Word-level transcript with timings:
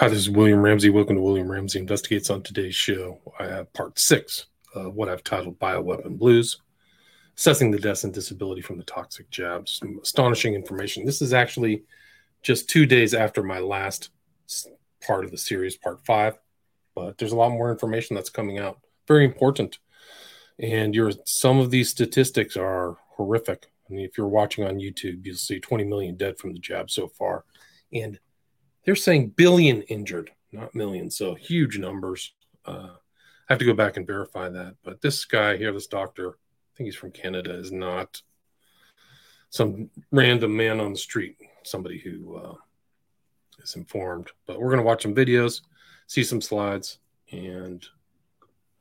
Hi, 0.00 0.08
this 0.08 0.20
is 0.20 0.30
William 0.30 0.62
Ramsey. 0.62 0.88
Welcome 0.88 1.16
to 1.16 1.20
William 1.20 1.52
Ramsey 1.52 1.78
Investigates. 1.78 2.30
On 2.30 2.42
today's 2.42 2.74
show, 2.74 3.18
I 3.38 3.44
have 3.44 3.70
part 3.74 3.98
six 3.98 4.46
of 4.74 4.94
what 4.94 5.10
I've 5.10 5.22
titled 5.22 5.58
Bioweapon 5.58 6.18
Blues 6.18 6.62
Assessing 7.36 7.70
the 7.70 7.78
Deaths 7.78 8.04
and 8.04 8.14
Disability 8.14 8.62
from 8.62 8.78
the 8.78 8.84
Toxic 8.84 9.28
Jabs. 9.28 9.72
Some 9.72 10.00
astonishing 10.02 10.54
information. 10.54 11.04
This 11.04 11.20
is 11.20 11.34
actually 11.34 11.82
just 12.40 12.66
two 12.66 12.86
days 12.86 13.12
after 13.12 13.42
my 13.42 13.58
last 13.58 14.08
part 15.06 15.26
of 15.26 15.32
the 15.32 15.36
series, 15.36 15.76
part 15.76 16.02
five, 16.06 16.38
but 16.94 17.18
there's 17.18 17.32
a 17.32 17.36
lot 17.36 17.50
more 17.50 17.70
information 17.70 18.16
that's 18.16 18.30
coming 18.30 18.58
out. 18.58 18.78
Very 19.06 19.26
important. 19.26 19.80
And 20.58 20.94
your 20.94 21.12
some 21.26 21.58
of 21.58 21.70
these 21.70 21.90
statistics 21.90 22.56
are 22.56 22.96
horrific. 23.18 23.70
I 23.86 23.92
mean, 23.92 24.06
if 24.06 24.16
you're 24.16 24.28
watching 24.28 24.64
on 24.64 24.76
YouTube, 24.76 25.26
you'll 25.26 25.36
see 25.36 25.60
20 25.60 25.84
million 25.84 26.16
dead 26.16 26.38
from 26.38 26.54
the 26.54 26.58
jab 26.58 26.90
so 26.90 27.06
far. 27.06 27.44
And 27.92 28.18
they're 28.90 28.96
saying 28.96 29.28
billion 29.36 29.82
injured, 29.82 30.32
not 30.50 30.74
millions. 30.74 31.16
So 31.16 31.36
huge 31.36 31.78
numbers. 31.78 32.32
Uh, 32.66 32.88
I 33.48 33.52
have 33.52 33.60
to 33.60 33.64
go 33.64 33.72
back 33.72 33.96
and 33.96 34.04
verify 34.04 34.48
that. 34.48 34.74
But 34.82 35.00
this 35.00 35.24
guy 35.24 35.56
here, 35.56 35.72
this 35.72 35.86
doctor, 35.86 36.30
I 36.30 36.76
think 36.76 36.88
he's 36.88 36.96
from 36.96 37.12
Canada, 37.12 37.54
is 37.54 37.70
not 37.70 38.20
some 39.50 39.90
random 40.10 40.56
man 40.56 40.80
on 40.80 40.90
the 40.90 40.98
street, 40.98 41.36
somebody 41.62 42.00
who 42.00 42.34
uh, 42.34 42.54
is 43.62 43.76
informed. 43.76 44.26
But 44.44 44.58
we're 44.58 44.70
going 44.70 44.78
to 44.78 44.84
watch 44.84 45.04
some 45.04 45.14
videos, 45.14 45.60
see 46.08 46.24
some 46.24 46.40
slides, 46.40 46.98
and 47.30 47.86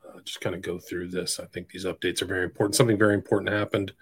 uh, 0.07 0.21
just 0.25 0.41
kind 0.41 0.55
of 0.55 0.63
go 0.63 0.79
through 0.79 1.09
this. 1.09 1.39
I 1.39 1.45
think 1.45 1.69
these 1.69 1.85
updates 1.85 2.23
are 2.23 2.25
very 2.25 2.45
important. 2.45 2.73
Something 2.73 2.97
very 2.97 3.13
important 3.13 3.51
happened 3.51 3.93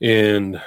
in 0.00 0.60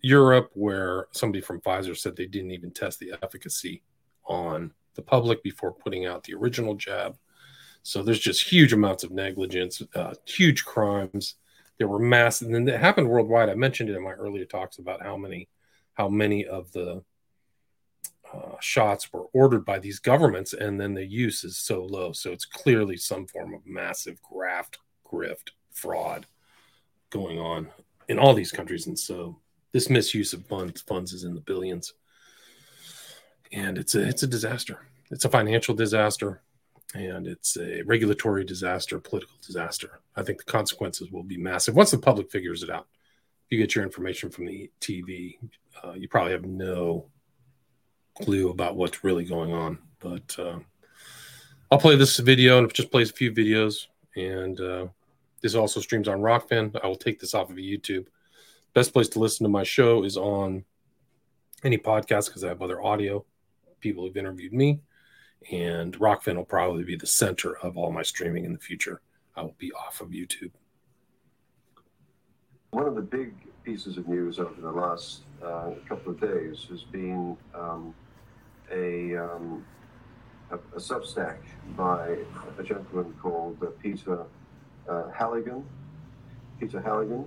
Europe 0.00 0.52
where 0.54 1.08
somebody 1.10 1.42
from 1.42 1.60
Pfizer 1.60 1.94
said 1.94 2.16
they 2.16 2.24
didn't 2.24 2.52
even 2.52 2.70
test 2.70 2.98
the 2.98 3.12
efficacy 3.22 3.82
on 4.26 4.72
the 4.94 5.02
public 5.02 5.42
before 5.42 5.72
putting 5.72 6.06
out 6.06 6.24
the 6.24 6.34
original 6.34 6.74
jab. 6.74 7.16
So 7.82 8.02
there's 8.02 8.20
just 8.20 8.44
huge 8.44 8.72
amounts 8.72 9.04
of 9.04 9.10
negligence, 9.10 9.82
uh, 9.94 10.14
huge 10.24 10.64
crimes. 10.64 11.36
There 11.78 11.88
were 11.88 11.98
massive, 11.98 12.46
and 12.46 12.54
then 12.54 12.68
it 12.74 12.80
happened 12.80 13.08
worldwide. 13.08 13.48
I 13.48 13.54
mentioned 13.54 13.90
it 13.90 13.96
in 13.96 14.04
my 14.04 14.12
earlier 14.12 14.44
talks 14.44 14.78
about 14.78 15.02
how 15.02 15.16
many, 15.16 15.48
how 15.94 16.08
many 16.08 16.46
of 16.46 16.70
the 16.72 17.02
uh, 18.32 18.56
shots 18.60 19.12
were 19.12 19.26
ordered 19.32 19.64
by 19.64 19.78
these 19.78 19.98
governments, 19.98 20.52
and 20.52 20.80
then 20.80 20.94
the 20.94 21.04
use 21.04 21.44
is 21.44 21.58
so 21.58 21.84
low. 21.84 22.12
So 22.12 22.30
it's 22.30 22.44
clearly 22.44 22.96
some 22.96 23.26
form 23.26 23.52
of 23.52 23.66
massive 23.66 24.22
graft, 24.22 24.78
grift, 25.04 25.50
fraud 25.72 26.26
going 27.10 27.38
on 27.38 27.68
in 28.08 28.18
all 28.18 28.34
these 28.34 28.52
countries, 28.52 28.86
and 28.86 28.98
so 28.98 29.38
this 29.72 29.90
misuse 29.90 30.32
of 30.32 30.46
funds 30.46 30.82
funds 30.82 31.12
is 31.12 31.24
in 31.24 31.34
the 31.34 31.40
billions 31.40 31.94
and 33.52 33.78
it's 33.78 33.94
a 33.94 34.06
it's 34.06 34.22
a 34.22 34.26
disaster. 34.26 34.80
It's 35.10 35.24
a 35.24 35.28
financial 35.28 35.74
disaster, 35.74 36.40
and 36.94 37.26
it's 37.26 37.56
a 37.58 37.82
regulatory 37.82 38.44
disaster, 38.44 38.98
political 38.98 39.36
disaster. 39.44 40.00
I 40.16 40.22
think 40.22 40.38
the 40.38 40.50
consequences 40.50 41.10
will 41.10 41.22
be 41.22 41.36
massive 41.36 41.74
once 41.74 41.90
the 41.90 41.98
public 41.98 42.30
figures 42.30 42.62
it 42.62 42.70
out. 42.70 42.86
If 43.46 43.52
you 43.52 43.58
get 43.58 43.74
your 43.74 43.84
information 43.84 44.30
from 44.30 44.46
the 44.46 44.70
TV, 44.80 45.38
uh, 45.84 45.92
you 45.92 46.08
probably 46.08 46.32
have 46.32 46.46
no 46.46 47.06
clue 48.22 48.50
about 48.50 48.76
what's 48.76 49.04
really 49.04 49.24
going 49.24 49.52
on. 49.52 49.78
But 50.00 50.38
uh, 50.38 50.58
I'll 51.70 51.78
play 51.78 51.96
this 51.96 52.18
video, 52.18 52.58
and 52.58 52.72
just 52.72 52.90
plays 52.90 53.10
a 53.10 53.14
few 53.14 53.32
videos, 53.32 53.86
and 54.16 54.58
uh, 54.60 54.86
this 55.42 55.54
also 55.54 55.80
streams 55.80 56.08
on 56.08 56.20
Rokfin. 56.20 56.78
I 56.82 56.86
will 56.86 56.96
take 56.96 57.20
this 57.20 57.34
off 57.34 57.50
of 57.50 57.56
YouTube. 57.56 58.06
Best 58.72 58.94
place 58.94 59.08
to 59.10 59.18
listen 59.18 59.44
to 59.44 59.50
my 59.50 59.64
show 59.64 60.04
is 60.04 60.16
on 60.16 60.64
any 61.62 61.76
podcast 61.76 62.26
because 62.26 62.42
I 62.42 62.48
have 62.48 62.62
other 62.62 62.82
audio 62.82 63.26
people 63.82 64.04
who've 64.04 64.16
interviewed 64.16 64.52
me. 64.52 64.80
And 65.50 65.98
Rokfin 65.98 66.36
will 66.36 66.44
probably 66.44 66.84
be 66.84 66.96
the 66.96 67.06
center 67.06 67.58
of 67.58 67.76
all 67.76 67.90
my 67.90 68.02
streaming 68.02 68.44
in 68.44 68.52
the 68.52 68.58
future. 68.58 69.02
I 69.36 69.42
will 69.42 69.56
be 69.58 69.72
off 69.72 70.00
of 70.00 70.08
YouTube. 70.10 70.52
One 72.70 72.86
of 72.86 72.94
the 72.94 73.02
big 73.02 73.34
pieces 73.64 73.98
of 73.98 74.08
news 74.08 74.38
over 74.38 74.60
the 74.60 74.70
last 74.70 75.22
uh, 75.44 75.70
couple 75.88 76.12
of 76.12 76.20
days 76.20 76.66
has 76.70 76.82
been 76.84 77.36
um, 77.54 77.94
a, 78.70 79.16
um, 79.16 79.64
a, 80.50 80.56
a, 80.56 80.80
Substack 80.80 81.38
by 81.76 82.16
a 82.58 82.62
gentleman 82.62 83.14
called 83.20 83.58
uh, 83.62 83.66
Peter 83.82 84.24
uh, 84.88 85.10
Halligan. 85.10 85.64
Peter 86.58 86.80
Halligan 86.80 87.26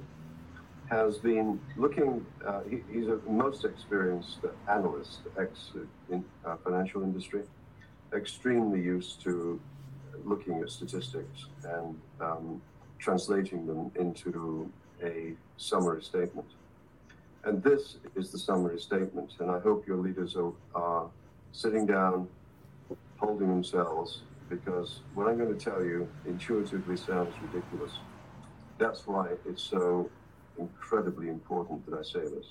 has 0.90 1.18
been 1.18 1.60
looking, 1.78 2.26
uh, 2.46 2.62
he, 2.70 2.82
he's 2.92 3.08
a 3.08 3.20
most 3.28 3.66
experienced 3.66 4.38
analyst, 4.70 5.20
ex 5.40 5.72
in 6.12 6.24
uh, 6.46 6.56
financial 6.64 7.04
industry, 7.04 7.44
extremely 8.14 8.82
used 8.82 9.22
to 9.22 9.60
looking 10.24 10.60
at 10.62 10.70
statistics 10.70 11.46
and 11.64 12.00
um, 12.22 12.62
translating 13.00 13.66
them 13.66 13.92
into 13.96 14.72
a 15.04 15.34
summary 15.58 16.02
statement. 16.02 16.48
And 17.44 17.62
this 17.62 17.98
is 18.16 18.32
the 18.32 18.40
summary 18.40 18.80
statement. 18.80 19.34
And 19.40 19.52
I 19.52 19.60
hope 19.60 19.88
your 19.88 19.98
leaders 19.98 20.36
are, 20.36 20.52
are 20.74 21.08
sitting 21.52 21.86
down, 21.86 22.28
holding 23.18 23.48
themselves, 23.48 24.22
because 24.50 25.02
what 25.14 25.28
I'm 25.28 25.38
going 25.38 25.56
to 25.56 25.64
tell 25.64 25.84
you 25.84 26.08
intuitively 26.26 26.98
sounds 26.98 27.34
ridiculous. 27.42 27.92
That's 28.78 29.06
why 29.08 29.30
it's 29.48 29.64
so 29.64 30.10
incredibly 30.58 31.30
important 31.30 31.86
that 31.90 31.98
I 31.98 32.04
say 32.04 32.22
this. 32.22 32.48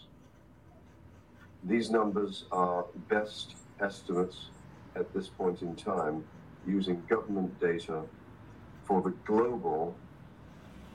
These 1.64 1.90
numbers 1.90 2.44
are 2.52 2.84
best 3.08 3.54
estimates 3.80 4.48
at 4.96 5.12
this 5.14 5.28
point 5.28 5.62
in 5.62 5.74
time 5.74 6.24
using 6.66 7.02
government 7.08 7.58
data 7.60 8.02
for 8.84 9.02
the 9.02 9.10
global 9.24 9.94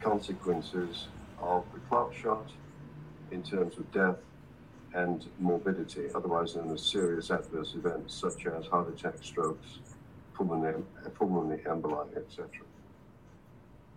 consequences 0.02 1.08
of 1.42 1.64
the 1.74 1.80
clot 1.90 2.14
shot 2.14 2.52
in 3.32 3.44
terms 3.44 3.78
of 3.78 3.92
death 3.92 4.18
and 4.94 5.28
morbidity, 5.40 6.08
otherwise 6.16 6.56
known 6.56 6.72
as 6.72 6.82
serious 6.84 7.30
adverse 7.30 7.76
events 7.76 8.14
such 8.14 8.46
as 8.48 8.66
heart 8.68 8.90
attack, 8.90 9.16
strokes, 9.22 9.80
pulmonary, 10.34 10.82
pulmonary 11.16 11.60
emboli, 11.66 12.16
etc. 12.18 12.48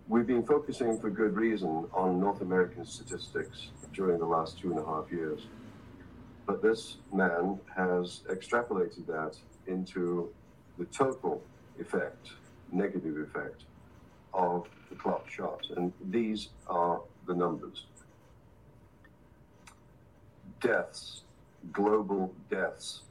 We've 0.09 0.27
been 0.27 0.45
focusing 0.45 0.99
for 0.99 1.09
good 1.09 1.33
reason 1.37 1.87
on 1.93 2.19
North 2.19 2.41
American 2.41 2.85
statistics 2.85 3.69
during 3.93 4.19
the 4.19 4.25
last 4.25 4.59
two 4.59 4.71
and 4.71 4.79
a 4.79 4.85
half 4.85 5.09
years. 5.09 5.47
But 6.45 6.61
this 6.61 6.97
man 7.13 7.57
has 7.73 8.21
extrapolated 8.29 9.07
that 9.07 9.37
into 9.65 10.29
the 10.77 10.83
total 10.85 11.41
effect, 11.79 12.31
negative 12.69 13.17
effect 13.17 13.63
of 14.33 14.67
the 14.89 14.95
clot 14.97 15.23
shot. 15.29 15.61
And 15.77 15.93
these 16.09 16.49
are 16.67 17.01
the 17.25 17.33
numbers. 17.33 17.85
Deaths, 20.59 21.21
global 21.71 22.33
deaths, 22.49 23.03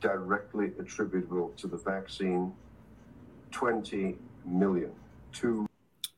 directly 0.00 0.72
attributable 0.80 1.52
to 1.58 1.68
the 1.68 1.76
vaccine, 1.76 2.52
20 3.52 4.16
million. 4.44 4.90
Two 5.32 5.65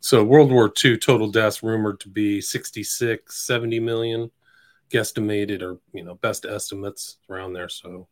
so 0.08 0.24
World 0.24 0.50
War 0.50 0.72
II 0.82 0.96
total 0.96 1.30
deaths 1.30 1.62
rumored 1.62 2.00
to 2.00 2.08
be 2.08 2.40
66, 2.40 3.36
70 3.36 3.78
million, 3.78 4.30
guesstimated 4.90 5.60
or 5.60 5.80
you 5.92 6.02
know 6.02 6.14
best 6.14 6.46
estimates 6.46 7.18
around 7.28 7.52
there. 7.52 7.68
So 7.68 8.08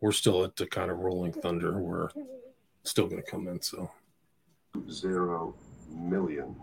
we're 0.00 0.12
still 0.12 0.42
at 0.42 0.56
the 0.56 0.64
kind 0.64 0.90
of 0.90 1.00
rolling 1.00 1.34
thunder. 1.34 1.78
We're 1.78 2.08
still 2.84 3.08
going 3.08 3.22
to 3.22 3.30
come 3.30 3.46
in. 3.46 3.60
So 3.60 3.90
zero 4.88 5.54
million 5.90 6.56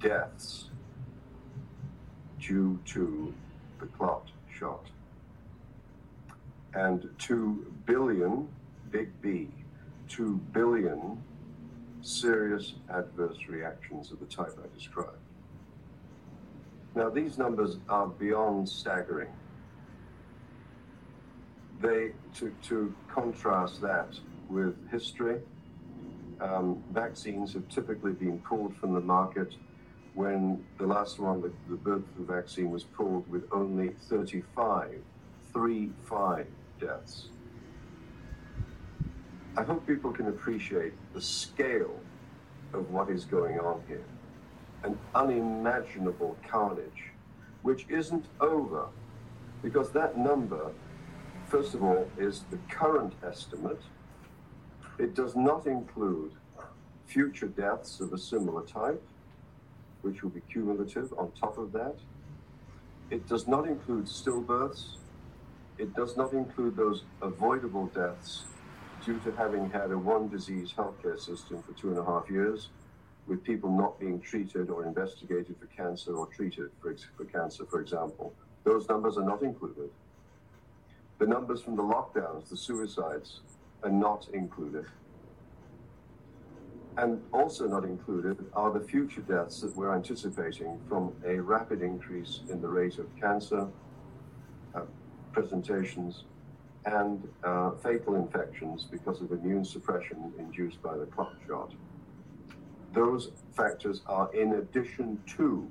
deaths 0.00 0.70
due 2.40 2.80
to 2.86 3.34
the 3.78 3.84
clot 3.88 4.26
shot, 4.58 4.86
and 6.72 7.10
two 7.18 7.70
billion, 7.84 8.48
big 8.90 9.10
B, 9.20 9.50
two 10.08 10.36
billion 10.54 11.22
serious 12.04 12.74
adverse 12.90 13.38
reactions 13.48 14.12
of 14.12 14.20
the 14.20 14.26
type 14.26 14.56
I 14.62 14.74
described. 14.76 15.18
Now, 16.94 17.08
these 17.08 17.38
numbers 17.38 17.78
are 17.88 18.06
beyond 18.06 18.68
staggering. 18.68 19.30
They, 21.80 22.12
to, 22.36 22.54
to 22.68 22.94
contrast 23.12 23.80
that 23.80 24.14
with 24.48 24.74
history, 24.90 25.40
um, 26.40 26.82
vaccines 26.92 27.52
have 27.54 27.68
typically 27.68 28.12
been 28.12 28.38
pulled 28.40 28.76
from 28.76 28.92
the 28.92 29.00
market 29.00 29.54
when 30.14 30.64
the 30.78 30.86
last 30.86 31.18
one, 31.18 31.40
the, 31.40 31.50
the 31.68 32.02
vaccine, 32.18 32.70
was 32.70 32.84
pulled 32.84 33.28
with 33.28 33.44
only 33.50 33.94
35, 34.08 35.00
35 35.52 36.46
deaths. 36.80 37.28
I 39.56 39.62
hope 39.62 39.86
people 39.86 40.12
can 40.12 40.28
appreciate 40.28 40.92
the 41.12 41.20
scale 41.20 41.98
of 42.72 42.90
what 42.90 43.08
is 43.08 43.24
going 43.24 43.58
on 43.60 43.82
here. 43.86 44.04
An 44.82 44.98
unimaginable 45.14 46.36
carnage, 46.48 47.12
which 47.62 47.86
isn't 47.88 48.26
over 48.40 48.86
because 49.62 49.90
that 49.92 50.18
number 50.18 50.70
first 51.54 51.74
of 51.74 51.82
all, 51.82 52.08
is 52.18 52.42
the 52.50 52.58
current 52.68 53.12
estimate. 53.24 53.80
It 54.98 55.14
does 55.14 55.36
not 55.36 55.66
include 55.66 56.32
future 57.06 57.48
deaths 57.48 58.00
of 58.00 58.12
a 58.12 58.18
similar 58.18 58.62
type, 58.62 59.02
which 60.02 60.22
will 60.22 60.30
be 60.30 60.40
cumulative 60.50 61.12
on 61.16 61.30
top 61.38 61.58
of 61.58 61.72
that. 61.72 61.96
It 63.10 63.28
does 63.28 63.46
not 63.46 63.66
include 63.68 64.06
stillbirths. 64.06 64.96
It 65.78 65.94
does 65.94 66.16
not 66.16 66.32
include 66.32 66.76
those 66.76 67.04
avoidable 67.20 67.86
deaths 67.86 68.44
due 69.04 69.18
to 69.20 69.32
having 69.32 69.70
had 69.70 69.90
a 69.90 69.98
one 69.98 70.28
disease 70.28 70.72
healthcare 70.76 71.18
system 71.18 71.62
for 71.62 71.72
two 71.72 71.90
and 71.90 71.98
a 71.98 72.04
half 72.04 72.30
years, 72.30 72.70
with 73.26 73.42
people 73.42 73.70
not 73.70 73.98
being 73.98 74.20
treated 74.20 74.70
or 74.70 74.84
investigated 74.84 75.56
for 75.58 75.66
cancer 75.66 76.14
or 76.14 76.26
treated 76.26 76.70
for, 76.80 76.94
for 77.16 77.24
cancer, 77.24 77.64
for 77.66 77.80
example. 77.80 78.34
Those 78.64 78.88
numbers 78.88 79.16
are 79.16 79.24
not 79.24 79.42
included. 79.42 79.90
The 81.18 81.26
numbers 81.26 81.62
from 81.62 81.76
the 81.76 81.82
lockdowns, 81.82 82.48
the 82.48 82.56
suicides, 82.56 83.40
are 83.82 83.90
not 83.90 84.28
included. 84.32 84.86
And 86.96 87.20
also 87.32 87.66
not 87.66 87.84
included 87.84 88.44
are 88.54 88.72
the 88.72 88.84
future 88.84 89.20
deaths 89.22 89.60
that 89.60 89.74
we're 89.76 89.94
anticipating 89.94 90.80
from 90.88 91.12
a 91.26 91.40
rapid 91.40 91.82
increase 91.82 92.40
in 92.48 92.60
the 92.60 92.68
rate 92.68 92.98
of 92.98 93.06
cancer 93.20 93.66
uh, 94.74 94.82
presentations 95.32 96.24
and 96.86 97.26
uh, 97.42 97.72
fatal 97.82 98.16
infections 98.16 98.86
because 98.90 99.20
of 99.20 99.32
immune 99.32 99.64
suppression 99.64 100.32
induced 100.38 100.82
by 100.82 100.96
the 100.96 101.06
clock 101.06 101.32
shot. 101.46 101.72
Those 102.92 103.30
factors 103.56 104.02
are 104.06 104.32
in 104.34 104.54
addition 104.54 105.20
to 105.36 105.70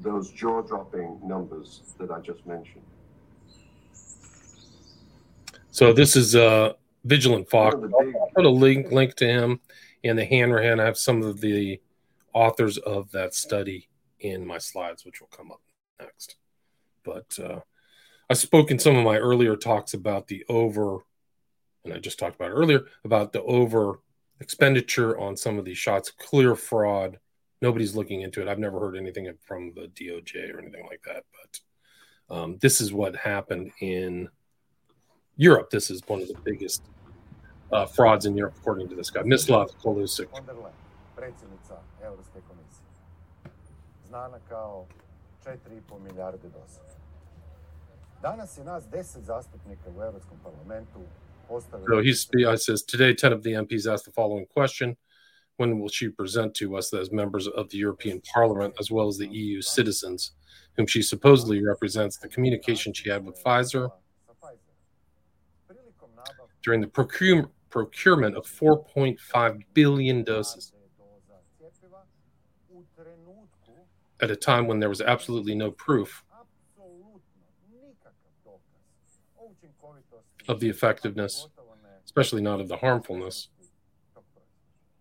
those 0.00 0.30
jaw 0.30 0.62
dropping 0.62 1.18
numbers 1.24 1.82
that 1.98 2.10
I 2.10 2.20
just 2.20 2.46
mentioned. 2.46 2.84
So 5.70 5.92
this 5.92 6.16
is 6.16 6.34
uh, 6.34 6.72
Vigilant 7.04 7.48
Fox. 7.48 7.76
I'll 7.76 8.30
put 8.34 8.44
a 8.44 8.50
link 8.50 8.90
link 8.90 9.14
to 9.16 9.26
him 9.26 9.60
in 10.02 10.16
the 10.16 10.24
Hanrahan. 10.24 10.80
I 10.80 10.84
have 10.84 10.98
some 10.98 11.22
of 11.22 11.40
the 11.40 11.80
authors 12.32 12.78
of 12.78 13.10
that 13.12 13.34
study 13.34 13.88
in 14.20 14.46
my 14.46 14.58
slides, 14.58 15.04
which 15.04 15.20
will 15.20 15.28
come 15.28 15.50
up 15.50 15.60
next. 16.00 16.36
But 17.04 17.38
uh, 17.38 17.60
I 18.28 18.34
spoke 18.34 18.70
in 18.70 18.78
some 18.78 18.96
of 18.96 19.04
my 19.04 19.18
earlier 19.18 19.56
talks 19.56 19.94
about 19.94 20.26
the 20.26 20.44
over, 20.48 20.98
and 21.84 21.94
I 21.94 21.98
just 21.98 22.18
talked 22.18 22.36
about 22.36 22.50
earlier 22.50 22.84
about 23.04 23.32
the 23.32 23.42
over 23.42 24.00
expenditure 24.40 25.18
on 25.18 25.36
some 25.36 25.58
of 25.58 25.64
these 25.64 25.78
shots, 25.78 26.10
clear 26.10 26.54
fraud. 26.56 27.18
Nobody's 27.62 27.94
looking 27.94 28.22
into 28.22 28.42
it. 28.42 28.48
I've 28.48 28.58
never 28.58 28.80
heard 28.80 28.96
anything 28.96 29.32
from 29.40 29.72
the 29.74 29.88
DOJ 29.88 30.52
or 30.54 30.58
anything 30.58 30.84
like 30.86 31.02
that. 31.06 31.24
But 31.40 32.36
um, 32.36 32.58
this 32.60 32.80
is 32.80 32.92
what 32.92 33.14
happened 33.16 33.70
in 33.80 34.28
Europe, 35.36 35.70
this 35.70 35.90
is 35.90 36.02
one 36.06 36.22
of 36.22 36.28
the 36.28 36.38
biggest 36.44 36.82
uh, 37.70 37.86
frauds 37.86 38.24
in 38.26 38.36
Europe, 38.36 38.54
according 38.58 38.88
to 38.88 38.94
this 38.94 39.10
guy, 39.10 39.22
Mislav 39.22 39.68
Kolakušić. 39.82 40.26
znana 44.08 44.38
kao 44.48 44.86
4,5 45.44 46.00
milijarde. 46.02 46.38
Danas 48.22 48.58
je 48.58 48.64
nas 48.64 48.84
10 48.84 49.24
zastupnika 49.24 49.90
u 49.96 50.02
Europskom 50.02 50.38
parlamentu 50.44 51.00
So 51.48 52.00
he 52.02 52.12
says, 52.56 52.82
today 52.82 53.14
10 53.14 53.32
of 53.32 53.42
the 53.42 53.52
MPs 53.52 53.86
asked 53.86 54.04
the 54.04 54.10
following 54.10 54.46
question. 54.46 54.96
When 55.58 55.78
will 55.78 55.88
she 55.88 56.08
present 56.08 56.54
to 56.56 56.76
us 56.76 56.92
as 56.92 57.10
members 57.12 57.46
of 57.46 57.70
the 57.70 57.78
European 57.78 58.20
Parliament, 58.34 58.74
as 58.80 58.90
well 58.90 59.08
as 59.08 59.16
the 59.16 59.28
EU 59.28 59.62
citizens, 59.62 60.32
whom 60.76 60.86
she 60.86 61.02
supposedly 61.02 61.64
represents, 61.64 62.18
the 62.18 62.28
communication 62.28 62.92
she 62.92 63.08
had 63.08 63.24
with 63.24 63.42
Pfizer 63.42 63.90
during 66.62 66.80
the 66.80 66.88
procure, 66.88 67.48
procurement 67.70 68.36
of 68.36 68.44
4.5 68.44 69.62
billion 69.72 70.24
doses 70.24 70.72
at 74.20 74.30
a 74.30 74.36
time 74.36 74.66
when 74.66 74.80
there 74.80 74.88
was 74.88 75.00
absolutely 75.00 75.54
no 75.54 75.70
proof 75.70 76.24
of 80.48 80.60
the 80.60 80.68
effectiveness, 80.68 81.48
especially 82.04 82.42
not 82.42 82.60
of 82.60 82.68
the 82.68 82.76
harmfulness 82.76 83.48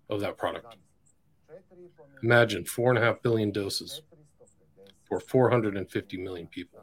of 0.10 0.20
that 0.22 0.38
product. 0.38 0.76
Imagine 2.24 2.66
four 2.66 2.90
and 2.90 2.98
a 2.98 3.02
half 3.02 3.22
billion 3.22 3.52
doses 3.52 4.02
for 5.08 5.20
450 5.20 6.18
million 6.18 6.48
people. 6.48 6.80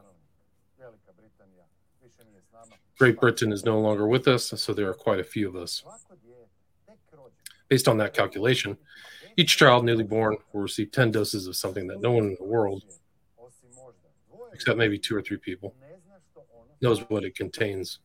Great 2.99 3.19
Britain 3.19 3.53
is 3.53 3.65
no 3.65 3.81
longer 3.81 4.07
with 4.07 4.29
us, 4.29 4.53
so 4.57 4.73
there 4.73 4.89
are 4.89 4.95
quite 4.95 5.19
a 5.19 5.25
few 5.25 5.49
of 5.49 5.57
us. 5.57 5.83
Based 7.69 7.89
on 7.89 7.99
that 7.99 8.15
calculation, 8.15 8.77
each 9.37 9.57
child 9.57 9.85
newly 9.85 10.05
born 10.05 10.37
will 10.53 10.61
receive 10.61 10.93
10 10.93 11.11
doses 11.11 11.47
of 11.47 11.57
something 11.57 11.87
that 11.87 12.01
no 12.01 12.13
one 12.13 12.25
in 12.25 12.37
the 12.39 12.45
world, 12.45 12.85
except 14.53 14.79
maybe 14.79 14.99
two 14.99 15.17
or 15.17 15.23
three 15.23 15.39
people, 15.39 15.75
knows 16.81 17.01
what 17.09 17.25
it 17.25 17.35
contains. 17.35 17.99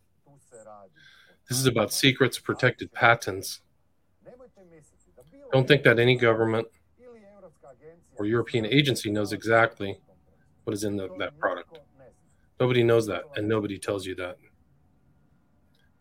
This 1.48 1.60
is 1.60 1.66
about 1.66 1.94
secrets, 1.94 2.38
protected 2.40 2.92
patents. 2.92 3.62
Don't 5.54 5.68
think 5.68 5.84
that 5.84 5.98
any 5.98 6.18
government 6.18 6.68
or 8.18 8.26
European 8.26 8.66
agency 8.66 9.10
knows 9.10 9.32
exactly 9.32 10.00
what 10.66 10.74
is 10.74 10.84
in 10.84 10.98
the, 10.98 11.08
that 11.20 11.40
product. 11.40 11.80
Nobody 12.60 12.84
knows 12.84 13.08
that, 13.08 13.24
and 13.36 13.48
nobody 13.48 13.78
tells 13.78 14.06
you 14.06 14.16
that. 14.16 14.38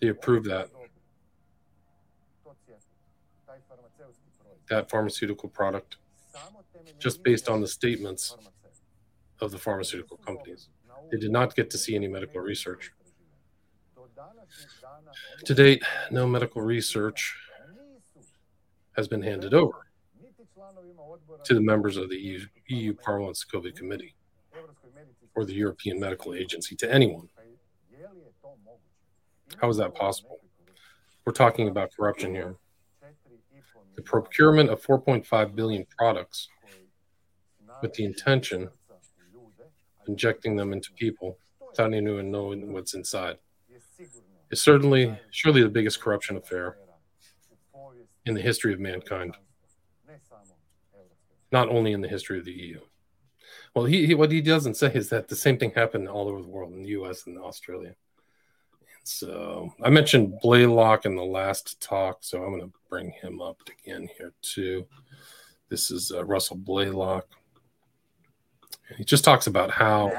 They 0.00 0.08
approve 0.08 0.44
that. 0.44 0.68
That 4.68 4.90
pharmaceutical 4.90 5.48
product, 5.48 5.96
just 6.98 7.22
based 7.22 7.48
on 7.48 7.60
the 7.60 7.68
statements 7.68 8.36
of 9.40 9.52
the 9.52 9.58
pharmaceutical 9.58 10.16
companies. 10.16 10.68
They 11.12 11.18
did 11.18 11.30
not 11.30 11.54
get 11.54 11.70
to 11.70 11.78
see 11.78 11.94
any 11.94 12.08
medical 12.08 12.40
research. 12.40 12.90
To 15.44 15.54
date, 15.54 15.82
no 16.10 16.26
medical 16.26 16.62
research 16.62 17.36
has 18.96 19.06
been 19.06 19.22
handed 19.22 19.54
over 19.54 19.86
to 21.44 21.54
the 21.54 21.60
members 21.60 21.96
of 21.96 22.08
the 22.08 22.16
EU, 22.16 22.40
EU 22.68 22.94
Parliament's 22.94 23.44
COVID 23.44 23.76
Committee 23.76 24.14
or 25.34 25.44
the 25.44 25.52
European 25.52 26.00
Medical 26.00 26.34
Agency, 26.34 26.74
to 26.76 26.92
anyone. 26.92 27.28
How 29.60 29.68
is 29.68 29.76
that 29.76 29.94
possible? 29.94 30.40
We're 31.24 31.32
talking 31.32 31.68
about 31.68 31.90
corruption 31.94 32.34
here. 32.34 32.56
The 33.94 34.02
procurement 34.02 34.70
of 34.70 34.82
4.5 34.82 35.54
billion 35.54 35.86
products 35.98 36.48
with 37.82 37.94
the 37.94 38.04
intention 38.04 38.64
of 38.64 40.08
injecting 40.08 40.56
them 40.56 40.72
into 40.72 40.92
people 40.92 41.38
without 41.68 41.92
anyone 41.92 42.30
knowing 42.30 42.72
what's 42.72 42.94
inside 42.94 43.36
is 44.50 44.62
certainly, 44.62 45.18
surely 45.30 45.62
the 45.62 45.68
biggest 45.68 46.00
corruption 46.00 46.36
affair 46.36 46.76
in 48.24 48.34
the 48.34 48.40
history 48.40 48.72
of 48.72 48.80
mankind, 48.80 49.36
not 51.52 51.68
only 51.68 51.92
in 51.92 52.00
the 52.00 52.08
history 52.08 52.38
of 52.38 52.44
the 52.44 52.52
EU. 52.52 52.80
Well, 53.74 53.84
he, 53.84 54.06
he, 54.06 54.14
what 54.14 54.32
he 54.32 54.40
doesn't 54.40 54.76
say 54.76 54.90
is 54.94 55.10
that 55.10 55.28
the 55.28 55.36
same 55.36 55.58
thing 55.58 55.72
happened 55.72 56.08
all 56.08 56.28
over 56.28 56.40
the 56.40 56.48
world 56.48 56.72
in 56.72 56.82
the 56.82 56.88
U.S. 56.90 57.26
and 57.26 57.38
Australia. 57.38 57.94
And 58.98 59.06
so 59.06 59.72
I 59.82 59.90
mentioned 59.90 60.40
Blaylock 60.40 61.04
in 61.04 61.14
the 61.14 61.24
last 61.24 61.80
talk, 61.80 62.18
so 62.20 62.42
I'm 62.42 62.50
going 62.50 62.62
to 62.62 62.72
bring 62.88 63.10
him 63.10 63.40
up 63.40 63.58
again 63.68 64.08
here 64.16 64.32
too. 64.42 64.86
This 65.68 65.90
is 65.90 66.10
uh, 66.10 66.24
Russell 66.24 66.56
Blaylock. 66.56 67.26
he 68.96 69.04
just 69.04 69.24
talks 69.24 69.46
about 69.46 69.70
how 69.70 70.10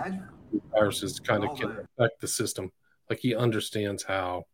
viruses 0.74 1.19
kind 1.19 1.43
of 1.43 1.57
can 1.57 1.72
affect 1.72 2.22
the 2.22 2.27
system. 2.27 2.72
Like 3.09 3.19
he 3.19 3.35
understands 3.35 4.03
how 4.03 4.45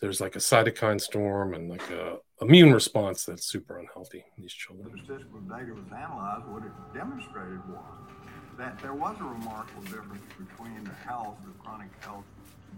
there's 0.00 0.20
like 0.20 0.36
a 0.36 0.40
cytokine 0.40 1.00
storm 1.00 1.54
and 1.54 1.70
like 1.70 1.90
a 1.90 2.18
immune 2.40 2.72
response 2.72 3.24
that's 3.24 3.46
super 3.46 3.78
unhealthy 3.78 4.24
in 4.36 4.42
these 4.42 4.52
children. 4.52 4.90
The 4.92 4.98
statistical 5.04 5.40
data 5.40 5.72
was 5.72 5.90
analyzed. 5.96 6.46
What 6.48 6.64
it 6.64 6.72
demonstrated 6.94 7.66
was 7.68 8.10
that 8.58 8.78
there 8.80 8.94
was 8.94 9.16
a 9.20 9.24
remarkable 9.24 9.82
difference 9.82 10.22
between 10.38 10.84
the 10.84 10.94
health, 11.06 11.38
the 11.44 11.52
chronic 11.62 11.88
health 12.00 12.24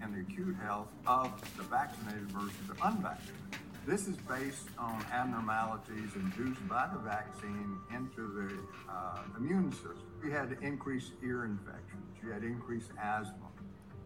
and 0.03 0.15
the 0.15 0.21
acute 0.21 0.57
health 0.63 0.89
of 1.07 1.33
the 1.57 1.65
vaccinated 1.65 2.31
versus 2.31 2.53
the 2.69 2.75
unvaccinated. 2.87 3.35
This 3.87 4.07
is 4.07 4.17
based 4.29 4.69
on 4.79 5.03
abnormalities 5.11 6.15
induced 6.15 6.67
by 6.69 6.89
the 6.93 6.99
vaccine 6.99 7.79
into 7.95 8.29
the 8.37 8.93
uh, 8.93 9.23
immune 9.39 9.73
system. 9.73 10.03
You 10.23 10.31
had 10.31 10.57
increased 10.61 11.13
ear 11.25 11.47
infections, 11.47 12.05
you 12.23 12.31
had 12.31 12.45
increased 12.45 12.91
asthma, 13.03 13.48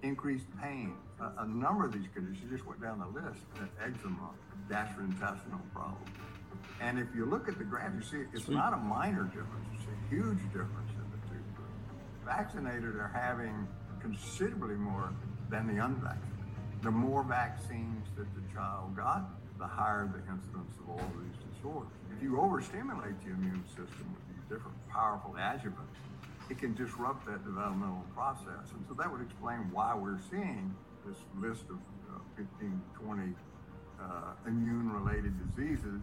increased 0.02 0.46
pain. 0.60 0.94
A, 1.20 1.42
a 1.42 1.46
number 1.46 1.84
of 1.84 1.92
these 1.92 2.08
conditions 2.14 2.50
just 2.50 2.66
went 2.66 2.80
down 2.82 2.98
the 2.98 3.20
list 3.20 3.40
eczema, 3.80 4.30
gastrointestinal 4.68 5.62
problems. 5.72 6.10
And 6.80 6.98
if 6.98 7.08
you 7.14 7.24
look 7.24 7.48
at 7.48 7.58
the 7.58 7.64
graph, 7.64 7.92
you 7.94 8.02
see 8.02 8.24
it's 8.32 8.44
Sweet. 8.44 8.56
not 8.56 8.72
a 8.72 8.76
minor 8.76 9.24
difference, 9.24 9.66
it's 9.74 9.84
a 9.84 10.14
huge 10.14 10.42
difference 10.52 10.90
in 10.94 11.06
the 11.10 11.20
two 11.28 11.42
groups. 11.54 11.80
Vaccinated 12.24 12.96
are 12.96 13.10
having 13.14 13.66
considerably 14.00 14.74
more 14.74 15.12
than 15.48 15.66
the 15.68 15.84
unvaccinated. 15.84 16.28
The 16.82 16.90
more 16.90 17.22
vaccines 17.22 18.06
that 18.16 18.26
the 18.34 18.42
child 18.52 18.96
got, 18.96 19.30
the 19.58 19.66
higher 19.66 20.10
the 20.10 20.18
incidence 20.32 20.74
of 20.82 20.90
all 20.90 20.98
of 20.98 21.22
these 21.22 21.38
disorders. 21.54 21.92
If 22.16 22.22
you 22.22 22.40
overstimulate 22.40 23.20
the 23.24 23.30
immune 23.30 23.62
system 23.68 24.10
with 24.10 24.24
these 24.34 24.42
different 24.50 24.76
powerful 24.88 25.36
adjuvants, 25.38 25.94
it 26.50 26.58
can 26.58 26.74
disrupt 26.74 27.26
that 27.26 27.44
developmental 27.44 28.04
process. 28.14 28.70
And 28.74 28.84
so 28.88 28.94
that 28.94 29.10
would 29.10 29.22
explain 29.22 29.70
why 29.72 29.94
we're 29.94 30.20
seeing 30.30 30.74
this 31.06 31.18
list 31.40 31.64
of 31.70 31.78
uh, 32.14 32.18
15, 32.36 32.80
20 33.04 33.22
uh, 34.00 34.04
immune 34.46 34.90
related 34.92 35.32
diseases 35.54 36.00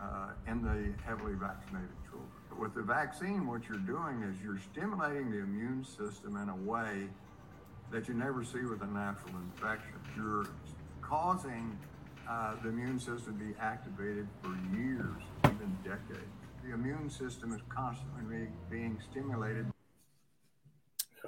uh, 0.00 0.30
in 0.46 0.62
the 0.62 0.92
heavily 1.04 1.34
vaccinated 1.34 1.88
children. 2.04 2.28
But 2.50 2.58
with 2.58 2.74
the 2.74 2.82
vaccine, 2.82 3.46
what 3.46 3.68
you're 3.68 3.78
doing 3.78 4.22
is 4.22 4.36
you're 4.42 4.60
stimulating 4.72 5.30
the 5.30 5.38
immune 5.38 5.84
system 5.84 6.36
in 6.36 6.48
a 6.48 6.56
way 6.56 7.08
that 7.90 8.08
you 8.08 8.14
never 8.14 8.44
see 8.44 8.62
with 8.62 8.82
a 8.82 8.86
natural 8.86 9.34
infection. 9.52 9.94
You're 10.16 10.46
causing 11.00 11.78
uh, 12.28 12.54
the 12.62 12.68
immune 12.68 12.98
system 12.98 13.38
to 13.38 13.44
be 13.44 13.54
activated 13.60 14.26
for 14.42 14.50
years, 14.76 15.22
even 15.44 15.76
decades. 15.84 16.26
The 16.64 16.74
immune 16.74 17.08
system 17.10 17.52
is 17.52 17.60
constantly 17.68 18.48
being 18.68 18.98
stimulated. 19.10 19.66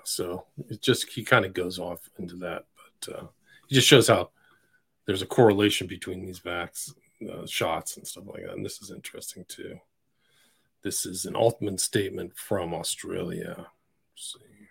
So 0.04 0.44
it 0.68 0.80
just 0.82 1.08
he 1.10 1.24
kind 1.24 1.44
of 1.44 1.52
goes 1.52 1.78
off 1.78 2.08
into 2.18 2.36
that, 2.36 2.64
but 2.76 3.14
uh, 3.14 3.26
it 3.70 3.74
just 3.74 3.88
shows 3.88 4.08
how 4.08 4.30
there's 5.06 5.22
a 5.22 5.26
correlation 5.26 5.86
between 5.86 6.24
these 6.24 6.40
vax 6.40 6.92
uh, 7.30 7.46
shots 7.46 7.96
and 7.96 8.06
stuff 8.06 8.24
like 8.26 8.42
that. 8.42 8.54
And 8.54 8.64
this 8.64 8.80
is 8.82 8.90
interesting 8.90 9.44
too. 9.48 9.78
This 10.82 11.06
is 11.06 11.24
an 11.24 11.34
Altman 11.34 11.78
statement 11.78 12.36
from 12.36 12.72
Australia. 12.74 13.54
Let's 13.56 14.36
see. 14.36 14.68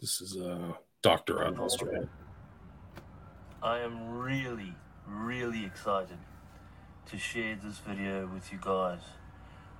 This 0.00 0.20
is 0.20 0.36
a 0.36 0.50
uh, 0.50 0.72
doctor 1.02 1.44
out 1.44 1.54
of 1.54 1.60
Australia. 1.60 2.08
I 3.62 3.78
am 3.80 4.18
really, 4.18 4.74
really 5.06 5.64
excited 5.64 6.18
to 7.06 7.18
share 7.18 7.56
this 7.62 7.78
video 7.78 8.26
with 8.26 8.50
you 8.50 8.58
guys. 8.60 9.00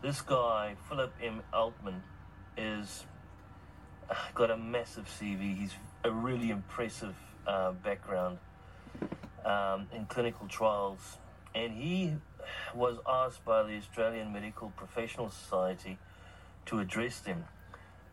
This 0.03 0.21
guy, 0.21 0.77
Philip 0.89 1.13
M. 1.23 1.43
Altman, 1.53 2.03
is 2.57 3.07
got 4.35 4.51
a 4.51 4.57
massive 4.57 5.07
CV. 5.07 5.57
He's 5.57 5.75
a 6.05 6.11
really 6.11 6.51
impressive 6.51 7.15
uh, 7.47 7.73
background 7.73 8.39
um, 9.45 9.89
in 9.93 10.07
clinical 10.07 10.47
trials, 10.49 11.19
and 11.55 11.73
he 11.73 12.15
was 12.75 12.99
asked 13.09 13.45
by 13.45 13.63
the 13.63 13.77
Australian 13.77 14.33
Medical 14.33 14.71
Professional 14.77 15.31
Society 15.31 15.99
to 16.67 16.81
address 16.81 17.21
them. 17.21 17.45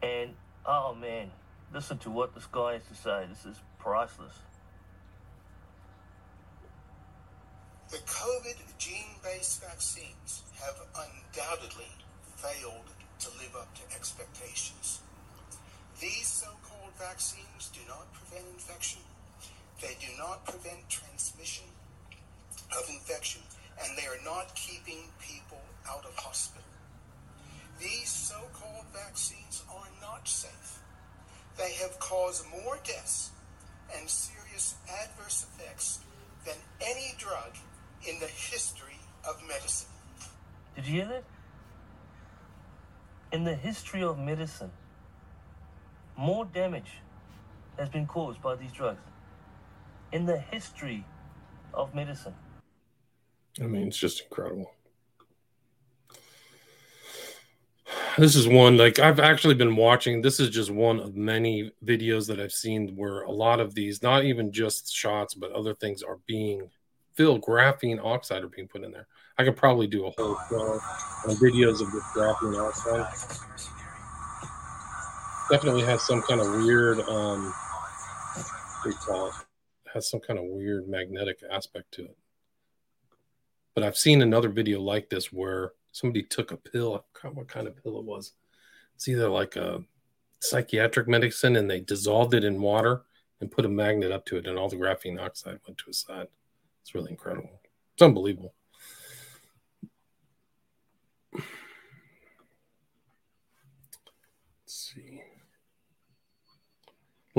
And 0.01 0.31
oh 0.65 0.95
man, 0.95 1.31
listen 1.73 1.97
to 1.99 2.09
what 2.09 2.33
this 2.33 2.45
guy 2.45 2.73
has 2.73 2.83
to 2.87 2.95
say. 2.95 3.25
This 3.29 3.45
is 3.45 3.61
priceless. 3.79 4.33
The 7.89 7.97
COVID 7.97 8.77
gene 8.77 9.15
based 9.23 9.63
vaccines 9.63 10.43
have 10.61 10.75
undoubtedly 10.93 11.89
failed 12.35 12.85
to 13.19 13.29
live 13.29 13.55
up 13.55 13.73
to 13.75 13.95
expectations. 13.95 15.01
These 15.99 16.27
so 16.27 16.47
called 16.63 16.93
vaccines 16.97 17.69
do 17.73 17.81
not 17.87 18.07
prevent 18.13 18.45
infection, 18.53 19.01
they 19.81 19.97
do 19.99 20.07
not 20.17 20.45
prevent 20.45 20.87
transmission 20.87 21.65
of 22.71 22.89
infection, 22.89 23.41
and 23.83 23.97
they 23.97 24.07
are 24.07 24.23
not 24.23 24.55
keeping 24.55 25.03
people 25.19 25.61
out 25.89 26.05
of 26.05 26.15
hospital. 26.15 26.63
These 27.81 28.09
so 28.09 28.37
called 28.53 28.85
vaccines 28.93 29.63
are 29.69 29.89
not 30.01 30.25
safe. 30.25 30.79
They 31.57 31.73
have 31.81 31.99
caused 31.99 32.45
more 32.49 32.79
deaths 32.85 33.31
and 33.97 34.09
serious 34.09 34.75
adverse 35.03 35.45
effects 35.51 35.99
than 36.45 36.55
any 36.81 37.13
drug 37.17 37.55
in 38.07 38.19
the 38.21 38.27
history 38.27 38.99
of 39.27 39.35
medicine. 39.45 39.89
Did 40.75 40.87
you 40.87 40.93
hear 40.93 41.07
that? 41.07 41.23
In 43.33 43.43
the 43.43 43.55
history 43.55 44.01
of 44.01 44.17
medicine, 44.17 44.71
more 46.19 46.43
damage 46.43 46.99
has 47.77 47.87
been 47.87 48.05
caused 48.05 48.41
by 48.41 48.53
these 48.53 48.73
drugs 48.73 48.99
in 50.11 50.25
the 50.25 50.37
history 50.37 51.05
of 51.73 51.95
medicine. 51.95 52.33
I 53.61 53.63
mean, 53.63 53.87
it's 53.87 53.97
just 53.97 54.23
incredible. 54.23 54.69
This 58.17 58.35
is 58.35 58.49
one 58.49 58.75
like 58.75 58.99
I've 58.99 59.21
actually 59.21 59.53
been 59.53 59.77
watching. 59.77 60.21
This 60.21 60.41
is 60.41 60.49
just 60.49 60.71
one 60.71 60.99
of 60.99 61.15
many 61.15 61.71
videos 61.85 62.27
that 62.27 62.39
I've 62.39 62.51
seen 62.51 62.95
where 62.97 63.21
a 63.21 63.31
lot 63.31 63.61
of 63.61 63.73
these, 63.73 64.03
not 64.03 64.25
even 64.25 64.51
just 64.51 64.93
shots, 64.93 65.33
but 65.33 65.53
other 65.53 65.73
things 65.73 66.03
are 66.03 66.19
being 66.27 66.69
filled. 67.13 67.41
Graphene 67.43 68.03
oxide 68.03 68.43
are 68.43 68.49
being 68.49 68.67
put 68.67 68.83
in 68.83 68.91
there. 68.91 69.07
I 69.37 69.45
could 69.45 69.55
probably 69.55 69.87
do 69.87 70.07
a 70.07 70.11
whole 70.17 70.37
show 70.49 70.79
on 71.29 71.35
videos 71.37 71.81
of 71.81 71.91
this 71.93 72.03
graphene 72.13 72.59
oxide. 72.59 73.78
Definitely 75.49 75.83
has 75.83 76.05
some 76.05 76.21
kind 76.21 76.41
of 76.41 76.63
weird, 76.63 76.99
um, 77.01 77.53
call 79.05 79.29
it? 79.29 79.33
has 79.93 80.09
some 80.09 80.19
kind 80.19 80.37
of 80.37 80.45
weird 80.45 80.87
magnetic 80.87 81.41
aspect 81.51 81.91
to 81.93 82.03
it. 82.03 82.17
But 83.73 83.83
I've 83.83 83.97
seen 83.97 84.21
another 84.21 84.49
video 84.49 84.79
like 84.79 85.09
this 85.09 85.31
where 85.31 85.73
somebody 85.91 86.23
took 86.23 86.51
a 86.51 86.57
pill. 86.57 86.95
I 86.95 86.99
forgot 87.13 87.35
what 87.35 87.47
kind 87.47 87.67
of 87.67 87.81
pill 87.81 87.99
it 87.99 88.05
was. 88.05 88.33
It's 88.95 89.07
either 89.07 89.29
like 89.29 89.55
a 89.55 89.83
psychiatric 90.41 91.07
medicine 91.07 91.55
and 91.55 91.69
they 91.69 91.79
dissolved 91.79 92.33
it 92.33 92.43
in 92.43 92.61
water 92.61 93.03
and 93.41 93.51
put 93.51 93.65
a 93.65 93.69
magnet 93.69 94.11
up 94.11 94.25
to 94.25 94.37
it, 94.37 94.47
and 94.47 94.57
all 94.57 94.67
the 94.67 94.75
graphene 94.75 95.19
oxide 95.19 95.59
went 95.65 95.77
to 95.77 95.85
his 95.87 95.99
side. 95.99 96.27
It's 96.81 96.93
really 96.93 97.11
incredible. 97.11 97.61
It's 97.93 98.01
unbelievable. 98.01 98.53
Let's 101.33 101.45
see 104.93 105.21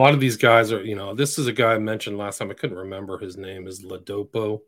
a 0.01 0.03
lot 0.03 0.15
of 0.15 0.21
these 0.21 0.39
guys 0.39 0.73
are, 0.73 0.83
you 0.83 0.97
know, 0.97 1.15
this 1.15 1.39
is 1.39 1.47
a 1.47 1.53
guy 1.53 1.75
I 1.75 1.79
mentioned 1.79 2.17
last 2.17 2.39
time. 2.39 2.51
I 2.51 2.55
couldn't 2.55 2.79
remember 2.79 3.19
his 3.19 3.37
name 3.37 3.67
is 3.67 3.85
Ladapo, 3.85 4.61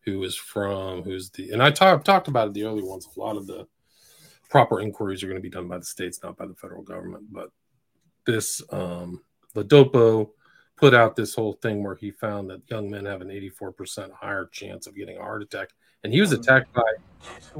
who 0.00 0.22
is 0.24 0.34
from, 0.34 1.02
who's 1.02 1.28
the, 1.28 1.50
and 1.50 1.62
I 1.62 1.70
talk, 1.70 2.04
talked 2.04 2.26
about 2.26 2.48
it 2.48 2.54
the 2.54 2.64
early 2.64 2.82
ones. 2.82 3.06
A 3.14 3.20
lot 3.20 3.36
of 3.36 3.46
the 3.46 3.66
proper 4.48 4.80
inquiries 4.80 5.22
are 5.22 5.26
going 5.26 5.36
to 5.36 5.42
be 5.42 5.50
done 5.50 5.68
by 5.68 5.76
the 5.76 5.84
states, 5.84 6.20
not 6.22 6.38
by 6.38 6.46
the 6.46 6.54
federal 6.54 6.82
government. 6.82 7.24
But 7.30 7.50
this 8.24 8.62
um, 8.70 9.20
Ladapo 9.54 10.30
put 10.76 10.94
out 10.94 11.16
this 11.16 11.34
whole 11.34 11.58
thing 11.60 11.84
where 11.84 11.96
he 11.96 12.10
found 12.10 12.48
that 12.48 12.62
young 12.70 12.88
men 12.88 13.04
have 13.04 13.20
an 13.20 13.28
84% 13.28 14.10
higher 14.12 14.48
chance 14.50 14.86
of 14.86 14.96
getting 14.96 15.18
a 15.18 15.22
heart 15.22 15.42
attack. 15.42 15.68
And 16.02 16.14
he 16.14 16.22
was 16.22 16.32
attacked 16.32 16.72
by, 16.72 16.90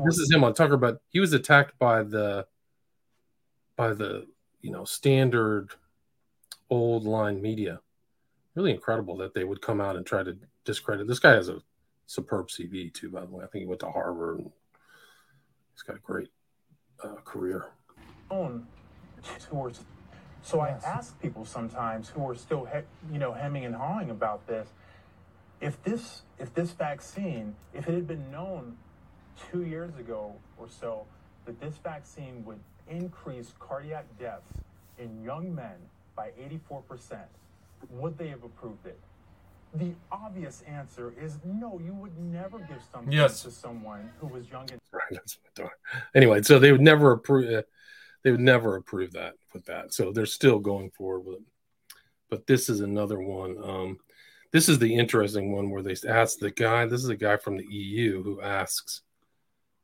this 0.07 0.19
is 0.19 0.33
him 0.33 0.45
on 0.45 0.55
Tucker, 0.55 0.79
but 0.79 1.03
he 1.11 1.21
was 1.21 1.35
attacked 1.35 1.79
by 1.79 2.05
the, 2.05 2.47
by 3.77 3.93
the, 3.93 4.27
you 4.63 4.71
know, 4.71 4.87
standard 4.87 5.75
old 6.71 7.05
line 7.05 7.41
media. 7.41 7.81
Really 8.55 8.73
incredible 8.73 9.17
that 9.19 9.35
they 9.35 9.45
would 9.45 9.63
come 9.63 9.81
out 9.81 9.97
and 9.97 10.05
try 10.05 10.23
to 10.23 10.37
discredit. 10.65 11.07
This 11.07 11.19
guy 11.19 11.33
has 11.35 11.49
a 11.49 11.63
superb 12.07 12.49
CV 12.49 12.93
too, 12.93 13.11
by 13.11 13.21
the 13.21 13.31
way. 13.31 13.45
I 13.45 13.47
think 13.49 13.63
he 13.63 13.67
went 13.67 13.81
to 13.81 13.91
Harvard. 13.91 14.41
And 14.41 14.51
he's 15.75 15.83
got 15.83 15.97
a 15.97 16.01
great 16.01 16.29
uh, 17.03 17.17
career. 17.25 17.67
So 20.43 20.61
I 20.61 20.71
ask 20.85 21.21
people 21.21 21.45
sometimes 21.45 22.09
who 22.09 22.27
are 22.29 22.35
still, 22.35 22.65
he- 22.65 23.13
you 23.13 23.19
know, 23.19 23.33
hemming 23.33 23.65
and 23.65 23.75
hawing 23.75 24.11
about 24.11 24.47
this. 24.47 24.69
If 25.61 25.83
this, 25.83 26.23
if 26.39 26.55
this 26.55 26.71
vaccine, 26.71 27.55
if 27.75 27.89
it 27.89 27.95
had 27.95 28.07
been 28.07 28.31
known 28.31 28.77
two 29.51 29.63
years 29.65 29.97
ago 29.99 30.35
or 30.57 30.69
so 30.69 31.05
that 31.45 31.61
this 31.61 31.77
vaccine 31.79 32.45
would 32.45 32.61
increase 32.89 33.53
cardiac 33.59 34.07
deaths 34.19 34.53
in 34.99 35.23
young 35.23 35.55
men 35.55 35.77
by 36.19 36.33
84%, 36.41 37.21
would 37.91 38.19
they 38.19 38.27
have 38.27 38.43
approved 38.43 38.85
it? 38.87 38.99
The 39.75 39.93
obvious 40.11 40.63
answer 40.67 41.15
is 41.23 41.39
no, 41.45 41.79
you 41.85 41.95
would 41.95 42.19
never 42.19 42.59
give 42.59 42.83
something 42.93 43.13
Yes. 43.13 43.43
to 43.45 43.53
someone 43.53 44.11
who 44.19 44.27
was 44.27 44.51
young 44.51 44.69
and 44.73 44.81
Right, 44.91 45.03
that's 45.13 45.39
my 45.45 45.51
daughter. 45.63 45.77
Anyway, 46.15 46.43
so 46.43 46.59
they 46.59 46.73
would 46.73 46.81
never 46.81 47.13
approve. 47.13 47.53
Uh, 47.53 47.63
they 48.25 48.33
would 48.33 48.41
never 48.41 48.75
approve 48.77 49.13
that 49.13 49.35
with 49.55 49.65
that. 49.67 49.93
So 49.95 50.11
they're 50.11 50.27
still 50.27 50.59
going 50.59 50.91
forward 50.91 51.21
with 51.25 51.37
it. 51.37 51.47
But 52.29 52.47
this 52.49 52.69
is 52.69 52.81
another 52.81 53.21
one. 53.21 53.57
Um, 53.63 53.99
this 54.51 54.69
is 54.69 54.79
the 54.81 54.97
interesting 54.97 55.53
one 55.53 55.71
where 55.71 55.83
they 55.83 55.95
ask 56.09 56.39
the 56.41 56.51
guy. 56.51 56.87
This 56.87 57.05
is 57.05 57.11
a 57.11 57.17
guy 57.17 57.37
from 57.37 57.57
the 57.57 57.67
EU 57.71 58.23
who 58.25 58.41
asks 58.41 59.03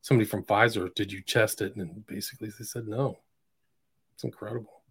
somebody 0.01 0.29
from 0.29 0.43
Pfizer, 0.45 0.93
"Did 0.95 1.13
you 1.13 1.21
test 1.21 1.61
it?" 1.61 1.77
And 1.77 2.05
basically, 2.07 2.49
they 2.49 2.65
said 2.65 2.89
no. 2.89 3.19
It's 4.15 4.25
incredible. 4.25 4.83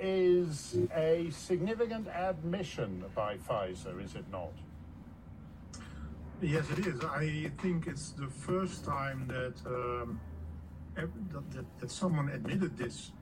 Is 0.00 0.76
a 0.94 1.28
significant 1.30 2.08
admission 2.08 3.04
by 3.14 3.36
Pfizer, 3.36 4.02
is 4.04 4.14
it 4.14 4.24
not? 4.30 4.52
Yes, 6.42 6.64
it 6.70 6.86
is. 6.86 7.04
I 7.04 7.50
think 7.60 7.86
it's 7.86 8.10
the 8.12 8.28
first 8.28 8.84
time 8.84 9.26
that 9.28 9.54
um, 9.66 10.20
that, 10.94 11.08
that, 11.52 11.64
that 11.80 11.90
someone 11.90 12.30
admitted 12.30 12.76
this, 12.78 13.12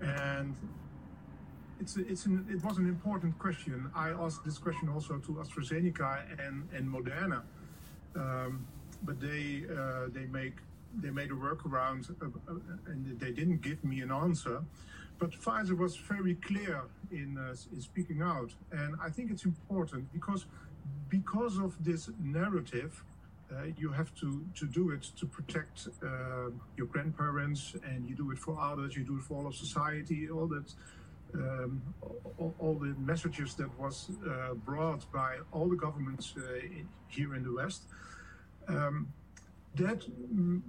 and 0.00 0.56
it's 1.80 1.96
it's 1.96 2.24
an, 2.24 2.46
it 2.50 2.64
was 2.64 2.78
an 2.78 2.88
important 2.88 3.38
question. 3.38 3.90
I 3.94 4.10
asked 4.10 4.44
this 4.44 4.58
question 4.58 4.88
also 4.88 5.18
to 5.18 5.32
AstraZeneca 5.32 6.46
and 6.46 6.66
and 6.72 6.88
Moderna, 6.88 7.42
um, 8.16 8.66
but 9.02 9.20
they 9.20 9.64
uh, 9.70 10.08
they 10.08 10.26
make 10.26 10.54
they 11.02 11.10
made 11.10 11.30
a 11.30 11.34
workaround 11.34 12.10
uh, 12.10 12.26
uh, 12.26 12.54
and 12.86 13.18
they 13.20 13.32
didn't 13.32 13.60
give 13.60 13.84
me 13.84 14.00
an 14.00 14.10
answer. 14.10 14.62
But 15.18 15.30
Pfizer 15.30 15.76
was 15.76 15.96
very 15.96 16.34
clear 16.34 16.82
in, 17.10 17.38
uh, 17.38 17.54
in 17.72 17.80
speaking 17.80 18.20
out, 18.20 18.50
and 18.72 18.96
I 19.00 19.10
think 19.10 19.30
it's 19.30 19.44
important 19.44 20.12
because 20.12 20.46
because 21.08 21.58
of 21.58 21.72
this 21.84 22.10
narrative, 22.20 23.04
uh, 23.52 23.66
you 23.76 23.90
have 23.90 24.14
to, 24.16 24.44
to 24.54 24.66
do 24.66 24.90
it 24.90 25.02
to 25.16 25.26
protect 25.26 25.88
uh, 26.02 26.50
your 26.76 26.86
grandparents, 26.86 27.76
and 27.84 28.08
you 28.08 28.14
do 28.14 28.30
it 28.32 28.38
for 28.38 28.58
others, 28.60 28.96
you 28.96 29.04
do 29.04 29.16
it 29.16 29.22
for 29.22 29.34
all 29.38 29.46
of 29.46 29.54
society, 29.54 30.28
all 30.30 30.46
that, 30.46 30.72
um, 31.34 31.82
all, 32.38 32.54
all, 32.58 32.74
the 32.74 32.94
messages 32.98 33.54
that 33.54 33.70
was 33.78 34.10
uh, 34.28 34.54
brought 34.54 35.10
by 35.12 35.36
all 35.52 35.68
the 35.68 35.76
governments 35.76 36.34
uh, 36.36 36.54
in, 36.56 36.88
here 37.08 37.34
in 37.34 37.42
the 37.42 37.52
West. 37.52 37.84
Um, 38.66 39.12
that 39.74 40.00
mm, 40.34 40.62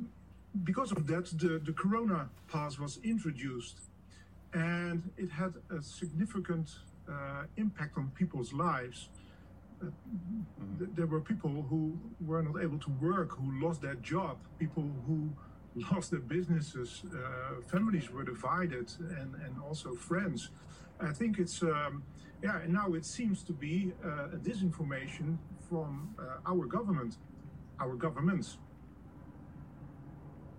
because 0.63 0.91
of 0.91 1.07
that, 1.07 1.25
the, 1.37 1.59
the 1.59 1.73
Corona 1.73 2.29
pass 2.51 2.77
was 2.77 2.99
introduced, 3.03 3.77
and 4.55 5.11
it 5.17 5.29
had 5.29 5.53
a 5.69 5.81
significant 5.81 6.69
uh, 7.09 7.43
impact 7.57 7.97
on 7.97 8.09
people's 8.15 8.53
lives 8.53 9.09
mm-hmm. 9.83 10.85
there 10.95 11.05
were 11.05 11.19
people 11.19 11.65
who 11.69 11.97
were 12.25 12.41
not 12.41 12.63
able 12.63 12.79
to 12.79 12.91
work, 13.01 13.31
who 13.37 13.65
lost 13.65 13.81
their 13.81 13.95
job, 13.95 14.37
people 14.57 14.89
who 15.05 15.29
lost 15.91 16.11
their 16.11 16.21
businesses, 16.21 17.03
uh, 17.13 17.61
families 17.67 18.09
were 18.09 18.23
divided, 18.23 18.91
and, 19.19 19.35
and 19.43 19.55
also 19.67 19.93
friends. 19.93 20.49
I 21.01 21.11
think 21.11 21.39
it's, 21.39 21.61
um, 21.61 22.03
yeah, 22.41 22.61
and 22.61 22.73
now 22.73 22.93
it 22.93 23.05
seems 23.05 23.43
to 23.43 23.53
be 23.53 23.91
uh, 24.03 24.35
a 24.35 24.37
disinformation 24.37 25.37
from 25.69 26.15
uh, 26.17 26.49
our 26.49 26.65
government, 26.65 27.17
our 27.79 27.95
governments. 27.95 28.57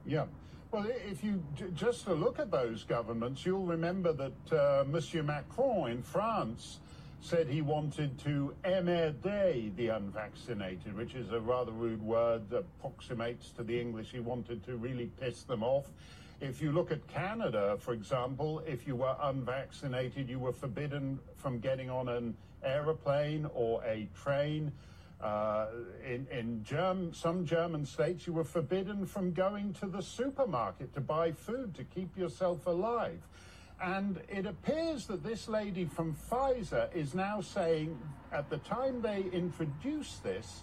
Yeah. 0.04 0.26
Well, 0.72 0.86
if 0.88 1.22
you 1.22 1.42
just 1.74 2.08
look 2.08 2.40
at 2.40 2.50
those 2.50 2.82
governments, 2.82 3.46
you'll 3.46 3.64
remember 3.64 4.12
that 4.12 4.52
uh, 4.52 4.84
Monsieur 4.84 5.22
Macron 5.22 5.92
in 5.92 6.02
France 6.02 6.80
said 7.20 7.46
he 7.46 7.62
wanted 7.62 8.18
to 8.24 8.52
emmerder 8.64 9.70
the 9.76 9.88
unvaccinated, 9.88 10.96
which 10.96 11.14
is 11.14 11.30
a 11.30 11.40
rather 11.40 11.70
rude 11.70 12.02
word 12.02 12.50
that 12.50 12.64
approximates 12.80 13.50
to 13.52 13.62
the 13.62 13.80
English. 13.80 14.10
He 14.10 14.18
wanted 14.18 14.64
to 14.66 14.76
really 14.76 15.06
piss 15.20 15.44
them 15.44 15.62
off. 15.62 15.86
If 16.40 16.60
you 16.60 16.72
look 16.72 16.90
at 16.90 17.06
Canada, 17.06 17.76
for 17.78 17.94
example, 17.94 18.60
if 18.66 18.88
you 18.88 18.96
were 18.96 19.16
unvaccinated, 19.22 20.28
you 20.28 20.40
were 20.40 20.52
forbidden 20.52 21.20
from 21.36 21.60
getting 21.60 21.90
on 21.90 22.08
an 22.08 22.36
aeroplane 22.64 23.48
or 23.54 23.82
a 23.84 24.08
train. 24.20 24.72
Uh, 25.20 25.66
in 26.04 26.26
in 26.30 26.62
Germ- 26.62 27.14
some 27.14 27.46
German 27.46 27.86
states, 27.86 28.26
you 28.26 28.34
were 28.34 28.44
forbidden 28.44 29.06
from 29.06 29.32
going 29.32 29.72
to 29.74 29.86
the 29.86 30.02
supermarket 30.02 30.92
to 30.94 31.00
buy 31.00 31.32
food 31.32 31.74
to 31.74 31.84
keep 31.84 32.16
yourself 32.16 32.66
alive. 32.66 33.22
And 33.80 34.20
it 34.28 34.46
appears 34.46 35.06
that 35.06 35.22
this 35.22 35.48
lady 35.48 35.84
from 35.84 36.14
Pfizer 36.14 36.94
is 36.94 37.14
now 37.14 37.40
saying 37.40 37.98
at 38.32 38.48
the 38.48 38.58
time 38.58 39.02
they 39.02 39.24
introduced 39.32 40.22
this, 40.22 40.62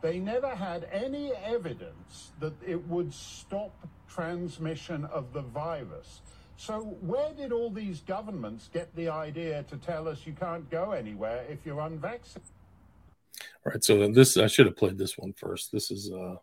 they 0.00 0.18
never 0.18 0.54
had 0.54 0.88
any 0.92 1.32
evidence 1.32 2.32
that 2.40 2.54
it 2.66 2.86
would 2.88 3.12
stop 3.12 3.72
transmission 4.08 5.04
of 5.06 5.32
the 5.32 5.42
virus. 5.42 6.20
So, 6.58 6.80
where 7.00 7.34
did 7.34 7.52
all 7.52 7.70
these 7.70 8.00
governments 8.00 8.70
get 8.72 8.94
the 8.96 9.10
idea 9.10 9.62
to 9.64 9.76
tell 9.76 10.08
us 10.08 10.26
you 10.26 10.32
can't 10.32 10.68
go 10.70 10.92
anywhere 10.92 11.44
if 11.50 11.66
you're 11.66 11.80
unvaccinated? 11.80 12.55
Right. 13.66 13.82
So 13.82 14.08
this 14.08 14.36
I 14.36 14.46
should 14.46 14.66
have 14.66 14.76
played 14.76 14.98
this 14.98 15.18
one 15.18 15.32
first. 15.32 15.72
This 15.72 15.90
is 15.90 16.12
uh 16.12 16.36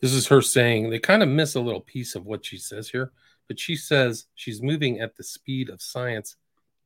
this 0.00 0.12
is 0.12 0.26
her 0.28 0.40
saying 0.40 0.90
they 0.90 0.98
kind 0.98 1.22
of 1.22 1.28
miss 1.28 1.54
a 1.54 1.60
little 1.60 1.80
piece 1.80 2.14
of 2.14 2.26
what 2.26 2.44
she 2.44 2.56
says 2.58 2.88
here 2.88 3.12
but 3.48 3.58
she 3.58 3.76
says 3.76 4.26
she's 4.34 4.62
moving 4.62 5.00
at 5.00 5.16
the 5.16 5.22
speed 5.22 5.68
of 5.68 5.82
science 5.82 6.36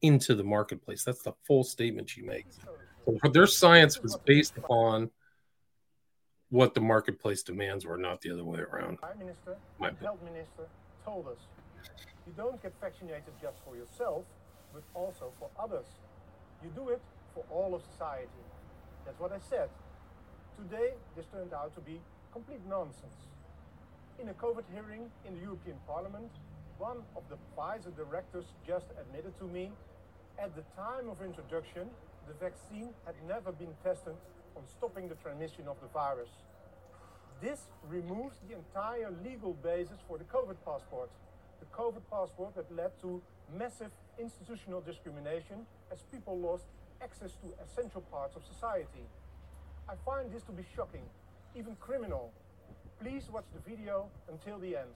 into 0.02 0.34
the 0.34 0.44
marketplace. 0.44 1.04
That's 1.04 1.22
the 1.22 1.32
full 1.46 1.64
statement 1.64 2.10
she 2.10 2.22
makes. 2.22 2.58
So 3.04 3.30
their 3.30 3.46
science 3.46 4.02
was 4.02 4.16
based 4.16 4.56
upon 4.56 5.10
what 6.50 6.74
the 6.74 6.80
marketplace 6.80 7.42
demands 7.42 7.84
were, 7.84 7.96
not 7.96 8.20
the 8.20 8.30
other 8.30 8.44
way 8.44 8.60
around. 8.60 8.98
Prime 8.98 9.18
Minister, 9.18 9.56
My 9.78 9.90
Health 10.00 10.20
Minister 10.24 10.66
told 11.04 11.28
us 11.28 11.38
you 12.26 12.32
don't 12.36 12.62
get 12.62 12.72
vaccinated 12.80 13.32
just 13.40 13.56
for 13.64 13.76
yourself, 13.76 14.24
but 14.72 14.82
also 14.94 15.32
for 15.38 15.50
others. 15.58 15.86
You 16.62 16.70
do 16.74 16.90
it 16.90 17.00
for 17.34 17.44
all 17.50 17.74
of 17.74 17.82
society. 17.92 18.28
That's 19.08 19.20
what 19.20 19.32
I 19.32 19.40
said. 19.48 19.70
Today, 20.60 20.92
this 21.16 21.24
turned 21.32 21.54
out 21.54 21.74
to 21.76 21.80
be 21.80 21.98
complete 22.30 22.60
nonsense. 22.68 23.16
In 24.20 24.28
a 24.28 24.34
COVID 24.34 24.64
hearing 24.74 25.08
in 25.26 25.32
the 25.32 25.40
European 25.40 25.78
Parliament, 25.88 26.28
one 26.76 26.98
of 27.16 27.22
the 27.30 27.40
Pfizer 27.56 27.88
directors 27.96 28.44
just 28.66 28.84
admitted 29.00 29.32
to 29.38 29.44
me 29.44 29.72
at 30.38 30.54
the 30.54 30.60
time 30.76 31.08
of 31.08 31.22
introduction, 31.22 31.88
the 32.28 32.34
vaccine 32.34 32.90
had 33.06 33.14
never 33.26 33.50
been 33.50 33.72
tested 33.82 34.12
on 34.54 34.62
stopping 34.76 35.08
the 35.08 35.14
transmission 35.14 35.64
of 35.68 35.80
the 35.80 35.88
virus. 35.88 36.28
This 37.40 37.60
removes 37.88 38.36
the 38.46 38.56
entire 38.56 39.08
legal 39.24 39.54
basis 39.54 39.96
for 40.06 40.18
the 40.18 40.24
COVID 40.24 40.60
passport. 40.66 41.08
The 41.60 41.66
COVID 41.72 42.04
passport 42.12 42.54
that 42.56 42.68
led 42.76 42.92
to 43.00 43.22
massive 43.56 43.90
institutional 44.20 44.82
discrimination 44.82 45.64
as 45.90 46.02
people 46.12 46.36
lost 46.36 46.66
access 47.02 47.32
to 47.42 47.46
essential 47.64 48.02
parts 48.10 48.36
of 48.36 48.42
society. 48.44 49.06
I 49.88 49.94
find 50.04 50.32
this 50.32 50.42
to 50.44 50.52
be 50.52 50.64
shocking, 50.74 51.06
even 51.54 51.76
criminal. 51.80 52.32
Please 53.00 53.30
watch 53.30 53.46
the 53.54 53.70
video 53.70 54.08
until 54.28 54.58
the 54.58 54.76
end. 54.76 54.94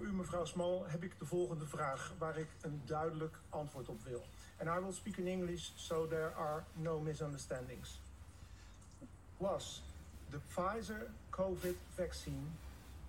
U, 0.00 0.12
mevrouw 0.12 0.44
Small, 0.44 0.84
heb 0.86 1.04
ik 1.04 1.18
de 1.18 1.26
volgende 1.26 1.66
vraag 1.66 2.14
waar 2.18 2.36
ik 2.36 2.48
een 2.60 2.82
duidelijk 2.84 3.40
antwoord 3.48 3.88
op 3.88 4.02
wil. 4.02 4.24
And 4.60 4.78
I 4.78 4.80
will 4.80 4.92
speak 4.92 5.16
in 5.16 5.26
English 5.26 5.70
so 5.74 6.06
there 6.06 6.34
are 6.34 6.64
no 6.72 7.00
misunderstandings. 7.00 8.00
Was 9.36 9.82
the 10.30 10.40
Pfizer 10.48 11.10
COVID 11.30 11.76
vaccine 11.94 12.46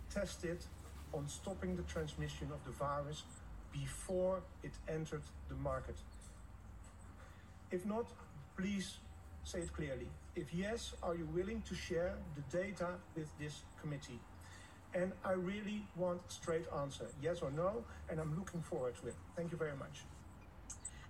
tested 0.07 0.67
on 1.09 1.29
stopping 1.29 1.75
the 1.75 1.85
transmission 1.85 2.51
of 2.51 2.59
the 2.63 2.71
virus 2.71 3.25
before 3.71 4.41
it 4.61 4.73
entered 4.85 5.23
the 5.47 5.55
market? 5.55 5.95
If 7.71 7.85
not, 7.85 8.07
please 8.57 8.97
say 9.43 9.59
it 9.59 9.73
clearly. 9.73 10.07
If 10.35 10.53
yes, 10.53 10.93
are 11.03 11.15
you 11.15 11.25
willing 11.33 11.61
to 11.63 11.75
share 11.75 12.15
the 12.35 12.57
data 12.57 12.89
with 13.15 13.29
this 13.39 13.63
committee? 13.81 14.19
And 14.93 15.11
I 15.23 15.33
really 15.33 15.85
want 15.95 16.21
a 16.27 16.31
straight 16.31 16.65
answer, 16.81 17.07
yes 17.21 17.41
or 17.41 17.51
no, 17.51 17.83
and 18.09 18.19
I'm 18.19 18.37
looking 18.37 18.61
forward 18.61 18.95
to 19.01 19.07
it. 19.07 19.15
Thank 19.35 19.51
you 19.51 19.57
very 19.57 19.75
much. 19.77 20.01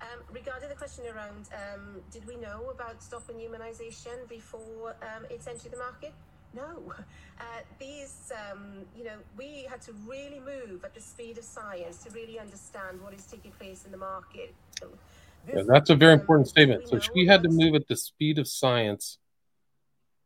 Um, 0.02 0.20
regarding 0.32 0.70
the 0.70 0.76
question 0.76 1.06
around, 1.14 1.48
um, 1.54 2.02
did 2.12 2.26
we 2.26 2.36
know 2.38 2.72
about 2.74 3.02
stopping 3.02 3.36
humanisation 3.38 4.28
before 4.28 4.96
um, 5.02 5.26
it's 5.30 5.48
entered 5.48 5.72
the 5.72 5.78
market? 5.78 6.14
No. 6.54 6.94
Uh, 7.40 7.62
these, 7.80 8.34
um, 8.52 8.86
you 8.94 9.06
know, 9.06 9.16
we 9.38 9.66
had 9.70 9.82
to 9.82 9.94
really 10.06 10.42
move 10.42 10.84
at 10.84 10.94
the 10.94 11.00
speed 11.00 11.38
of 11.38 11.44
science 11.46 12.04
to 12.04 12.10
really 12.10 12.38
understand 12.38 13.02
what 13.02 13.14
is 13.14 13.26
taking 13.28 13.52
place 13.52 13.86
in 13.86 13.92
the 13.92 13.98
market. 13.98 14.54
Yeah, 15.54 15.64
that's 15.68 15.90
a 15.90 15.96
very 15.96 16.14
important 16.14 16.48
statement. 16.48 16.88
So 16.88 17.00
she 17.00 17.26
had 17.26 17.44
to 17.44 17.50
move 17.50 17.76
at 17.76 17.88
the 17.88 17.96
speed 17.96 18.40
of 18.40 18.48
science 18.48 19.18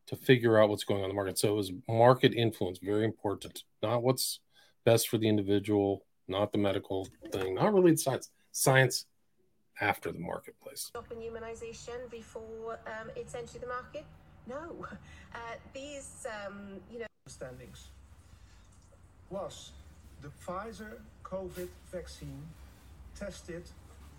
to 0.08 0.16
figure 0.16 0.62
out 0.62 0.70
what's 0.70 0.84
going 0.84 1.00
on 1.00 1.06
in 1.06 1.10
the 1.10 1.16
market. 1.16 1.40
So 1.40 1.50
it 1.50 1.56
was 1.56 1.72
market 1.88 2.34
influence, 2.34 2.80
very 2.82 3.06
important. 3.06 3.64
Not 3.82 4.04
what's 4.04 4.40
best 4.86 5.08
for 5.08 5.18
the 5.18 5.28
individual, 5.28 6.06
not 6.28 6.52
the 6.52 6.58
medical 6.58 7.08
thing, 7.32 7.56
not 7.56 7.74
really 7.74 7.96
science. 7.96 8.30
Science 8.52 9.06
after 9.82 10.12
the 10.12 10.20
marketplace. 10.20 10.82
Stopping 10.82 11.18
humanization 11.18 12.10
before 12.12 12.80
um, 12.86 13.10
it's 13.16 13.34
entered 13.34 13.62
the 13.62 13.68
market? 13.68 14.06
No. 14.48 14.86
Uh, 15.36 15.56
these, 15.74 16.28
um, 16.46 16.80
you 16.92 17.00
know. 17.00 17.08
Standings 17.26 17.88
was 19.32 19.72
the 20.22 20.28
Pfizer 20.28 21.00
COVID 21.24 21.70
vaccine 21.92 22.44
tested 23.16 23.64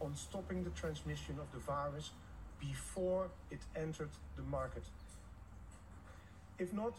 on 0.00 0.14
stopping 0.14 0.64
the 0.64 0.70
transmission 0.70 1.38
of 1.38 1.50
the 1.52 1.59
virus 1.59 2.11
before 2.61 3.30
it 3.50 3.61
entered 3.76 4.11
the 4.37 4.42
market? 4.42 4.85
If 6.59 6.72
not, 6.72 6.94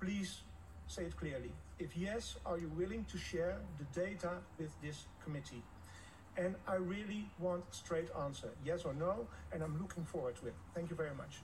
please 0.00 0.40
say 0.86 1.04
it 1.04 1.16
clearly. 1.16 1.52
If 1.78 1.96
yes, 1.96 2.36
are 2.44 2.58
you 2.58 2.68
willing 2.76 3.04
to 3.06 3.18
share 3.18 3.58
the 3.78 4.00
data 4.00 4.32
with 4.58 4.70
this 4.82 5.06
committee? 5.24 5.62
And 6.36 6.54
I 6.66 6.76
really 6.76 7.28
want 7.38 7.64
straight 7.70 8.08
answer, 8.24 8.50
yes 8.64 8.84
or 8.84 8.94
no, 8.94 9.26
and 9.52 9.62
I'm 9.62 9.80
looking 9.80 10.04
forward 10.04 10.36
to 10.36 10.46
it. 10.46 10.54
Thank 10.74 10.90
you 10.90 10.96
very 10.96 11.14
much. 11.14 11.40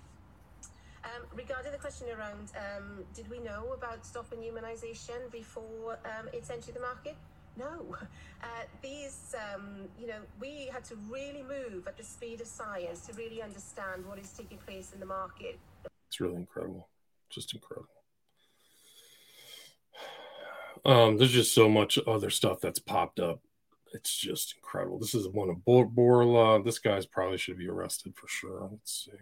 Um, 1.04 1.22
regarding 1.34 1.72
the 1.72 1.78
question 1.78 2.08
around, 2.08 2.50
um, 2.56 3.04
did 3.14 3.30
we 3.30 3.38
know 3.38 3.74
about 3.76 4.04
stopping 4.04 4.40
humanisation 4.40 5.30
before 5.30 5.98
um, 6.04 6.28
entered 6.32 6.74
the 6.74 6.80
market? 6.80 7.16
No. 7.56 7.96
Uh, 8.42 8.46
these, 8.82 9.34
um, 9.54 9.88
you 9.98 10.06
know, 10.06 10.20
we 10.40 10.68
had 10.72 10.84
to 10.84 10.96
really 11.10 11.42
move 11.42 11.86
at 11.86 11.96
the 11.96 12.04
speed 12.04 12.40
of 12.40 12.46
science 12.46 13.06
to 13.06 13.12
really 13.14 13.42
understand 13.42 14.06
what 14.06 14.18
is 14.18 14.30
taking 14.30 14.58
place 14.58 14.92
in 14.92 15.00
the 15.00 15.06
market. 15.06 15.58
It's 16.08 16.20
really 16.20 16.36
incredible. 16.36 16.88
Just 17.30 17.54
incredible. 17.54 17.88
Um, 20.84 21.16
there's 21.16 21.32
just 21.32 21.54
so 21.54 21.68
much 21.68 21.98
other 22.06 22.30
stuff 22.30 22.60
that's 22.60 22.78
popped 22.78 23.18
up. 23.18 23.40
It's 23.92 24.14
just 24.16 24.54
incredible. 24.56 24.98
This 24.98 25.14
is 25.14 25.26
one 25.28 25.48
of 25.48 25.64
Bor- 25.64 25.88
Bourla. 25.88 26.64
This 26.64 26.78
guy's 26.78 27.06
probably 27.06 27.38
should 27.38 27.58
be 27.58 27.68
arrested 27.68 28.14
for 28.14 28.28
sure. 28.28 28.68
Let's 28.70 29.06
see. 29.06 29.18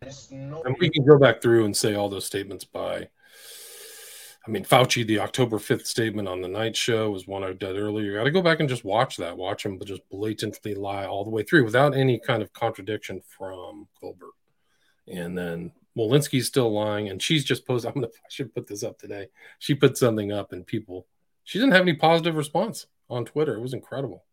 And 0.00 0.76
we 0.78 0.90
can 0.90 1.04
go 1.04 1.18
back 1.18 1.42
through 1.42 1.64
and 1.64 1.76
say 1.76 1.94
all 1.94 2.08
those 2.08 2.26
statements 2.26 2.64
by. 2.64 3.08
I 4.46 4.50
mean, 4.50 4.64
Fauci, 4.64 5.06
the 5.06 5.20
October 5.20 5.58
5th 5.58 5.86
statement 5.86 6.26
on 6.26 6.40
the 6.40 6.48
night 6.48 6.74
show 6.74 7.10
was 7.10 7.26
one 7.26 7.44
I 7.44 7.52
did 7.52 7.76
earlier. 7.76 8.12
You 8.12 8.16
got 8.16 8.24
to 8.24 8.30
go 8.30 8.40
back 8.40 8.60
and 8.60 8.68
just 8.68 8.84
watch 8.84 9.18
that. 9.18 9.36
Watch 9.36 9.66
him 9.66 9.78
just 9.84 10.08
blatantly 10.08 10.74
lie 10.74 11.04
all 11.04 11.24
the 11.24 11.30
way 11.30 11.42
through 11.42 11.64
without 11.64 11.94
any 11.94 12.18
kind 12.18 12.42
of 12.42 12.52
contradiction 12.54 13.20
from 13.26 13.88
Goldberg. 14.00 14.30
And 15.06 15.36
then 15.36 15.72
Walensky's 15.98 16.46
still 16.46 16.72
lying, 16.72 17.08
and 17.08 17.20
she's 17.20 17.44
just 17.44 17.66
posted. 17.66 17.88
I'm 17.88 17.94
gonna. 17.94 18.06
I 18.06 18.28
should 18.30 18.54
put 18.54 18.66
this 18.66 18.82
up 18.82 18.98
today. 18.98 19.28
She 19.58 19.74
put 19.74 19.98
something 19.98 20.32
up, 20.32 20.52
and 20.52 20.66
people. 20.66 21.06
She 21.44 21.58
didn't 21.58 21.72
have 21.72 21.82
any 21.82 21.94
positive 21.94 22.36
response 22.36 22.86
on 23.10 23.24
Twitter. 23.24 23.56
It 23.56 23.60
was 23.60 23.74
incredible. 23.74 24.24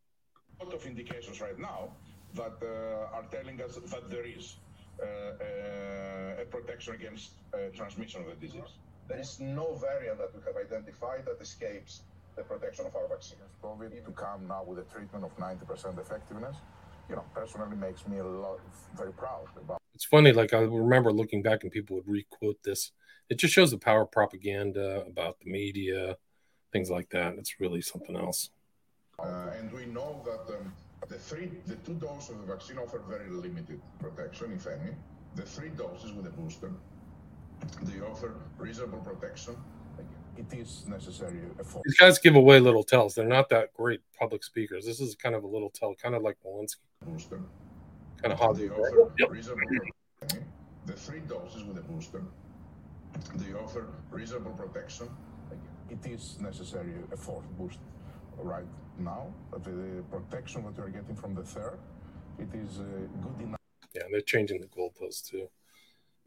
A 0.61 0.65
lot 0.65 0.73
of 0.73 0.85
indications 0.85 1.41
right 1.41 1.57
now 1.57 1.89
that 2.35 2.53
uh, 2.61 3.15
are 3.15 3.23
telling 3.31 3.61
us 3.61 3.75
that 3.75 4.09
there 4.09 4.25
is 4.25 4.57
a 5.01 6.45
protection 6.45 6.95
against 6.95 7.31
uh, 7.53 7.57
transmission 7.75 8.21
of 8.21 8.27
the 8.27 8.47
disease. 8.47 8.71
There 9.07 9.19
is 9.19 9.39
no 9.39 9.75
variant 9.75 10.17
that 10.19 10.33
we 10.33 10.41
have 10.45 10.55
identified 10.57 11.25
that 11.25 11.41
escapes 11.41 12.01
the 12.35 12.43
protection 12.43 12.85
of 12.85 12.95
our 12.95 13.07
vaccine. 13.07 13.37
COVID 13.63 14.05
to 14.05 14.11
come 14.11 14.47
now 14.47 14.63
with 14.63 14.79
a 14.79 14.83
treatment 14.83 15.23
of 15.25 15.35
90% 15.37 15.99
effectiveness, 15.99 16.57
you 17.09 17.15
know, 17.15 17.23
personally 17.33 17.75
makes 17.75 18.07
me 18.07 18.17
a 18.17 18.23
lot 18.23 18.59
very 18.97 19.13
proud 19.13 19.47
about. 19.57 19.79
It's 19.93 20.05
funny, 20.05 20.31
like 20.33 20.53
I 20.53 20.59
remember 20.59 21.11
looking 21.11 21.41
back 21.41 21.63
and 21.63 21.71
people 21.71 21.95
would 21.97 22.07
requote 22.07 22.57
this. 22.63 22.91
It 23.29 23.37
just 23.37 23.53
shows 23.53 23.71
the 23.71 23.77
power 23.77 24.01
of 24.01 24.11
propaganda 24.11 25.03
about 25.07 25.39
the 25.39 25.49
media, 25.49 26.17
things 26.71 26.89
like 26.89 27.09
that. 27.11 27.35
It's 27.37 27.59
really 27.59 27.81
something 27.81 28.15
else. 28.15 28.49
Uh, 29.17 29.51
and 29.57 29.71
we 29.71 29.85
know 29.85 30.21
that 30.25 30.53
um, 30.55 30.73
the 31.07 31.15
three, 31.17 31.51
the 31.67 31.75
two 31.75 31.93
doses 31.95 32.31
of 32.31 32.45
the 32.47 32.53
vaccine 32.53 32.77
offer 32.77 32.99
very 33.07 33.29
limited 33.29 33.79
protection, 33.99 34.53
if 34.53 34.67
any. 34.67 34.91
The 35.35 35.43
three 35.43 35.69
doses 35.69 36.13
with 36.13 36.27
a 36.27 36.29
booster, 36.31 36.71
they 37.83 37.99
offer 38.01 38.35
reasonable 38.57 38.99
protection. 38.99 39.55
It 40.37 40.53
is 40.53 40.85
necessary. 40.87 41.39
For- 41.63 41.81
These 41.85 41.97
guys 41.97 42.19
give 42.19 42.35
away 42.35 42.59
little 42.59 42.83
tells. 42.83 43.15
They're 43.15 43.25
not 43.25 43.49
that 43.49 43.73
great 43.73 44.01
public 44.19 44.43
speakers. 44.43 44.85
This 44.85 44.99
is 44.99 45.15
kind 45.15 45.33
of 45.35 45.43
a 45.43 45.47
little 45.47 45.69
tell, 45.69 45.95
kind 45.95 46.13
of 46.15 46.21
like 46.23 46.37
Walensky. 46.45 46.77
Booster. 47.05 47.39
Kind 48.21 48.33
of 48.33 48.39
hard. 48.39 48.57
They 48.57 48.69
offer 48.69 49.11
reasonable 49.29 49.61
protection. 50.19 50.45
The 50.85 50.93
three 50.93 51.19
doses 51.21 51.63
with 51.63 51.77
a 51.77 51.81
booster, 51.81 52.21
they 53.35 53.53
offer 53.53 53.87
reasonable 54.11 54.51
protection. 54.51 55.09
It 55.89 56.05
is 56.05 56.37
necessary 56.41 56.93
a 57.11 57.17
fourth 57.17 57.45
boost 57.57 57.79
right 58.37 58.65
now, 58.99 59.33
but 59.51 59.63
the 59.63 60.03
protection 60.11 60.63
that 60.65 60.77
you 60.77 60.83
are 60.83 60.89
getting 60.89 61.15
from 61.15 61.35
the 61.35 61.43
third, 61.43 61.79
it 62.39 62.47
is 62.53 62.79
uh, 62.79 62.83
good 62.83 63.45
enough. 63.47 63.59
Yeah, 63.93 64.03
they're 64.11 64.21
changing 64.21 64.61
the 64.61 64.67
goalposts 64.67 65.29
too. 65.29 65.47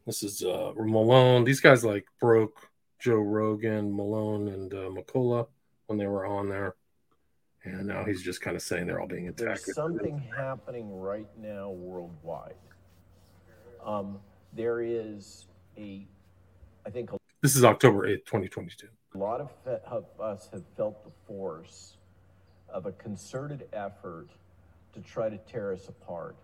This 0.05 0.23
is 0.23 0.43
uh, 0.43 0.71
Malone. 0.75 1.43
These 1.43 1.59
guys 1.59 1.83
like 1.83 2.05
broke 2.19 2.69
Joe 2.99 3.17
Rogan, 3.19 3.95
Malone, 3.95 4.47
and 4.47 4.73
uh, 4.73 4.89
McCullough 4.89 5.47
when 5.87 5.99
they 5.99 6.07
were 6.07 6.25
on 6.25 6.49
there, 6.49 6.75
and 7.63 7.87
now 7.87 8.03
he's 8.05 8.21
just 8.23 8.41
kind 8.41 8.55
of 8.55 8.61
saying 8.61 8.87
they're 8.87 8.99
all 8.99 9.07
being 9.07 9.27
attacked. 9.27 9.65
There's 9.65 9.75
something 9.75 10.17
happening 10.35 10.99
right 10.99 11.27
now 11.39 11.69
worldwide. 11.69 12.55
Um, 13.85 14.19
there 14.53 14.81
is 14.81 15.45
a, 15.77 16.07
I 16.85 16.89
think, 16.89 17.13
a 17.13 17.17
This 17.41 17.55
is 17.55 17.63
October 17.63 18.07
eighth, 18.07 18.25
twenty 18.25 18.47
twenty 18.47 18.71
two. 18.75 18.87
a 19.13 19.17
lot 19.17 19.39
of, 19.41 19.51
of 19.85 20.05
us 20.19 20.49
have 20.51 20.63
felt 20.75 21.03
the 21.03 21.11
force 21.27 21.97
of 22.73 22.85
a 22.85 22.91
concerted 22.91 23.67
effort 23.73 24.27
to 24.93 25.01
try 25.01 25.29
to 25.29 25.37
tear 25.37 25.73
us 25.73 25.87
apart. 25.87 26.35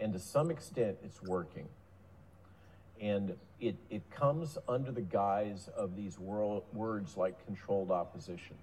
And 0.00 0.12
to 0.12 0.18
some 0.18 0.50
extent, 0.50 0.96
it's 1.04 1.22
working. 1.22 1.68
And 3.00 3.36
it, 3.60 3.76
it 3.90 4.10
comes 4.10 4.58
under 4.68 4.90
the 4.90 5.00
guise 5.02 5.68
of 5.76 5.96
these 5.96 6.18
world, 6.18 6.64
words 6.72 7.16
like 7.16 7.44
controlled 7.46 7.90
opposition. 7.90 8.56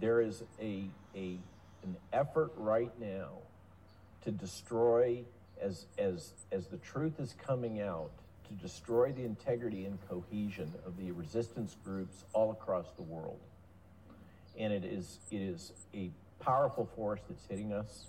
There 0.00 0.20
is 0.20 0.42
a, 0.60 0.84
a, 1.14 1.38
an 1.82 1.96
effort 2.12 2.52
right 2.56 2.92
now 3.00 3.28
to 4.24 4.30
destroy, 4.30 5.24
as, 5.60 5.86
as, 5.98 6.32
as 6.52 6.66
the 6.66 6.78
truth 6.78 7.18
is 7.20 7.34
coming 7.46 7.80
out, 7.80 8.10
to 8.48 8.54
destroy 8.54 9.12
the 9.12 9.24
integrity 9.24 9.84
and 9.84 9.98
cohesion 10.08 10.72
of 10.84 10.96
the 10.96 11.12
resistance 11.12 11.76
groups 11.84 12.24
all 12.32 12.50
across 12.50 12.90
the 12.96 13.02
world. 13.02 13.38
And 14.58 14.72
it 14.72 14.84
is, 14.84 15.18
it 15.30 15.40
is 15.40 15.72
a 15.94 16.10
powerful 16.40 16.88
force 16.96 17.20
that's 17.28 17.46
hitting 17.46 17.72
us 17.72 18.06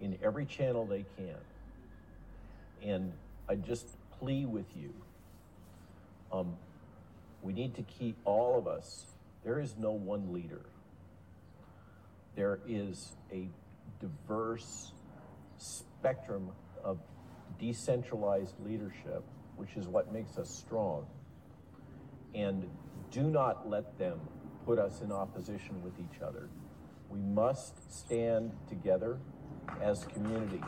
in 0.00 0.18
every 0.22 0.46
channel 0.46 0.86
they 0.86 1.04
can. 1.16 1.36
And 2.82 3.12
I 3.48 3.56
just 3.56 3.86
plea 4.18 4.46
with 4.46 4.66
you. 4.76 4.92
Um, 6.32 6.56
we 7.42 7.52
need 7.52 7.74
to 7.76 7.82
keep 7.82 8.16
all 8.24 8.58
of 8.58 8.66
us. 8.66 9.06
There 9.44 9.60
is 9.60 9.76
no 9.78 9.92
one 9.92 10.32
leader. 10.32 10.62
There 12.34 12.58
is 12.66 13.12
a 13.32 13.48
diverse 14.00 14.92
spectrum 15.58 16.50
of 16.82 16.98
decentralized 17.58 18.54
leadership, 18.64 19.22
which 19.56 19.76
is 19.76 19.86
what 19.86 20.12
makes 20.12 20.36
us 20.38 20.50
strong. 20.50 21.06
And 22.34 22.68
do 23.10 23.22
not 23.22 23.68
let 23.68 23.98
them 23.98 24.20
put 24.64 24.78
us 24.78 25.00
in 25.00 25.12
opposition 25.12 25.82
with 25.82 25.92
each 25.98 26.20
other. 26.22 26.48
We 27.10 27.20
must 27.20 27.92
stand 27.92 28.52
together 28.68 29.18
as 29.82 30.04
community. 30.06 30.62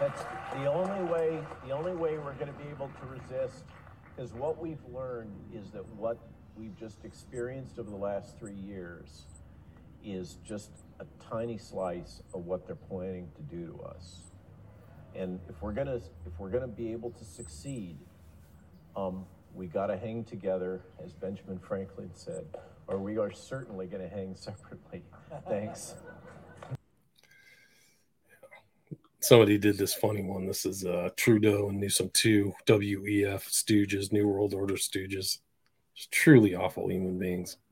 That's 0.00 0.22
the 0.54 0.66
only 0.66 1.04
way, 1.12 1.38
the 1.64 1.72
only 1.72 1.92
way 1.92 2.18
we're 2.18 2.34
going 2.34 2.48
to 2.48 2.58
be 2.58 2.68
able 2.70 2.88
to 2.88 3.06
resist, 3.06 3.64
because 4.04 4.32
what 4.32 4.60
we've 4.60 4.84
learned 4.92 5.32
is 5.54 5.70
that 5.70 5.86
what 5.94 6.18
we've 6.56 6.76
just 6.76 7.04
experienced 7.04 7.78
over 7.78 7.88
the 7.88 7.96
last 7.96 8.38
three 8.38 8.54
years 8.54 9.26
is 10.04 10.38
just 10.44 10.70
a 10.98 11.04
tiny 11.30 11.56
slice 11.56 12.20
of 12.34 12.46
what 12.46 12.66
they're 12.66 12.74
planning 12.74 13.28
to 13.36 13.42
do 13.42 13.66
to 13.66 13.82
us. 13.84 14.22
And 15.14 15.38
if 15.48 15.62
we're 15.62 15.72
gonna, 15.72 16.00
if 16.26 16.38
we're 16.38 16.50
gonna 16.50 16.66
be 16.66 16.90
able 16.90 17.10
to 17.10 17.24
succeed, 17.24 17.96
um, 18.96 19.24
we 19.54 19.66
gotta 19.66 19.96
hang 19.96 20.24
together, 20.24 20.82
as 21.04 21.12
Benjamin 21.12 21.58
Franklin 21.58 22.10
said, 22.14 22.46
or 22.86 22.98
we 22.98 23.18
are 23.18 23.30
certainly 23.30 23.86
gonna 23.86 24.08
hang 24.08 24.34
separately. 24.34 25.02
Thanks. 25.48 25.94
Somebody 29.20 29.56
did 29.56 29.78
this 29.78 29.94
funny 29.94 30.24
one. 30.24 30.46
This 30.46 30.66
is 30.66 30.84
uh, 30.84 31.10
Trudeau 31.16 31.68
and 31.68 31.78
Newsom 31.78 32.10
two 32.12 32.54
WEF 32.66 33.48
Stooges, 33.48 34.10
New 34.10 34.26
World 34.26 34.52
Order 34.52 34.74
Stooges. 34.74 35.38
Just 35.94 36.10
truly 36.10 36.54
awful 36.54 36.90
human 36.90 37.18
beings. 37.18 37.56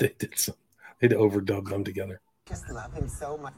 They 0.00 0.14
did 0.18 0.38
some. 0.38 0.54
They'd 1.00 1.10
overdub 1.10 1.68
them 1.68 1.82
together. 1.82 2.20
Just 2.48 2.70
love 2.70 2.92
him 2.92 3.08
so 3.08 3.36
much. 3.36 3.54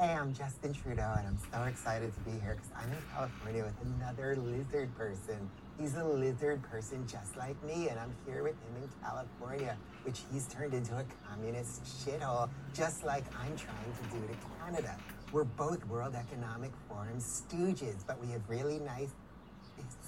Hey, 0.00 0.12
I'm 0.12 0.32
Justin 0.32 0.72
Trudeau, 0.72 1.14
and 1.18 1.26
I'm 1.26 1.38
so 1.52 1.62
excited 1.64 2.14
to 2.14 2.20
be 2.20 2.32
here 2.40 2.56
because 2.56 2.70
I'm 2.76 2.90
in 2.90 2.98
California 3.12 3.64
with 3.64 3.74
another 3.98 4.36
lizard 4.36 4.96
person. 4.96 5.50
He's 5.78 5.96
a 5.96 6.04
lizard 6.04 6.62
person 6.62 7.04
just 7.06 7.36
like 7.36 7.60
me, 7.64 7.88
and 7.88 7.98
I'm 7.98 8.14
here 8.26 8.44
with 8.44 8.52
him 8.52 8.82
in 8.82 8.88
California, 9.02 9.76
which 10.04 10.22
he's 10.32 10.46
turned 10.46 10.72
into 10.72 10.94
a 10.96 11.04
communist 11.28 11.82
shithole, 11.84 12.48
just 12.72 13.04
like 13.04 13.24
I'm 13.40 13.56
trying 13.56 13.92
to 14.00 14.16
do 14.16 14.22
to 14.26 14.34
Canada. 14.60 14.96
We're 15.32 15.44
both 15.44 15.84
World 15.86 16.14
Economic 16.14 16.70
Forum 16.88 17.18
stooges, 17.18 18.06
but 18.06 18.20
we 18.24 18.30
have 18.32 18.42
really 18.48 18.78
nice 18.78 19.10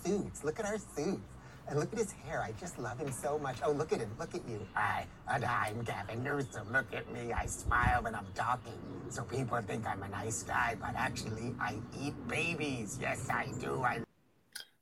suits. 0.05 0.45
Look 0.45 0.61
at 0.61 0.67
our 0.67 0.79
suits. 0.79 1.21
And 1.69 1.81
look 1.81 1.93
at 1.93 1.99
his 1.99 2.13
hair. 2.13 2.41
I 2.43 2.53
just 2.61 2.79
love 2.79 3.01
him 3.01 3.11
so 3.11 3.41
much. 3.41 3.57
Oh, 3.65 3.73
look 3.73 3.93
at 3.93 3.99
him. 3.99 4.11
Look 4.21 4.37
at 4.37 4.49
you. 4.49 4.65
I, 4.77 5.05
and 5.29 5.45
I'm 5.45 5.83
Gavin 5.83 6.23
Newsom. 6.23 6.73
Look 6.73 6.95
at 6.95 7.13
me. 7.13 7.33
I 7.33 7.47
smile 7.47 8.05
when 8.05 8.15
I'm 8.15 8.29
talking. 8.37 8.79
So 9.09 9.25
people 9.25 9.61
think 9.67 9.85
I'm 9.85 10.01
a 10.05 10.09
nice 10.09 10.45
guy, 10.45 10.77
but 10.81 10.95
actually, 10.95 11.57
I 11.59 11.75
eat 12.01 12.15
babies. 12.29 13.01
Yes, 13.03 13.29
I 13.29 13.49
do. 13.61 13.83
I 13.83 14.06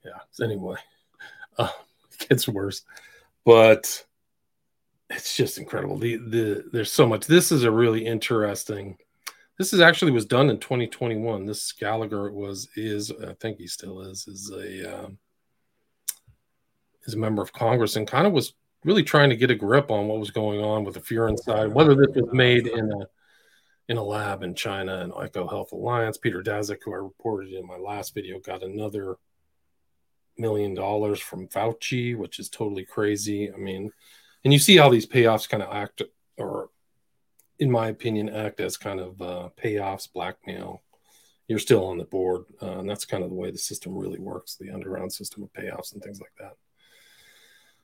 Yeah. 0.05 0.45
Anyway, 0.45 0.77
uh, 1.59 1.69
it 2.21 2.29
gets 2.29 2.49
worse. 2.49 2.83
But 3.45 4.05
it's 5.11 5.37
just 5.37 5.59
incredible. 5.59 5.99
The 5.99 6.17
the 6.17 6.65
there's 6.73 6.93
so 6.93 7.07
much. 7.07 7.27
This 7.27 7.53
is 7.53 7.65
a 7.65 7.71
really 7.71 8.05
interesting. 8.05 8.97
This 9.59 9.73
is 9.73 9.81
actually 9.81 10.11
was 10.11 10.27
done 10.27 10.51
in 10.51 10.59
2021. 10.59 11.47
This 11.47 11.73
Gallagher 11.73 12.31
was 12.33 12.69
is 12.77 13.13
I 13.13 13.35
think 13.35 13.59
he 13.59 13.67
still 13.67 14.01
is 14.01 14.27
is 14.27 14.51
a 14.51 15.05
um, 15.05 15.19
is 17.05 17.15
a 17.15 17.19
member 17.19 17.43
of 17.43 17.53
Congress 17.53 17.97
and 17.97 18.07
kind 18.07 18.27
of 18.27 18.33
was 18.33 18.55
really 18.85 19.03
trying 19.03 19.31
to 19.31 19.37
get 19.37 19.51
a 19.51 19.55
grip 19.55 19.91
on 19.91 20.09
what 20.09 20.19
was 20.19 20.31
going 20.31 20.61
on 20.61 20.85
with 20.85 20.95
the 20.95 21.01
furin 21.01 21.39
side, 21.39 21.73
whether 21.73 21.95
this 21.95 22.15
was 22.15 22.33
made 22.33 22.67
in 22.67 22.91
a 22.91 23.07
in 23.89 23.99
a 23.99 24.03
lab 24.03 24.43
in 24.43 24.55
China 24.55 25.01
and 25.01 25.13
Eco 25.23 25.47
Health 25.47 25.73
Alliance. 25.73 26.17
Peter 26.17 26.43
Daszak, 26.43 26.79
who 26.85 26.95
I 26.95 26.97
reported 26.97 27.53
in 27.53 27.67
my 27.67 27.77
last 27.77 28.15
video, 28.15 28.39
got 28.41 28.63
another 28.63 29.17
million 30.39 30.75
dollars 30.75 31.21
from 31.21 31.49
Fauci, 31.49 32.17
which 32.17 32.39
is 32.39 32.49
totally 32.49 32.85
crazy. 32.85 33.53
I 33.53 33.57
mean, 33.57 33.93
and 34.45 34.53
you 34.53 34.59
see 34.59 34.77
how 34.77 34.89
these 34.89 35.07
payoffs 35.07 35.49
kind 35.49 35.63
of 35.63 35.75
act, 35.75 36.03
or 36.37 36.71
in 37.59 37.71
my 37.71 37.89
opinion, 37.89 38.29
act 38.29 38.61
as 38.61 38.77
kind 38.77 39.01
of 39.01 39.23
uh, 39.23 39.49
payoffs, 39.63 40.13
blackmail. 40.13 40.83
You're 41.49 41.59
still 41.59 41.87
on 41.87 41.99
the 41.99 42.05
board, 42.05 42.45
uh, 42.63 42.79
and 42.79 42.89
that's 42.89 43.05
kind 43.05 43.23
of 43.23 43.29
the 43.29 43.37
way 43.37 43.51
the 43.51 43.59
system 43.59 43.97
really 43.97 44.19
works 44.19 44.57
the 44.57 44.71
underground 44.71 45.13
system 45.13 45.43
of 45.43 45.53
payoffs 45.53 45.93
and 45.93 46.03
things 46.03 46.21
like 46.21 46.33
that. 46.39 46.57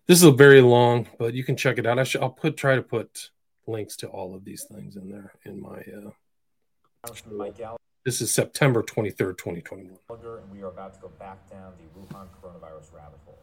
This 0.06 0.18
is 0.18 0.24
a 0.24 0.32
very 0.32 0.62
long, 0.62 1.06
but 1.18 1.34
you 1.34 1.44
can 1.44 1.56
check 1.56 1.78
it 1.78 1.86
out. 1.86 1.98
I 1.98 2.04
should, 2.04 2.22
I'll 2.22 2.30
put 2.30 2.56
try 2.56 2.74
to 2.74 2.82
put 2.82 3.30
links 3.66 3.96
to 3.96 4.08
all 4.08 4.34
of 4.34 4.44
these 4.44 4.64
things 4.64 4.96
in 4.96 5.10
there 5.10 5.32
in 5.44 5.60
my. 5.60 5.78
Uh. 5.78 6.10
This 8.02 8.22
is 8.22 8.32
September 8.32 8.82
23rd, 8.82 9.36
2021. 9.36 9.98
And 10.08 10.50
we 10.50 10.62
are 10.62 10.68
about 10.68 10.94
to 10.94 11.00
go 11.00 11.10
back 11.18 11.50
down 11.50 11.74
the 11.76 12.00
Wuhan 12.00 12.28
coronavirus 12.40 12.94
rabbit 12.94 13.18
hole. 13.26 13.38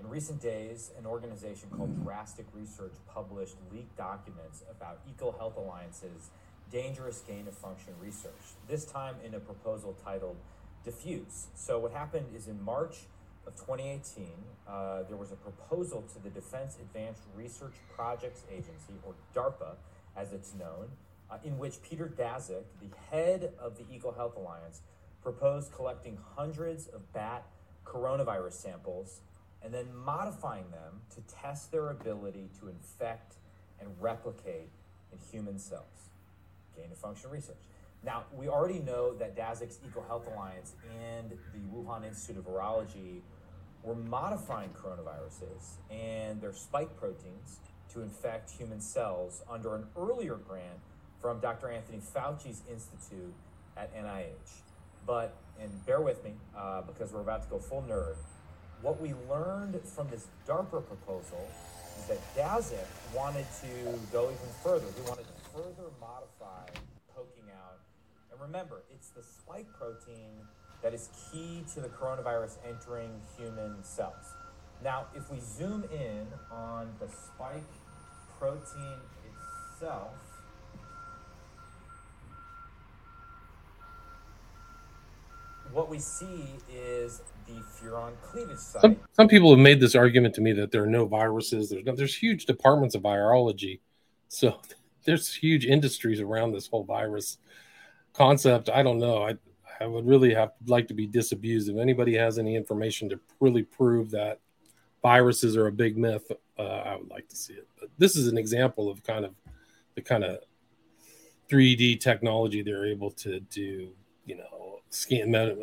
In 0.00 0.08
recent 0.08 0.40
days, 0.40 0.90
an 0.98 1.04
organization 1.04 1.68
called 1.76 2.02
Drastic 2.02 2.46
Research 2.54 2.94
published 3.12 3.56
leaked 3.70 3.94
documents 3.98 4.64
about 4.70 5.00
EcoHealth 5.06 5.58
Alliance's 5.58 6.30
dangerous 6.72 7.20
gain 7.28 7.46
of 7.46 7.52
function 7.52 7.92
research, 8.00 8.32
this 8.66 8.86
time 8.86 9.16
in 9.22 9.34
a 9.34 9.38
proposal 9.38 9.94
titled 10.02 10.36
DEFUSE. 10.86 11.48
So, 11.54 11.78
what 11.78 11.92
happened 11.92 12.24
is 12.34 12.48
in 12.48 12.62
March 12.64 13.00
of 13.46 13.54
2018, 13.56 14.28
uh, 14.66 15.02
there 15.08 15.18
was 15.18 15.30
a 15.30 15.36
proposal 15.36 16.04
to 16.14 16.22
the 16.22 16.30
Defense 16.30 16.78
Advanced 16.80 17.24
Research 17.36 17.74
Projects 17.94 18.44
Agency, 18.50 18.94
or 19.04 19.12
DARPA 19.34 19.74
as 20.16 20.32
it's 20.32 20.54
known, 20.54 20.88
uh, 21.30 21.36
in 21.44 21.58
which 21.58 21.82
Peter 21.82 22.12
Daszak, 22.16 22.64
the 22.80 22.90
head 23.10 23.52
of 23.58 23.76
the 23.76 23.84
EcoHealth 23.84 24.36
Alliance, 24.36 24.82
proposed 25.22 25.72
collecting 25.72 26.18
hundreds 26.36 26.86
of 26.88 27.12
bat 27.12 27.46
coronavirus 27.84 28.52
samples 28.52 29.20
and 29.62 29.72
then 29.74 29.94
modifying 29.94 30.70
them 30.70 31.00
to 31.14 31.20
test 31.34 31.70
their 31.70 31.90
ability 31.90 32.48
to 32.58 32.68
infect 32.68 33.36
and 33.80 33.88
replicate 34.00 34.70
in 35.12 35.18
human 35.30 35.58
cells. 35.58 36.10
Gain 36.76 36.90
of 36.90 36.98
function 36.98 37.30
research. 37.30 37.56
Now, 38.02 38.24
we 38.32 38.48
already 38.48 38.78
know 38.78 39.14
that 39.14 39.36
Daszak's 39.36 39.78
EcoHealth 39.86 40.32
Alliance 40.32 40.74
and 41.04 41.30
the 41.30 41.58
Wuhan 41.74 42.06
Institute 42.06 42.38
of 42.38 42.46
Virology 42.46 43.20
were 43.82 43.94
modifying 43.94 44.70
coronaviruses 44.70 45.76
and 45.90 46.40
their 46.40 46.52
spike 46.52 46.96
proteins 46.98 47.58
to 47.92 48.00
infect 48.00 48.50
human 48.50 48.80
cells 48.80 49.42
under 49.50 49.74
an 49.74 49.84
earlier 49.96 50.36
grant 50.36 50.80
from 51.20 51.40
Dr. 51.40 51.70
Anthony 51.70 51.98
Fauci's 51.98 52.62
institute 52.70 53.34
at 53.76 53.94
NIH. 53.94 54.60
But, 55.06 55.34
and 55.60 55.70
bear 55.86 56.00
with 56.00 56.22
me 56.24 56.32
uh, 56.56 56.82
because 56.82 57.12
we're 57.12 57.20
about 57.20 57.42
to 57.42 57.48
go 57.48 57.58
full 57.58 57.84
nerd, 57.88 58.16
what 58.82 59.00
we 59.00 59.14
learned 59.28 59.80
from 59.84 60.08
this 60.08 60.26
DARPA 60.46 60.86
proposal 60.86 61.46
is 61.98 62.06
that 62.06 62.18
Daszak 62.34 62.86
wanted 63.14 63.46
to 63.60 63.98
go 64.12 64.24
even 64.24 64.54
further. 64.62 64.86
He 64.96 65.02
wanted 65.08 65.26
to 65.26 65.50
further 65.52 65.90
modify 66.00 66.66
poking 67.14 67.50
out. 67.52 67.78
And 68.32 68.40
remember, 68.40 68.82
it's 68.94 69.08
the 69.10 69.22
spike 69.22 69.66
protein 69.78 70.32
that 70.82 70.94
is 70.94 71.10
key 71.30 71.62
to 71.74 71.80
the 71.80 71.88
coronavirus 71.88 72.56
entering 72.66 73.10
human 73.36 73.82
cells. 73.82 74.34
Now, 74.82 75.06
if 75.14 75.30
we 75.30 75.38
zoom 75.40 75.84
in 75.92 76.26
on 76.50 76.88
the 77.00 77.08
spike 77.08 77.62
protein 78.38 78.96
itself, 79.74 80.14
what 85.72 85.88
we 85.88 85.98
see 85.98 86.46
is 86.72 87.22
the 87.46 87.54
furin 87.54 88.12
cleavage 88.22 88.58
site. 88.58 88.82
Some, 88.82 88.96
some 89.12 89.28
people 89.28 89.50
have 89.50 89.58
made 89.58 89.80
this 89.80 89.94
argument 89.94 90.34
to 90.36 90.40
me 90.40 90.52
that 90.52 90.70
there 90.70 90.82
are 90.82 90.88
no 90.88 91.06
viruses. 91.06 91.70
There's 91.70 91.84
no, 91.84 91.94
there's 91.94 92.16
huge 92.16 92.46
departments 92.46 92.94
of 92.94 93.02
virology, 93.02 93.80
so 94.28 94.60
there's 95.04 95.34
huge 95.34 95.66
industries 95.66 96.20
around 96.20 96.52
this 96.52 96.66
whole 96.66 96.84
virus 96.84 97.38
concept. 98.12 98.68
I 98.68 98.82
don't 98.82 98.98
know. 98.98 99.24
I 99.24 99.36
I 99.80 99.86
would 99.86 100.06
really 100.06 100.34
have 100.34 100.52
like 100.66 100.86
to 100.88 100.94
be 100.94 101.06
disabused. 101.06 101.70
If 101.70 101.78
anybody 101.78 102.14
has 102.14 102.38
any 102.38 102.54
information 102.54 103.08
to 103.08 103.20
really 103.40 103.62
prove 103.62 104.10
that 104.10 104.40
viruses 105.02 105.56
are 105.56 105.68
a 105.68 105.72
big 105.72 105.96
myth, 105.96 106.30
uh, 106.58 106.62
I 106.62 106.96
would 106.96 107.08
like 107.08 107.28
to 107.28 107.36
see 107.36 107.54
it. 107.54 107.66
But 107.80 107.88
this 107.96 108.14
is 108.14 108.28
an 108.28 108.36
example 108.36 108.90
of 108.90 109.02
kind 109.02 109.24
of 109.24 109.34
the 109.94 110.02
kind 110.02 110.22
of 110.22 110.40
3D 111.50 111.98
technology 112.00 112.62
they're 112.62 112.86
able 112.86 113.10
to 113.12 113.40
do. 113.40 113.92
You 114.26 114.36
know, 114.36 114.79
scan 114.90 115.34
uh, 115.34 115.54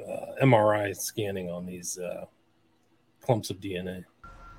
MRI 0.41 0.95
scanning 0.95 1.49
on 1.49 1.65
these 1.65 1.99
uh, 1.99 2.25
clumps 3.21 3.49
of 3.49 3.59
DNA. 3.59 4.05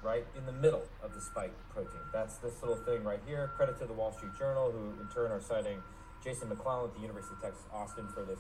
Right 0.03 0.25
in 0.37 0.47
the 0.47 0.53
middle 0.53 0.85
of 1.03 1.15
the 1.15 1.21
spike 1.21 1.53
protein. 1.71 2.01
That's 2.13 2.37
this 2.37 2.61
little 2.63 2.77
thing 2.77 3.03
right 3.03 3.21
here. 3.27 3.51
Credit 3.57 3.79
to 3.81 3.87
the 3.87 3.93
Wall 3.93 4.13
Street 4.13 4.33
Journal, 4.39 4.71
who 4.71 5.01
in 5.01 5.09
turn 5.09 5.33
are 5.33 5.41
citing 5.41 5.83
Jason 6.23 6.49
McLellan 6.49 6.89
at 6.89 6.95
the 6.95 7.01
University 7.01 7.35
of 7.35 7.43
Texas 7.43 7.65
Austin 7.73 8.07
for 8.09 8.25
this 8.25 8.39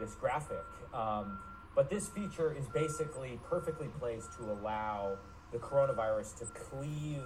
this 0.00 0.14
graphic. 0.14 0.64
Um, 0.92 1.38
but 1.74 1.88
this 1.88 2.08
feature 2.08 2.54
is 2.58 2.66
basically 2.68 3.38
perfectly 3.48 3.88
placed 3.98 4.32
to 4.38 4.44
allow 4.44 5.16
the 5.52 5.58
coronavirus 5.58 6.38
to 6.38 6.46
cleave 6.46 7.22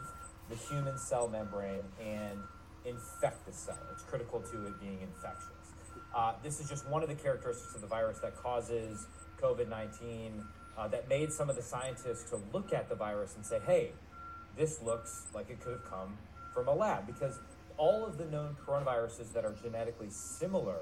the 0.48 0.56
human 0.56 0.98
cell 0.98 1.28
membrane 1.28 1.82
and 2.00 2.38
infect 2.84 3.46
the 3.46 3.52
cell. 3.52 3.78
It's 3.92 4.02
critical 4.02 4.40
to 4.40 4.66
it 4.66 4.80
being 4.80 5.00
infectious. 5.02 5.59
Uh, 6.14 6.34
this 6.42 6.60
is 6.60 6.68
just 6.68 6.88
one 6.88 7.02
of 7.02 7.08
the 7.08 7.14
characteristics 7.14 7.74
of 7.74 7.80
the 7.80 7.86
virus 7.86 8.18
that 8.18 8.36
causes 8.36 9.06
COVID 9.40 9.68
19 9.68 10.44
uh, 10.76 10.88
that 10.88 11.08
made 11.08 11.32
some 11.32 11.50
of 11.50 11.56
the 11.56 11.62
scientists 11.62 12.28
to 12.30 12.40
look 12.52 12.72
at 12.72 12.88
the 12.88 12.94
virus 12.94 13.36
and 13.36 13.44
say, 13.44 13.60
hey, 13.66 13.92
this 14.56 14.82
looks 14.82 15.26
like 15.34 15.50
it 15.50 15.60
could 15.60 15.72
have 15.72 15.84
come 15.88 16.16
from 16.52 16.68
a 16.68 16.74
lab 16.74 17.06
because 17.06 17.38
all 17.76 18.04
of 18.04 18.18
the 18.18 18.24
known 18.26 18.56
coronaviruses 18.66 19.32
that 19.32 19.44
are 19.44 19.54
genetically 19.62 20.10
similar 20.10 20.78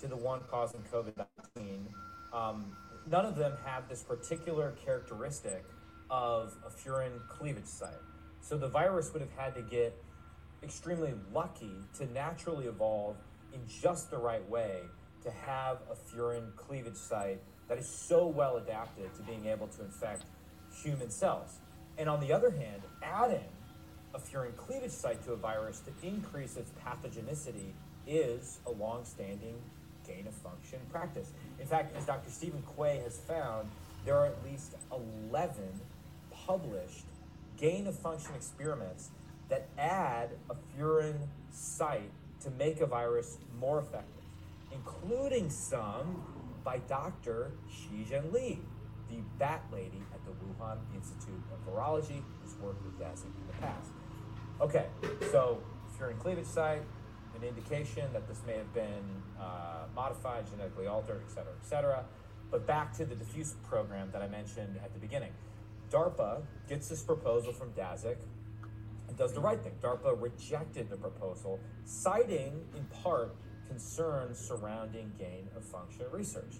to 0.00 0.08
the 0.08 0.16
one 0.16 0.40
causing 0.50 0.80
COVID 0.92 1.12
19, 1.56 1.86
um, 2.32 2.76
none 3.08 3.26
of 3.26 3.36
them 3.36 3.52
have 3.64 3.88
this 3.88 4.02
particular 4.02 4.74
characteristic 4.84 5.64
of 6.10 6.56
a 6.66 6.70
furin 6.70 7.12
cleavage 7.28 7.66
site. 7.66 7.90
So 8.40 8.56
the 8.56 8.68
virus 8.68 9.12
would 9.12 9.22
have 9.22 9.32
had 9.36 9.54
to 9.54 9.62
get 9.62 9.94
extremely 10.62 11.14
lucky 11.32 11.72
to 11.98 12.10
naturally 12.12 12.66
evolve 12.66 13.16
in 13.52 13.60
just 13.66 14.10
the 14.10 14.18
right 14.18 14.46
way 14.48 14.80
to 15.22 15.30
have 15.30 15.78
a 15.90 15.94
furin 15.94 16.54
cleavage 16.56 16.96
site 16.96 17.40
that 17.68 17.78
is 17.78 17.88
so 17.88 18.26
well 18.26 18.56
adapted 18.56 19.14
to 19.14 19.22
being 19.22 19.46
able 19.46 19.66
to 19.68 19.82
infect 19.82 20.24
human 20.82 21.10
cells. 21.10 21.58
And 21.98 22.08
on 22.08 22.20
the 22.20 22.32
other 22.32 22.50
hand, 22.50 22.82
adding 23.02 23.48
a 24.14 24.18
furin 24.18 24.56
cleavage 24.56 24.90
site 24.90 25.24
to 25.24 25.32
a 25.32 25.36
virus 25.36 25.80
to 25.80 26.06
increase 26.06 26.56
its 26.56 26.72
pathogenicity 26.84 27.72
is 28.06 28.58
a 28.66 28.70
long-standing 28.70 29.56
gain 30.06 30.26
of 30.26 30.34
function 30.34 30.80
practice. 30.90 31.30
In 31.60 31.66
fact, 31.66 31.96
as 31.96 32.06
Dr. 32.06 32.30
Steven 32.30 32.62
Quay 32.76 33.00
has 33.04 33.18
found, 33.18 33.68
there 34.04 34.16
are 34.16 34.26
at 34.26 34.44
least 34.44 34.74
11 35.30 35.54
published 36.46 37.04
gain 37.58 37.86
of 37.86 37.96
function 37.98 38.34
experiments 38.34 39.10
that 39.48 39.68
add 39.78 40.30
a 40.48 40.54
furin 40.76 41.28
site 41.52 42.10
to 42.40 42.50
make 42.50 42.80
a 42.80 42.86
virus 42.86 43.38
more 43.58 43.78
effective, 43.78 44.24
including 44.72 45.50
some 45.50 46.22
by 46.64 46.78
Dr. 46.88 47.52
Shi 47.68 48.04
Zhengli, 48.10 48.58
the 49.10 49.16
bat 49.38 49.64
lady 49.72 50.02
at 50.14 50.24
the 50.24 50.30
Wuhan 50.30 50.78
Institute 50.94 51.42
of 51.52 51.72
Virology, 51.72 52.22
who's 52.42 52.54
worked 52.60 52.84
with 52.84 52.98
Daszak 52.98 53.24
in 53.24 53.46
the 53.46 53.54
past. 53.60 53.90
Okay, 54.60 54.86
so 55.32 55.60
if 55.92 55.98
you're 55.98 56.10
in 56.10 56.16
cleavage 56.18 56.46
site, 56.46 56.82
an 57.34 57.46
indication 57.46 58.04
that 58.12 58.28
this 58.28 58.40
may 58.46 58.56
have 58.56 58.72
been 58.74 59.22
uh, 59.40 59.86
modified, 59.94 60.48
genetically 60.50 60.86
altered, 60.86 61.22
et 61.26 61.30
cetera, 61.30 61.52
et 61.60 61.66
cetera. 61.66 62.04
But 62.50 62.66
back 62.66 62.92
to 62.96 63.04
the 63.04 63.14
DEFUSE 63.14 63.54
program 63.68 64.10
that 64.12 64.22
I 64.22 64.28
mentioned 64.28 64.78
at 64.84 64.92
the 64.92 64.98
beginning. 64.98 65.32
DARPA 65.90 66.42
gets 66.68 66.88
this 66.88 67.02
proposal 67.02 67.52
from 67.52 67.70
Daszak, 67.72 68.16
does 69.20 69.34
the 69.34 69.40
right 69.40 69.62
thing. 69.62 69.74
DARPA 69.82 70.18
rejected 70.18 70.88
the 70.88 70.96
proposal, 70.96 71.60
citing 71.84 72.64
in 72.74 72.84
part 73.02 73.36
concerns 73.68 74.38
surrounding 74.38 75.12
gain 75.18 75.46
of 75.54 75.62
function 75.62 76.06
research. 76.10 76.56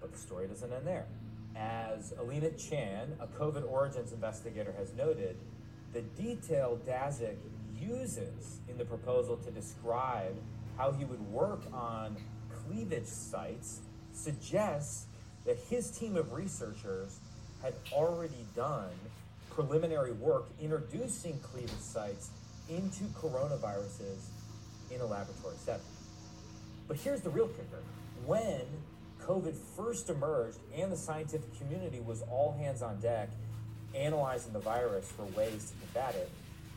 But 0.00 0.10
the 0.10 0.18
story 0.18 0.48
doesn't 0.48 0.72
end 0.72 0.86
there. 0.86 1.04
As 1.54 2.14
Alina 2.18 2.50
Chan, 2.52 3.12
a 3.20 3.26
COVID 3.26 3.70
origins 3.70 4.12
investigator, 4.12 4.74
has 4.78 4.94
noted, 4.94 5.36
the 5.92 6.00
detail 6.00 6.80
Daszak 6.88 7.36
uses 7.78 8.60
in 8.70 8.78
the 8.78 8.86
proposal 8.86 9.36
to 9.36 9.50
describe 9.50 10.34
how 10.78 10.92
he 10.92 11.04
would 11.04 11.20
work 11.30 11.60
on 11.74 12.16
cleavage 12.64 13.04
sites 13.04 13.80
suggests 14.14 15.08
that 15.44 15.58
his 15.68 15.90
team 15.90 16.16
of 16.16 16.32
researchers 16.32 17.20
had 17.62 17.74
already 17.92 18.46
done 18.56 18.88
preliminary 19.54 20.12
work 20.12 20.46
introducing 20.60 21.38
cleavage 21.40 21.70
sites 21.78 22.30
into 22.68 23.04
coronaviruses 23.20 24.28
in 24.90 25.00
a 25.00 25.06
laboratory 25.06 25.56
setting. 25.58 25.82
But 26.88 26.96
here's 26.96 27.20
the 27.20 27.30
real 27.30 27.48
kicker. 27.48 27.82
When 28.24 28.62
COVID 29.22 29.54
first 29.76 30.10
emerged 30.10 30.58
and 30.74 30.90
the 30.90 30.96
scientific 30.96 31.56
community 31.58 32.00
was 32.00 32.22
all 32.22 32.56
hands 32.58 32.82
on 32.82 33.00
deck 33.00 33.28
analyzing 33.94 34.52
the 34.52 34.58
virus 34.58 35.10
for 35.12 35.24
ways 35.38 35.70
to 35.70 35.86
combat 35.86 36.14
it, 36.14 36.30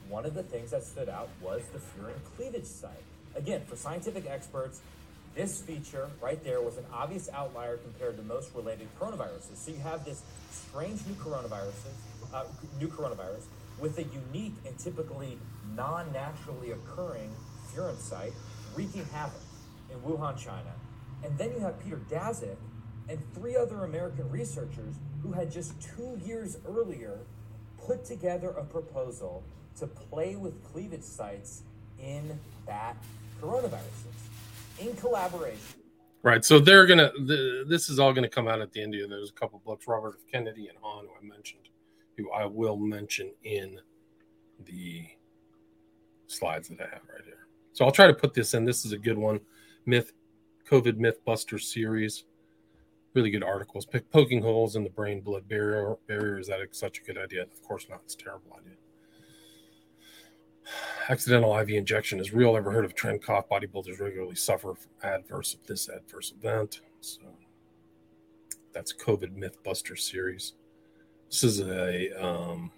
one 0.10 0.26
of 0.26 0.34
the 0.34 0.44
things 0.44 0.72
that 0.72 0.84
stood 0.84 1.10
out 1.10 1.30
was 1.42 1.64
the 1.74 1.80
furin 1.80 2.14
cleavage 2.36 2.66
site. 2.66 2.92
Again, 3.36 3.62
for 3.68 3.76
scientific 3.76 4.26
experts, 4.30 4.82
this 5.34 5.62
feature 5.62 6.10
right 6.22 6.42
there 6.44 6.62
was 6.62 6.78
an 6.78 6.86
obvious 6.94 7.30
outlier 7.34 7.78
compared 7.78 8.16
to 8.18 8.24
most 8.24 8.54
related 8.56 8.88
coronaviruses. 9.00 9.56
So 9.56 9.72
you 9.72 9.80
have 9.80 10.06
this 10.06 10.22
strange 10.52 11.06
new 11.06 11.14
coronaviruses, 11.16 11.92
uh, 12.34 12.46
new 12.80 12.88
coronavirus 12.88 13.44
with 13.80 13.98
a 13.98 14.04
unique 14.04 14.56
and 14.66 14.78
typically 14.78 15.38
non-naturally 15.76 16.72
occurring 16.72 17.30
furin 17.74 17.98
site 17.98 18.34
wreaking 18.76 19.06
havoc 19.14 19.42
in 19.92 20.00
Wuhan, 20.00 20.38
China. 20.38 20.74
And 21.24 21.38
then 21.38 21.52
you 21.52 21.60
have 21.60 21.80
Peter 21.84 22.00
Daszak 22.10 22.58
and 23.10 23.20
three 23.34 23.56
other 23.56 23.84
American 23.84 24.30
researchers 24.30 24.96
who 25.22 25.32
had 25.32 25.52
just 25.52 25.74
two 25.82 26.20
years 26.26 26.58
earlier 26.68 27.20
put 27.86 28.06
together 28.06 28.50
a 28.50 28.64
proposal 28.64 29.44
to 29.80 29.88
play 29.88 30.36
with 30.36 30.64
cleavage 30.64 31.04
sites 31.04 31.64
in 32.00 32.40
bat 32.66 32.96
coronaviruses 33.42 34.16
in 34.80 34.96
collaboration. 34.96 35.60
Right. 36.24 36.44
So 36.44 36.60
they're 36.60 36.88
gonna. 36.88 37.12
This 37.68 37.90
is 37.90 38.00
all 38.00 38.12
gonna 38.12 38.28
come 38.28 38.48
out 38.48 38.60
at 38.60 38.72
the 38.72 38.82
end 38.82 38.96
of 38.96 39.10
There's 39.10 39.30
a 39.30 39.34
couple 39.34 39.62
books, 39.64 39.88
Robert 39.88 40.16
F. 40.16 40.32
Kennedy 40.32 40.68
and 40.68 40.78
Hahn, 40.82 41.06
who 41.06 41.12
I 41.12 41.36
mentioned, 41.36 41.65
who 42.18 42.32
I 42.32 42.46
will 42.46 42.78
mention 42.78 43.32
in 43.44 43.80
the 44.66 45.06
slides 46.28 46.70
that 46.70 46.80
I 46.80 46.86
have 46.86 47.02
right 47.12 47.24
here. 47.24 47.48
So 47.74 47.86
I'll 47.86 47.92
try 47.92 48.08
to 48.08 48.14
put 48.14 48.34
this 48.34 48.54
in. 48.54 48.66
This 48.66 48.86
is 48.86 48.94
a 48.94 48.98
good 48.98 49.18
one. 49.18 49.40
Myth, 49.86 50.14
COVID 50.70 50.98
Myth 50.98 51.24
Buster 51.26 51.60
series. 51.60 52.24
Really 53.14 53.30
good 53.32 53.44
articles. 53.44 53.86
Poking 54.12 54.42
holes 54.42 54.76
in 54.76 54.84
the 54.84 54.90
brain 54.90 55.22
blood 55.22 55.48
barrier. 55.48 55.96
Barrier 56.08 56.40
is 56.40 56.48
that 56.48 56.60
such 56.72 57.00
a 57.00 57.04
good 57.04 57.18
idea? 57.18 57.44
Of 57.44 57.62
course 57.64 57.88
not. 57.90 58.02
It's 58.04 58.16
a 58.16 58.18
terrible 58.18 58.58
idea. 58.60 58.74
Accidental 61.10 61.56
IV 61.58 61.70
injection 61.70 62.20
is 62.20 62.34
real. 62.34 62.58
Ever 62.58 62.72
heard 62.72 62.86
of 62.86 62.96
tren 62.96 63.22
cough? 63.22 63.48
Bodybuilders 63.50 64.00
regularly 64.00 64.36
suffer 64.36 64.74
from 64.74 64.92
adverse 65.04 65.56
this 65.68 65.88
adverse 65.88 66.34
event. 66.38 66.82
So 67.02 67.22
that's 68.74 68.92
COVID 68.94 69.38
MythBuster 69.38 69.98
series. 69.98 70.54
This 71.36 71.44
is 71.44 71.60
a 71.60 72.12
um, 72.26 72.72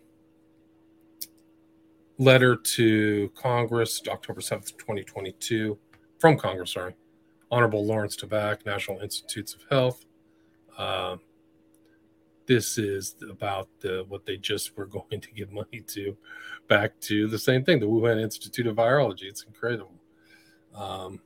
letter 2.18 2.56
to 2.56 3.30
Congress, 3.36 4.02
October 4.08 4.42
7th, 4.42 4.76
2022, 4.80 5.78
from 6.18 6.40
Congress, 6.40 6.72
sorry. 6.72 6.96
Honorable 7.52 7.86
Lawrence 7.86 8.18
Tabak, 8.18 8.66
National 8.66 8.98
Institutes 9.02 9.54
of 9.54 9.62
Health. 9.70 10.06
Uh, 10.76 11.18
this 12.48 12.80
is 12.80 13.18
about 13.30 13.70
the, 13.80 14.04
what 14.08 14.26
they 14.26 14.38
just 14.38 14.76
were 14.76 14.86
going 14.88 15.22
to 15.22 15.32
give 15.34 15.52
money 15.52 15.84
to 15.90 16.18
back 16.68 17.00
to 17.02 17.28
the 17.28 17.38
same 17.38 17.64
thing 17.64 17.80
the 17.80 17.86
wuhan 17.86 18.20
institute 18.20 18.66
of 18.66 18.76
virology 18.76 19.26
it's 19.26 19.44
incredible 19.44 19.94
um, 20.74 21.20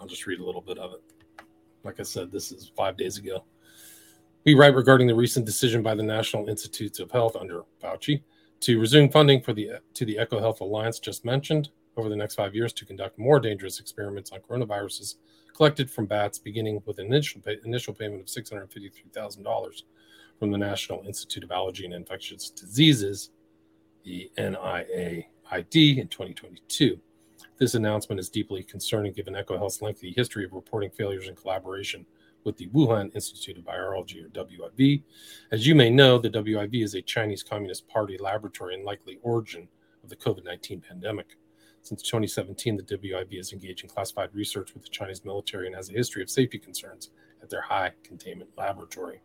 i'll 0.00 0.06
just 0.06 0.26
read 0.26 0.40
a 0.40 0.44
little 0.44 0.62
bit 0.62 0.78
of 0.78 0.94
it 0.94 1.02
like 1.84 2.00
i 2.00 2.02
said 2.02 2.32
this 2.32 2.50
is 2.52 2.72
five 2.74 2.96
days 2.96 3.18
ago 3.18 3.44
we 4.48 4.54
write 4.54 4.74
regarding 4.74 5.06
the 5.06 5.14
recent 5.14 5.44
decision 5.44 5.82
by 5.82 5.94
the 5.94 6.02
national 6.02 6.48
institutes 6.48 7.00
of 7.00 7.10
health 7.10 7.36
under 7.36 7.64
fauci 7.82 8.22
to 8.60 8.80
resume 8.80 9.10
funding 9.10 9.42
for 9.42 9.52
the 9.52 9.72
to 9.92 10.06
the 10.06 10.16
ecohealth 10.16 10.60
alliance 10.60 10.98
just 10.98 11.22
mentioned 11.22 11.68
over 11.98 12.08
the 12.08 12.16
next 12.16 12.34
five 12.34 12.54
years 12.54 12.72
to 12.72 12.86
conduct 12.86 13.18
more 13.18 13.40
dangerous 13.40 13.78
experiments 13.78 14.32
on 14.32 14.40
coronaviruses 14.40 15.16
collected 15.54 15.90
from 15.90 16.06
bats, 16.06 16.38
beginning 16.38 16.80
with 16.86 16.98
an 16.98 17.06
initial, 17.06 17.42
pay, 17.42 17.58
initial 17.62 17.92
payment 17.92 18.22
of 18.22 18.26
$653,000 18.26 19.82
from 20.38 20.50
the 20.50 20.56
National 20.56 21.04
Institute 21.04 21.44
of 21.44 21.50
Allergy 21.50 21.84
and 21.84 21.92
Infectious 21.92 22.48
Diseases, 22.48 23.30
the 24.04 24.30
NIAID, 24.38 25.98
in 25.98 26.08
2022. 26.08 26.98
This 27.58 27.74
announcement 27.74 28.18
is 28.18 28.30
deeply 28.30 28.62
concerning 28.62 29.12
given 29.12 29.34
EcoHealth's 29.34 29.82
lengthy 29.82 30.14
history 30.16 30.46
of 30.46 30.54
reporting 30.54 30.90
failures 30.90 31.28
in 31.28 31.34
collaboration 31.34 32.06
with 32.48 32.56
the 32.56 32.68
Wuhan 32.68 33.14
Institute 33.14 33.58
of 33.58 33.64
Virology, 33.64 34.24
or 34.24 34.28
WIV. 34.30 35.02
As 35.52 35.66
you 35.66 35.74
may 35.74 35.90
know, 35.90 36.16
the 36.16 36.30
WIV 36.30 36.82
is 36.82 36.94
a 36.94 37.02
Chinese 37.02 37.42
Communist 37.42 37.86
Party 37.88 38.16
laboratory 38.16 38.74
and 38.74 38.86
likely 38.86 39.18
origin 39.20 39.68
of 40.02 40.08
the 40.08 40.16
COVID 40.16 40.46
19 40.46 40.80
pandemic. 40.80 41.36
Since 41.82 42.00
2017, 42.04 42.78
the 42.78 42.82
WIV 42.84 43.36
has 43.36 43.52
engaged 43.52 43.84
in 43.84 43.90
classified 43.90 44.30
research 44.32 44.72
with 44.72 44.82
the 44.82 44.88
Chinese 44.88 45.26
military 45.26 45.66
and 45.66 45.76
has 45.76 45.90
a 45.90 45.92
history 45.92 46.22
of 46.22 46.30
safety 46.30 46.58
concerns 46.58 47.10
at 47.42 47.50
their 47.50 47.60
high 47.60 47.92
containment 48.02 48.48
laboratory. 48.56 49.20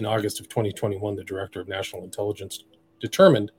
In 0.00 0.04
August 0.04 0.40
of 0.40 0.48
2021, 0.48 1.14
the 1.14 1.22
Director 1.22 1.60
of 1.60 1.68
National 1.68 2.02
Intelligence 2.02 2.64
determined 3.00 3.52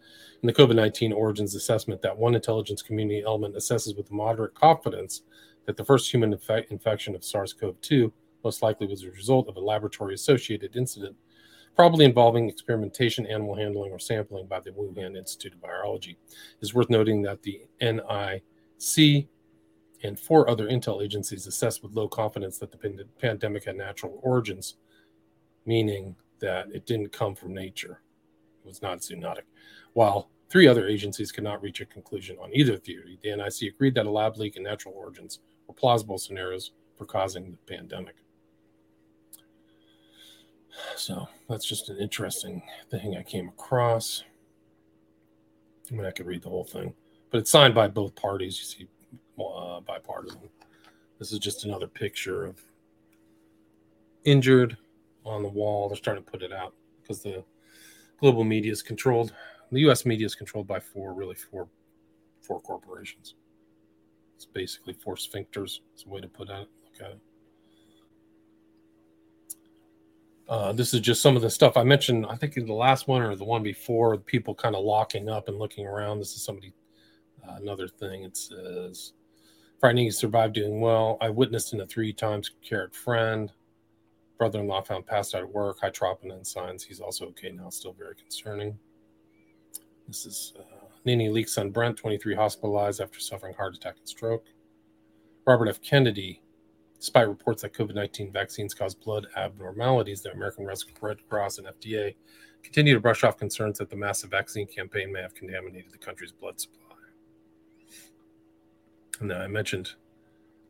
in 0.43 0.47
the 0.47 0.53
COVID 0.53 0.75
19 0.75 1.13
origins 1.13 1.55
assessment 1.55 2.01
that 2.01 2.17
one 2.17 2.35
intelligence 2.35 2.81
community 2.81 3.23
element 3.25 3.55
assesses 3.55 3.95
with 3.95 4.11
moderate 4.11 4.55
confidence 4.55 5.21
that 5.65 5.77
the 5.77 5.85
first 5.85 6.11
human 6.11 6.33
inf- 6.33 6.69
infection 6.69 7.15
of 7.15 7.23
SARS 7.23 7.53
CoV 7.53 7.79
2 7.79 8.11
most 8.43 8.61
likely 8.61 8.87
was 8.87 9.03
a 9.03 9.11
result 9.11 9.47
of 9.47 9.57
a 9.57 9.61
laboratory 9.61 10.13
associated 10.13 10.75
incident 10.75 11.15
probably 11.79 12.03
involving 12.03 12.49
experimentation, 12.49 13.25
animal 13.25 13.55
handling, 13.55 13.89
or 13.89 13.99
sampling 13.99 14.45
by 14.47 14.59
the 14.59 14.71
Wuhan 14.71 15.15
Institute 15.15 15.53
of 15.53 15.61
Virology. 15.61 16.17
It's 16.61 16.73
worth 16.73 16.89
noting 16.89 17.21
that 17.21 17.41
the 17.41 17.61
NIC 17.79 19.27
and 20.03 20.19
four 20.19 20.49
other 20.49 20.67
intel 20.67 21.01
agencies 21.01 21.47
assessed 21.47 21.81
with 21.81 21.93
low 21.93 22.09
confidence 22.09 22.57
that 22.57 22.71
the 22.71 23.05
pandemic 23.21 23.63
had 23.63 23.77
natural 23.77 24.19
origins, 24.23 24.75
meaning 25.65 26.17
that 26.39 26.67
it 26.73 26.85
didn't 26.85 27.13
come 27.13 27.33
from 27.33 27.53
nature. 27.53 28.01
It 28.63 28.67
was 28.67 28.81
not 28.81 28.99
zoonotic. 28.99 29.43
While 29.93 30.29
three 30.49 30.67
other 30.67 30.85
agencies 30.85 31.31
could 31.31 31.45
not 31.45 31.61
reach 31.61 31.79
a 31.79 31.85
conclusion 31.85 32.35
on 32.41 32.53
either 32.53 32.75
theory, 32.75 33.19
the 33.23 33.35
NIC 33.35 33.73
agreed 33.73 33.95
that 33.95 34.05
a 34.05 34.11
lab 34.11 34.35
leak 34.35 34.57
and 34.57 34.65
natural 34.65 34.95
origins 34.97 35.39
were 35.65 35.73
plausible 35.73 36.17
scenarios 36.17 36.71
for 36.97 37.05
causing 37.05 37.51
the 37.51 37.73
pandemic. 37.73 38.15
So 40.95 41.27
that's 41.47 41.65
just 41.65 41.89
an 41.89 41.97
interesting 41.97 42.61
thing 42.89 43.15
I 43.17 43.23
came 43.23 43.49
across. 43.49 44.23
I 45.91 45.95
mean, 45.95 46.05
I 46.05 46.11
could 46.11 46.27
read 46.27 46.43
the 46.43 46.49
whole 46.49 46.63
thing, 46.63 46.93
but 47.31 47.39
it's 47.39 47.51
signed 47.51 47.73
by 47.73 47.87
both 47.87 48.15
parties. 48.15 48.59
You 48.59 48.65
see, 48.65 48.87
uh, 49.43 49.79
bipartisan. 49.81 50.49
This 51.17 51.31
is 51.31 51.39
just 51.39 51.65
another 51.65 51.87
picture 51.87 52.45
of 52.45 52.61
injured 54.23 54.77
on 55.25 55.41
the 55.41 55.49
wall. 55.49 55.89
They're 55.89 55.97
starting 55.97 56.23
to 56.23 56.31
put 56.31 56.43
it 56.43 56.53
out 56.53 56.73
because 57.01 57.21
the 57.21 57.43
global 58.19 58.43
media 58.43 58.71
is 58.71 58.81
controlled. 58.81 59.33
The 59.71 59.81
U.S. 59.81 60.05
media 60.05 60.25
is 60.25 60.35
controlled 60.35 60.67
by 60.67 60.79
four, 60.79 61.13
really 61.13 61.35
four, 61.35 61.67
four 62.41 62.59
corporations. 62.61 63.35
It's 64.35 64.45
basically 64.45 64.93
four 64.93 65.15
sphincters. 65.15 65.79
It's 65.93 66.05
a 66.05 66.09
way 66.09 66.21
to 66.21 66.27
put 66.27 66.49
it. 66.49 66.53
Look 66.53 67.01
at 67.01 67.11
it. 67.11 67.19
Uh, 70.49 70.73
this 70.73 70.95
is 70.95 70.99
just 70.99 71.21
some 71.21 71.35
of 71.35 71.43
the 71.43 71.49
stuff 71.49 71.77
I 71.77 71.83
mentioned. 71.83 72.25
I 72.27 72.35
think 72.35 72.57
in 72.57 72.65
the 72.65 72.73
last 72.73 73.07
one 73.07 73.21
or 73.21 73.35
the 73.35 73.45
one 73.45 73.61
before, 73.61 74.17
people 74.17 74.55
kind 74.55 74.75
of 74.75 74.83
locking 74.83 75.29
up 75.29 75.47
and 75.47 75.59
looking 75.59 75.85
around. 75.85 76.17
This 76.17 76.35
is 76.35 76.41
somebody, 76.41 76.73
uh, 77.47 77.57
another 77.61 77.87
thing. 77.87 78.23
It 78.23 78.35
says, 78.35 79.13
frightening, 79.79 80.05
he 80.05 80.11
survived 80.11 80.55
doing 80.55 80.81
well. 80.81 81.19
I 81.21 81.29
witnessed 81.29 81.73
in 81.73 81.81
a 81.81 81.85
three 81.85 82.11
times 82.11 82.49
cared 82.67 82.95
friend. 82.95 83.51
Brother 84.39 84.59
in 84.59 84.67
law 84.67 84.81
found 84.81 85.05
passed 85.05 85.35
out 85.35 85.43
at 85.43 85.53
work, 85.53 85.81
high 85.81 85.91
troponin 85.91 86.43
signs. 86.47 86.83
He's 86.83 86.99
also 86.99 87.27
okay 87.27 87.51
now, 87.51 87.69
still 87.69 87.93
very 87.93 88.15
concerning. 88.15 88.75
This 90.07 90.25
is 90.25 90.53
uh, 90.57 90.87
Nene 91.05 91.31
Leakes' 91.31 91.49
son 91.49 91.69
Brent, 91.69 91.95
23, 91.95 92.33
hospitalized 92.33 93.01
after 93.01 93.19
suffering 93.19 93.53
heart 93.53 93.75
attack 93.75 93.97
and 93.99 94.09
stroke. 94.09 94.45
Robert 95.45 95.67
F. 95.67 95.79
Kennedy, 95.81 96.41
Despite 96.99 97.29
reports 97.29 97.61
that 97.61 97.73
COVID 97.73 97.95
19 97.95 98.31
vaccines 98.31 98.73
cause 98.73 98.93
blood 98.93 99.27
abnormalities, 99.37 100.21
the 100.21 100.31
American 100.31 100.65
Red 100.65 101.29
Cross 101.29 101.57
and 101.57 101.67
FDA 101.67 102.15
continue 102.61 102.93
to 102.93 102.99
brush 102.99 103.23
off 103.23 103.37
concerns 103.37 103.77
that 103.77 103.89
the 103.89 103.95
massive 103.95 104.29
vaccine 104.29 104.67
campaign 104.67 105.13
may 105.13 105.21
have 105.21 105.33
contaminated 105.33 105.91
the 105.91 105.97
country's 105.97 106.33
blood 106.33 106.59
supply. 106.59 106.95
And 109.21 109.31
I 109.31 109.47
mentioned 109.47 109.93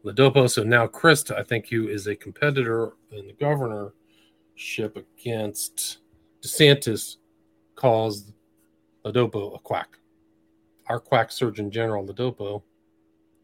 Ladopo. 0.05 0.49
So 0.49 0.63
now 0.63 0.87
Crist, 0.87 1.31
I 1.31 1.43
think, 1.43 1.69
who 1.69 1.87
is 1.87 2.07
a 2.07 2.15
competitor 2.15 2.93
in 3.11 3.27
the 3.27 3.33
governorship 3.33 4.97
against 4.97 5.99
DeSantis, 6.41 7.17
calls 7.75 8.31
Ladopo 9.05 9.55
a 9.55 9.59
quack. 9.59 9.97
our 10.87 10.99
quack 10.99 11.31
surgeon 11.31 11.69
general, 11.69 12.05
Ladopo, 12.05 12.63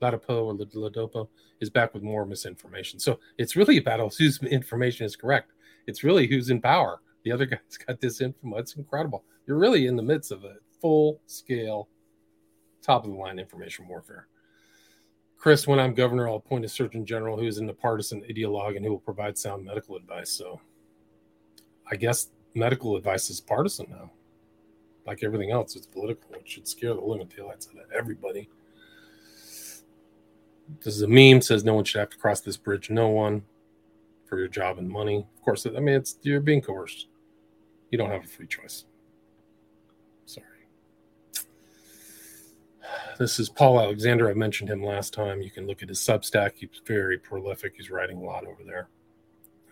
Ladapo 0.01 0.45
or 0.45 0.53
Ladopo, 0.53 1.27
is 1.59 1.69
back 1.69 1.93
with 1.93 2.03
more 2.03 2.25
misinformation. 2.25 2.99
So 2.99 3.19
it's 3.37 3.55
really 3.55 3.77
about 3.77 3.99
whose 4.15 4.41
information 4.43 5.05
is 5.05 5.15
correct. 5.15 5.51
It's 5.87 6.03
really 6.03 6.27
who's 6.27 6.49
in 6.49 6.61
power. 6.61 6.99
The 7.23 7.31
other 7.31 7.45
guy's 7.45 7.77
got 7.85 7.99
this 8.01 8.21
info. 8.21 8.57
It's 8.57 8.75
incredible. 8.75 9.23
You're 9.47 9.57
really 9.57 9.87
in 9.87 9.95
the 9.95 10.03
midst 10.03 10.31
of 10.31 10.43
a 10.43 10.55
full 10.81 11.21
scale, 11.25 11.89
top 12.81 13.05
of 13.05 13.11
the 13.11 13.17
line 13.17 13.39
information 13.39 13.87
warfare. 13.87 14.27
Crist, 15.37 15.67
when 15.67 15.79
I'm 15.79 15.93
governor, 15.93 16.27
I'll 16.27 16.37
appoint 16.37 16.65
a 16.65 16.69
surgeon 16.69 17.05
general 17.05 17.37
who 17.37 17.45
is 17.45 17.59
in 17.59 17.67
the 17.67 17.73
partisan 17.73 18.21
ideologue 18.21 18.75
and 18.75 18.85
who 18.85 18.91
will 18.91 18.99
provide 18.99 19.37
sound 19.37 19.63
medical 19.63 19.95
advice. 19.95 20.31
So 20.31 20.59
I 21.89 21.95
guess 21.95 22.29
medical 22.55 22.95
advice 22.95 23.29
is 23.29 23.41
partisan 23.41 23.87
now. 23.89 24.11
Like 25.05 25.23
everything 25.23 25.51
else, 25.51 25.75
it's 25.75 25.85
political. 25.85 26.33
It 26.33 26.47
should 26.49 26.67
scare 26.67 26.95
the 26.95 27.01
living 27.01 27.27
daylights 27.27 27.67
out 27.69 27.83
of 27.83 27.91
everybody. 27.91 28.49
This 30.83 30.95
is 30.95 31.01
a 31.01 31.07
meme 31.07 31.41
says 31.41 31.63
no 31.63 31.73
one 31.73 31.83
should 31.83 31.99
have 31.99 32.09
to 32.09 32.17
cross 32.17 32.41
this 32.41 32.57
bridge. 32.57 32.89
No 32.89 33.09
one 33.09 33.43
for 34.25 34.39
your 34.39 34.47
job 34.47 34.77
and 34.77 34.89
money. 34.89 35.25
Of 35.37 35.41
course, 35.43 35.65
I 35.65 35.79
mean 35.79 35.95
it's 35.95 36.17
you're 36.23 36.39
being 36.39 36.61
coerced. 36.61 37.07
You 37.91 37.97
don't 37.97 38.09
have 38.09 38.23
a 38.23 38.27
free 38.27 38.47
choice. 38.47 38.85
Sorry. 40.25 40.45
This 43.19 43.39
is 43.39 43.49
Paul 43.49 43.79
Alexander. 43.79 44.29
I 44.29 44.33
mentioned 44.33 44.69
him 44.69 44.83
last 44.83 45.13
time. 45.13 45.41
You 45.41 45.51
can 45.51 45.67
look 45.67 45.83
at 45.83 45.89
his 45.89 45.99
Substack. 45.99 46.53
He's 46.55 46.81
very 46.85 47.17
prolific. 47.17 47.73
He's 47.77 47.91
writing 47.91 48.17
a 48.17 48.23
lot 48.23 48.45
over 48.45 48.63
there. 48.65 48.89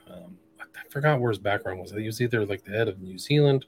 Um, 0.10 0.38
I 0.60 0.90
forgot 0.90 1.20
where 1.20 1.32
his 1.32 1.40
background 1.40 1.80
was. 1.80 1.92
He 1.92 2.06
was 2.06 2.22
either 2.22 2.46
like 2.46 2.64
the 2.64 2.72
head 2.72 2.88
of 2.88 3.02
New 3.02 3.18
Zealand, 3.18 3.66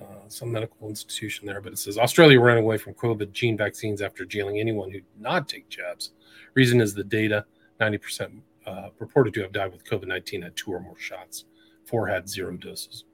uh, 0.00 0.28
some 0.28 0.52
medical 0.52 0.88
institution 0.88 1.46
there, 1.46 1.60
but 1.60 1.72
it 1.72 1.78
says 1.78 1.98
Australia 1.98 2.40
ran 2.40 2.58
away 2.58 2.76
from 2.76 2.94
COVID 2.94 3.32
gene 3.32 3.56
vaccines 3.56 4.02
after 4.02 4.24
jailing 4.24 4.58
anyone 4.58 4.90
who 4.90 5.00
did 5.00 5.20
not 5.20 5.48
take 5.48 5.68
jabs. 5.68 6.12
Reason 6.54 6.80
is 6.80 6.94
the 6.94 7.04
data 7.04 7.44
90% 7.80 8.40
uh, 8.66 8.88
reported 8.98 9.32
to 9.34 9.42
have 9.42 9.52
died 9.52 9.72
with 9.72 9.84
COVID 9.84 10.06
19 10.06 10.42
had 10.42 10.56
two 10.56 10.72
or 10.72 10.80
more 10.80 10.98
shots, 10.98 11.44
four 11.84 12.06
had 12.08 12.28
zero 12.28 12.56
doses. 12.56 13.04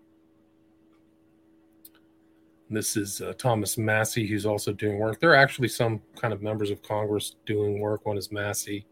This 2.70 2.96
is 2.96 3.20
uh, 3.20 3.34
Thomas 3.36 3.76
Massie, 3.76 4.26
who's 4.26 4.46
also 4.46 4.72
doing 4.72 4.98
work. 4.98 5.20
There 5.20 5.30
are 5.30 5.36
actually 5.36 5.68
some 5.68 6.00
kind 6.16 6.32
of 6.32 6.40
members 6.40 6.70
of 6.70 6.82
Congress 6.82 7.36
doing 7.44 7.80
work. 7.80 8.06
One 8.06 8.16
is 8.16 8.32
Massie, 8.32 8.86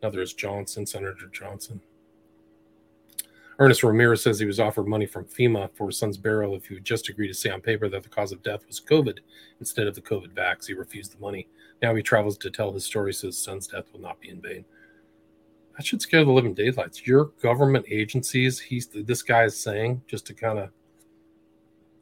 another 0.00 0.22
is 0.22 0.32
Johnson, 0.32 0.86
Senator 0.86 1.28
Johnson. 1.30 1.82
Ernest 3.60 3.82
Ramirez 3.82 4.22
says 4.22 4.38
he 4.38 4.46
was 4.46 4.58
offered 4.58 4.88
money 4.88 5.04
from 5.04 5.26
FEMA 5.26 5.68
for 5.74 5.88
his 5.88 5.98
son's 5.98 6.16
burial 6.16 6.54
if 6.54 6.64
he 6.64 6.72
would 6.72 6.84
just 6.84 7.10
agree 7.10 7.28
to 7.28 7.34
say 7.34 7.50
on 7.50 7.60
paper 7.60 7.90
that 7.90 8.02
the 8.02 8.08
cause 8.08 8.32
of 8.32 8.42
death 8.42 8.66
was 8.66 8.80
COVID 8.80 9.18
instead 9.58 9.86
of 9.86 9.94
the 9.94 10.00
COVID 10.00 10.32
vax. 10.32 10.66
He 10.66 10.72
refused 10.72 11.14
the 11.14 11.20
money. 11.20 11.46
Now 11.82 11.94
he 11.94 12.02
travels 12.02 12.38
to 12.38 12.50
tell 12.50 12.72
his 12.72 12.86
story 12.86 13.12
so 13.12 13.26
his 13.26 13.36
son's 13.36 13.66
death 13.66 13.84
will 13.92 14.00
not 14.00 14.18
be 14.18 14.30
in 14.30 14.40
vain. 14.40 14.64
That 15.76 15.84
should 15.84 16.00
scare 16.00 16.24
the 16.24 16.32
living 16.32 16.54
daylights. 16.54 17.06
Your 17.06 17.26
government 17.42 17.84
agencies, 17.90 18.58
he's 18.58 18.86
this 18.86 19.22
guy 19.22 19.44
is 19.44 19.60
saying, 19.60 20.00
just 20.06 20.26
to 20.28 20.34
kind 20.34 20.58
of, 20.58 20.70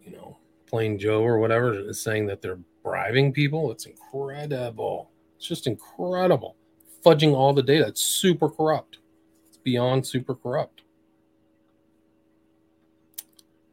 you 0.04 0.12
know, 0.12 0.36
plain 0.66 0.96
Joe 0.96 1.22
or 1.22 1.38
whatever, 1.38 1.74
is 1.74 2.00
saying 2.00 2.26
that 2.26 2.40
they're 2.40 2.60
bribing 2.84 3.32
people. 3.32 3.72
It's 3.72 3.86
incredible. 3.86 5.10
It's 5.36 5.46
just 5.48 5.66
incredible. 5.66 6.54
Fudging 7.04 7.34
all 7.34 7.52
the 7.52 7.64
data. 7.64 7.88
It's 7.88 8.00
super 8.00 8.48
corrupt. 8.48 8.98
It's 9.48 9.58
beyond 9.58 10.06
super 10.06 10.36
corrupt. 10.36 10.82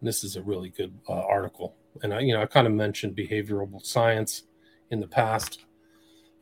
This 0.06 0.24
is 0.24 0.36
a 0.36 0.43
really 0.43 0.70
good 0.70 0.93
uh, 1.10 1.14
article, 1.14 1.76
and 2.03 2.14
I, 2.14 2.20
you 2.20 2.34
know, 2.34 2.41
I 2.41 2.45
kind 2.45 2.68
of 2.68 2.74
mentioned 2.74 3.16
behavioral 3.16 3.84
science 3.84 4.43
in 4.91 4.99
the 4.99 5.08
past, 5.08 5.66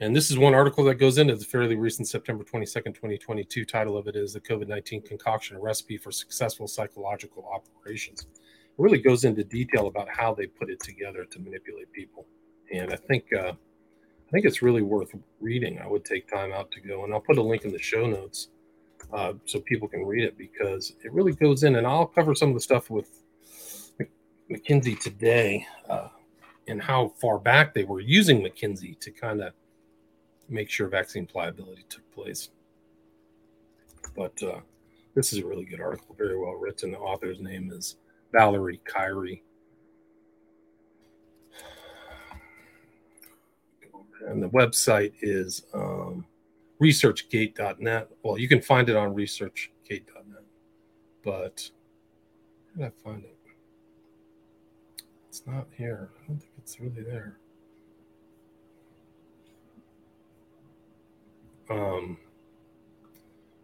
and 0.01 0.13
this 0.13 0.29
is 0.29 0.37
one 0.37 0.53
article 0.53 0.83
that 0.83 0.95
goes 0.95 1.17
into 1.17 1.35
the 1.37 1.45
fairly 1.45 1.77
recent 1.77 2.09
September 2.09 2.43
twenty 2.43 2.65
second, 2.65 2.91
twenty 2.93 3.17
twenty 3.17 3.45
two. 3.45 3.63
Title 3.63 3.97
of 3.97 4.07
it 4.07 4.17
is 4.17 4.33
the 4.33 4.41
COVID 4.41 4.67
nineteen 4.67 5.01
concoction: 5.01 5.55
a 5.55 5.59
recipe 5.61 5.95
for 5.95 6.11
successful 6.11 6.67
psychological 6.67 7.47
operations. 7.53 8.23
It 8.23 8.73
really 8.77 8.99
goes 8.99 9.23
into 9.23 9.45
detail 9.45 9.87
about 9.87 10.09
how 10.09 10.33
they 10.33 10.45
put 10.45 10.69
it 10.69 10.81
together 10.81 11.23
to 11.23 11.39
manipulate 11.39 11.89
people, 11.93 12.25
and 12.73 12.91
I 12.91 12.97
think 12.97 13.31
uh, 13.31 13.53
I 13.53 14.31
think 14.31 14.45
it's 14.45 14.61
really 14.61 14.81
worth 14.81 15.15
reading. 15.39 15.79
I 15.79 15.87
would 15.87 16.03
take 16.03 16.27
time 16.27 16.51
out 16.51 16.69
to 16.71 16.81
go, 16.81 17.05
and 17.05 17.13
I'll 17.13 17.21
put 17.21 17.37
a 17.37 17.41
link 17.41 17.63
in 17.63 17.71
the 17.71 17.79
show 17.79 18.07
notes 18.07 18.49
uh, 19.13 19.33
so 19.45 19.61
people 19.61 19.87
can 19.87 20.05
read 20.05 20.25
it 20.25 20.37
because 20.37 20.97
it 21.05 21.13
really 21.13 21.31
goes 21.31 21.63
in. 21.63 21.77
And 21.77 21.87
I'll 21.87 22.05
cover 22.05 22.35
some 22.35 22.49
of 22.49 22.55
the 22.55 22.61
stuff 22.61 22.89
with 22.89 23.22
McKinsey 24.49 24.99
today 24.99 25.65
uh, 25.89 26.09
and 26.67 26.81
how 26.81 27.13
far 27.19 27.37
back 27.39 27.73
they 27.73 27.83
were 27.83 27.99
using 27.99 28.41
McKinsey 28.41 28.99
to 28.99 29.11
kind 29.11 29.41
of 29.41 29.53
make 30.49 30.69
sure 30.69 30.87
vaccine 30.87 31.25
pliability 31.25 31.85
took 31.89 32.09
place. 32.11 32.49
But 34.15 34.41
uh, 34.43 34.59
this 35.15 35.33
is 35.33 35.39
a 35.39 35.45
really 35.45 35.65
good 35.65 35.81
article, 35.81 36.15
very 36.17 36.37
well 36.37 36.53
written. 36.53 36.91
The 36.91 36.97
author's 36.97 37.39
name 37.39 37.71
is 37.71 37.97
Valerie 38.31 38.81
Kyrie. 38.85 39.43
And 44.27 44.41
the 44.41 44.49
website 44.49 45.13
is 45.21 45.63
um, 45.73 46.25
researchgate.net. 46.81 48.09
Well, 48.23 48.37
you 48.37 48.47
can 48.47 48.61
find 48.61 48.89
it 48.89 48.95
on 48.95 49.13
researchgate.net, 49.13 50.43
but 51.23 51.69
where 52.73 52.89
did 52.89 52.95
I 52.95 53.09
find 53.09 53.23
it? 53.25 53.32
It's 55.33 55.47
not 55.47 55.65
here. 55.75 56.11
I 56.13 56.27
don't 56.27 56.37
think 56.39 56.51
it's 56.59 56.79
really 56.79 57.01
there. 57.01 57.39
Um, 61.71 62.19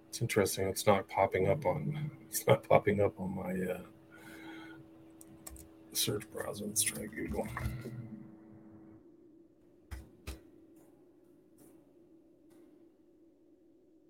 it's 0.07 0.19
interesting. 0.19 0.67
It's 0.67 0.87
not 0.87 1.07
popping 1.07 1.47
up 1.47 1.67
on. 1.67 2.09
It's 2.27 2.47
not 2.47 2.67
popping 2.67 3.01
up 3.01 3.19
on 3.19 3.35
my 3.35 3.71
uh, 3.71 3.81
search 5.93 6.23
browser. 6.31 6.65
Let's 6.65 6.81
try 6.81 7.05
Google. 7.05 7.47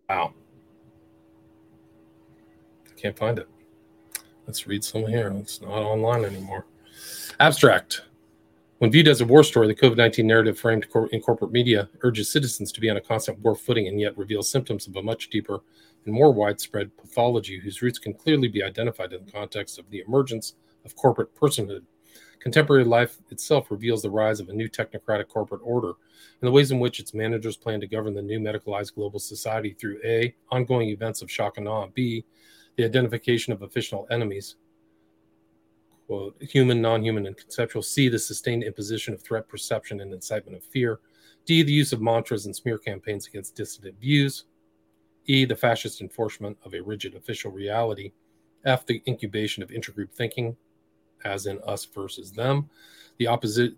Wow. 0.08 0.34
I 2.88 2.94
can't 2.96 3.20
find 3.20 3.38
it. 3.38 3.50
Let's 4.48 4.66
read 4.66 4.82
some 4.86 5.06
here. 5.08 5.30
It's 5.36 5.62
not 5.62 5.72
online 5.72 6.24
anymore. 6.24 6.66
Abstract. 7.42 8.02
When 8.80 8.92
viewed 8.92 9.08
as 9.08 9.22
a 9.22 9.26
war 9.26 9.46
story, 9.46 9.68
the 9.68 9.74
COVID 9.74 9.96
19 9.96 10.28
narrative 10.28 10.60
framed 10.60 10.88
in 11.14 11.22
corporate 11.22 11.54
media 11.54 11.88
urges 12.02 12.30
citizens 12.30 12.70
to 12.74 12.82
be 12.82 12.90
on 12.90 12.98
a 12.98 13.02
constant 13.02 13.40
war 13.40 13.56
footing 13.56 13.88
and 13.88 13.98
yet 13.98 14.18
reveals 14.18 14.52
symptoms 14.52 14.88
of 14.88 14.98
a 14.98 15.02
much 15.02 15.30
deeper 15.30 15.62
and 16.04 16.14
more 16.14 16.34
widespread 16.34 16.98
pathology 16.98 17.58
whose 17.58 17.82
roots 17.82 17.98
can 17.98 18.14
clearly 18.14 18.50
be 18.50 18.62
identified 18.62 19.14
in 19.14 19.26
the 19.26 19.32
context 19.32 19.80
of 19.80 19.90
the 19.90 20.04
emergence 20.06 20.56
of 20.84 20.98
corporate 20.98 21.34
personhood. 21.34 21.84
Contemporary 22.42 22.84
life 22.84 23.20
itself 23.30 23.72
reveals 23.72 24.02
the 24.02 24.10
rise 24.10 24.42
of 24.42 24.50
a 24.50 24.54
new 24.54 24.68
technocratic 24.68 25.30
corporate 25.30 25.62
order 25.64 25.94
and 26.42 26.48
the 26.48 26.52
ways 26.52 26.72
in 26.72 26.80
which 26.82 27.00
its 27.00 27.14
managers 27.14 27.56
plan 27.56 27.80
to 27.80 27.88
govern 27.88 28.14
the 28.14 28.22
new 28.22 28.42
medicalized 28.42 28.96
global 28.96 29.18
society 29.20 29.74
through 29.80 30.02
A, 30.04 30.36
ongoing 30.52 30.90
events 30.90 31.22
of 31.22 31.32
shock 31.32 31.58
and 31.58 31.70
awe, 31.70 31.88
B, 31.88 32.26
the 32.76 32.84
identification 32.84 33.54
of 33.54 33.62
official 33.62 34.08
enemies, 34.12 34.56
quote, 36.10 36.36
human, 36.42 36.82
non 36.82 37.04
human, 37.04 37.28
and 37.28 37.38
conceptual. 37.38 37.84
C, 37.84 38.10
the 38.10 38.18
sustained 38.18 38.64
imposition 38.64 39.14
of 39.14 39.22
threat 39.22 39.48
perception 39.48 40.02
and 40.02 40.12
incitement 40.12 40.58
of 40.58 40.64
fear. 40.64 41.02
D, 41.46 41.62
the 41.62 41.72
use 41.72 41.94
of 41.94 42.02
mantras 42.02 42.48
and 42.48 42.56
smear 42.56 42.80
campaigns 42.80 43.28
against 43.28 43.56
dissident 43.56 44.00
views. 44.00 44.46
E, 45.28 45.46
the 45.46 45.56
fascist 45.56 46.02
enforcement 46.02 46.58
of 46.66 46.74
a 46.74 46.82
rigid 46.82 47.14
official 47.14 47.52
reality. 47.52 48.12
F, 48.66 48.88
the 48.88 49.04
incubation 49.08 49.62
of 49.62 49.70
intergroup 49.70 50.12
thinking, 50.12 50.58
as 51.26 51.46
in 51.46 51.60
us 51.68 51.86
versus 51.86 52.32
them. 52.32 52.68
The 53.20 53.28
opposite. 53.28 53.76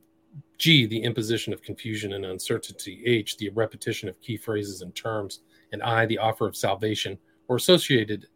G, 0.57 0.85
the 0.85 1.03
imposition 1.03 1.51
of 1.51 1.61
confusion 1.61 2.13
and 2.13 2.23
uncertainty. 2.23 3.03
H, 3.05 3.35
the 3.35 3.49
repetition 3.49 4.07
of 4.07 4.21
key 4.21 4.37
phrases 4.37 4.81
and 4.81 4.95
terms. 4.95 5.41
And 5.73 5.83
I, 5.83 6.05
the 6.05 6.17
offer 6.17 6.47
of 6.47 6.55
salvation 6.55 7.17
or 7.49 7.57
associated 7.57 8.27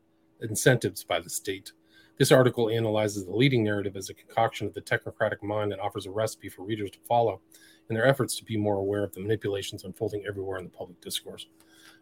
incentives 0.41 1.05
by 1.05 1.21
the 1.21 1.29
state. 1.29 1.71
This 2.17 2.31
article 2.31 2.69
analyzes 2.69 3.25
the 3.25 3.35
leading 3.35 3.63
narrative 3.63 3.97
as 3.97 4.09
a 4.09 4.13
concoction 4.13 4.67
of 4.67 4.73
the 4.73 4.81
technocratic 4.81 5.43
mind 5.43 5.73
and 5.73 5.81
offers 5.81 6.05
a 6.05 6.11
recipe 6.11 6.47
for 6.47 6.63
readers 6.63 6.91
to 6.91 6.99
follow 7.07 7.41
in 7.89 7.95
their 7.95 8.07
efforts 8.07 8.35
to 8.37 8.45
be 8.45 8.57
more 8.57 8.77
aware 8.77 9.03
of 9.03 9.13
the 9.13 9.19
manipulations 9.19 9.83
unfolding 9.83 10.23
everywhere 10.25 10.57
in 10.57 10.63
the 10.63 10.69
public 10.69 10.99
discourse. 11.01 11.47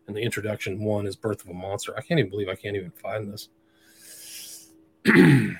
And 0.08 0.16
the 0.16 0.22
introduction 0.22 0.84
one 0.84 1.08
is 1.08 1.16
Birth 1.16 1.44
of 1.44 1.50
a 1.50 1.54
Monster. 1.54 1.96
I 1.98 2.02
can't 2.02 2.20
even 2.20 2.30
believe 2.30 2.50
I 2.50 2.56
can't 2.56 2.76
even 2.76 2.92
find 2.92 3.32
this. 3.32 3.50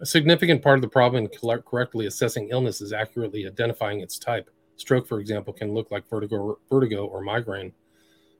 a 0.00 0.06
significant 0.06 0.62
part 0.62 0.78
of 0.78 0.82
the 0.82 0.88
problem 0.88 1.24
in 1.24 1.62
correctly 1.62 2.06
assessing 2.06 2.48
illness 2.50 2.80
is 2.80 2.92
accurately 2.92 3.46
identifying 3.46 4.00
its 4.00 4.18
type. 4.18 4.50
Stroke, 4.76 5.06
for 5.06 5.20
example, 5.20 5.52
can 5.52 5.72
look 5.72 5.90
like 5.90 6.08
vertigo, 6.08 6.58
vertigo 6.68 7.06
or 7.06 7.22
migraine. 7.22 7.72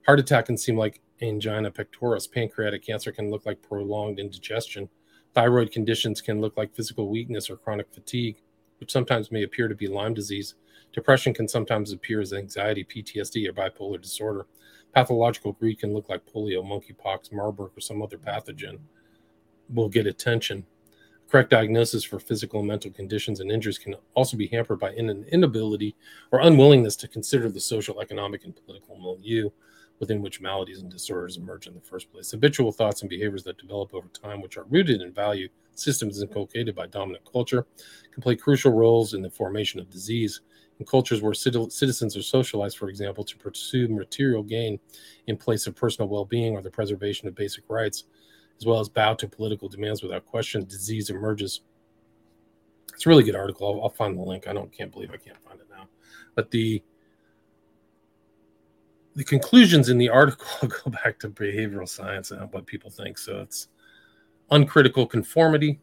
Heart 0.05 0.21
attack 0.21 0.47
can 0.47 0.59
seem 0.59 0.77
like 0.77 1.01
angina 1.23 1.71
pectoris. 1.71 2.31
Pancreatic 2.31 2.85
cancer 2.85 3.11
can 3.11 3.31
look 3.31 3.47
like 3.47 3.63
prolonged 3.63 4.21
indigestion. 4.21 4.89
Thyroid 5.37 5.71
conditions 5.71 6.23
can 6.23 6.41
look 6.41 6.57
like 6.57 6.75
physical 6.75 7.11
weakness 7.11 7.51
or 7.51 7.59
chronic 7.59 7.93
fatigue. 7.93 8.39
which 8.79 8.93
sometimes 8.93 9.33
may 9.33 9.43
appear 9.43 9.69
to 9.69 9.75
be 9.75 9.87
Lyme 9.87 10.13
disease. 10.13 10.55
Depression 10.93 11.33
can 11.33 11.49
sometimes 11.49 11.93
appear 11.93 12.21
as 12.21 12.35
anxiety, 12.35 12.85
PTSD, 12.85 13.49
or 13.49 13.53
bipolar 13.55 14.01
disorder. 14.01 14.47
Pathological 14.95 15.53
greed 15.53 15.79
can 15.79 15.95
look 15.95 16.11
like 16.11 16.27
polio, 16.27 16.63
monkeypox, 16.63 17.33
Marburg, 17.33 17.71
or 17.75 17.81
some 17.81 18.03
other 18.03 18.19
pathogen. 18.19 18.79
Will 19.73 19.89
get 19.89 20.07
attention. 20.07 20.67
Correct 21.31 21.51
diagnosis 21.51 22.05
for 22.05 22.19
physical 22.19 22.61
and 22.61 22.69
mental 22.69 22.91
conditions 22.91 23.41
and 23.41 23.51
injuries 23.51 23.79
can 23.79 23.95
also 24.15 24.37
be 24.37 24.49
hampered 24.49 24.79
by 24.79 24.91
an 24.93 25.25
inability 25.33 25.97
or 26.33 26.41
unwillingness 26.41 26.97
to 26.97 27.09
consider 27.09 27.49
the 27.49 27.61
social, 27.61 28.01
economic, 28.01 28.45
and 28.45 28.57
political 28.57 28.99
milieu 28.99 29.51
within 29.99 30.21
which 30.21 30.41
maladies 30.41 30.81
and 30.81 30.91
disorders 30.91 31.37
emerge 31.37 31.67
in 31.67 31.75
the 31.75 31.81
first 31.81 32.13
place. 32.13 32.31
Habitual 32.31 32.73
thoughts 32.73 33.01
and 33.01 33.11
behaviors 33.11 33.45
that 33.45 33.59
develop 33.59 33.95
over 33.95 34.09
time, 34.09 34.41
which 34.41 34.57
are 34.57 34.65
rooted 34.65 35.01
in 35.01 35.13
value 35.13 35.49
systems 35.75 36.23
inculcated 36.23 36.75
by 36.75 36.87
dominant 36.87 37.25
culture, 37.31 37.67
can 38.13 38.23
play 38.23 38.37
crucial 38.37 38.73
roles 38.73 39.15
in 39.15 39.23
the 39.23 39.31
formation 39.31 39.81
of 39.81 39.91
disease. 39.91 40.41
In 40.79 40.85
cultures 40.85 41.23
where 41.23 41.33
citizens 41.33 42.17
are 42.19 42.23
socialized, 42.23 42.77
for 42.77 42.91
example, 42.91 43.25
to 43.25 43.37
pursue 43.39 43.89
material 43.89 44.43
gain 44.43 44.79
in 45.27 45.37
place 45.39 45.67
of 45.67 45.75
personal 45.75 46.09
well 46.09 46.27
being 46.27 46.55
or 46.55 46.61
the 46.61 46.71
preservation 46.71 47.27
of 47.27 47.35
basic 47.35 47.65
rights, 47.71 48.05
as 48.59 48.67
well 48.67 48.79
as 48.79 48.89
bow 48.89 49.15
to 49.15 49.27
political 49.27 49.71
demands 49.71 50.03
without 50.03 50.27
question, 50.27 50.67
disease 50.67 51.09
emerges. 51.09 51.63
It's 52.93 53.07
a 53.07 53.09
really 53.09 53.25
good 53.25 53.37
article. 53.37 53.67
I'll, 53.67 53.85
I'll 53.85 53.89
find 53.89 54.19
the 54.19 54.23
link. 54.23 54.47
I 54.47 54.53
don't 54.53 54.71
can't 54.71 54.93
believe 54.93 55.11
I 55.11 55.17
can't 55.17 55.43
find 55.43 55.61
it 55.61 55.67
now. 55.71 55.89
But 56.35 56.51
the 56.51 56.83
the 59.17 59.25
conclusions 59.25 59.89
in 59.89 59.97
the 59.99 60.11
article 60.11 60.69
go 60.85 60.91
back 60.91 61.19
to 61.19 61.29
behavioral 61.31 61.89
science 61.89 62.31
and 62.31 62.53
what 62.53 62.67
people 62.67 62.91
think. 62.91 63.19
So 63.19 63.41
it's 63.41 63.69
uncritical 64.51 65.07
conformity. 65.07 65.81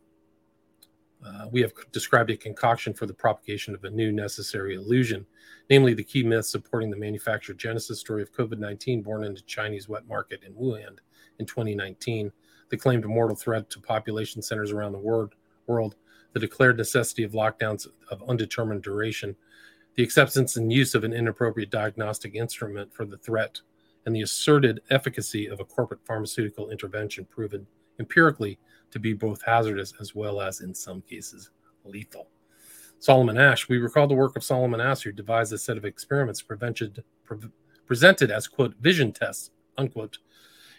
Uh, 1.26 1.48
we 1.52 1.62
have 1.62 1.74
described 1.92 2.30
a 2.30 2.38
concoction 2.38 2.94
for 2.94 3.06
the 3.06 3.14
propagation 3.14 3.74
of 3.74 3.84
a 3.86 3.90
new 3.90 4.12
necessary 4.12 4.76
illusion, 4.76 5.26
namely 5.70 5.94
the 5.94 6.04
key 6.04 6.22
myth 6.22 6.46
supporting 6.46 6.92
the 6.92 6.98
manufactured 6.98 7.58
genesis 7.58 8.00
story 8.00 8.22
of 8.22 8.32
COVID 8.34 8.60
19 8.60 9.02
born 9.02 9.24
into 9.24 9.42
Chinese 9.44 9.90
wet 9.90 10.08
market 10.08 10.42
in 10.46 10.54
Wuhan 10.54 10.98
in 11.40 11.46
2019, 11.46 12.32
the 12.70 12.78
claimed 12.78 13.06
mortal 13.06 13.36
threat 13.36 13.70
to 13.72 13.80
population 13.80 14.42
centers 14.42 14.72
around 14.72 14.92
the 14.92 15.00
world, 15.00 15.34
world 15.66 15.96
the 16.34 16.40
declared 16.40 16.78
necessity 16.78 17.24
of 17.24 17.32
lockdowns 17.32 17.88
of 18.12 18.22
undetermined 18.28 18.84
duration, 18.84 19.36
the 19.96 20.04
acceptance 20.04 20.56
and 20.56 20.72
use 20.72 20.96
of 20.96 21.04
an 21.04 21.14
inappropriate 21.14 21.70
diagnostic 21.70 22.36
instrument 22.36 22.94
for 22.94 23.06
the 23.06 23.18
threat, 23.18 23.62
and 24.06 24.16
the 24.16 24.22
asserted 24.22 24.82
efficacy 24.90 25.48
of 25.48 25.60
a 25.60 25.66
corporate 25.66 26.06
pharmaceutical 26.06 26.70
intervention 26.70 27.26
proven 27.26 27.66
empirically 28.00 28.60
to 28.92 29.00
be 29.00 29.14
both 29.14 29.42
hazardous 29.44 29.94
as 30.00 30.14
well 30.14 30.42
as, 30.42 30.62
in 30.62 30.74
some 30.74 31.02
cases, 31.02 31.52
lethal. 31.86 32.28
Solomon 33.00 33.38
Asch, 33.38 33.68
we 33.68 33.78
recall 33.78 34.08
the 34.08 34.14
work 34.14 34.36
of 34.36 34.44
Solomon 34.44 34.80
Asch, 34.80 35.04
who 35.04 35.12
devised 35.12 35.52
a 35.54 35.58
set 35.58 35.78
of 35.78 35.86
experiments 35.86 36.42
pre- 36.42 36.58
presented 37.86 38.32
as, 38.32 38.48
quote, 38.48 38.76
vision 38.80 39.12
tests, 39.12 39.52
unquote, 39.78 40.20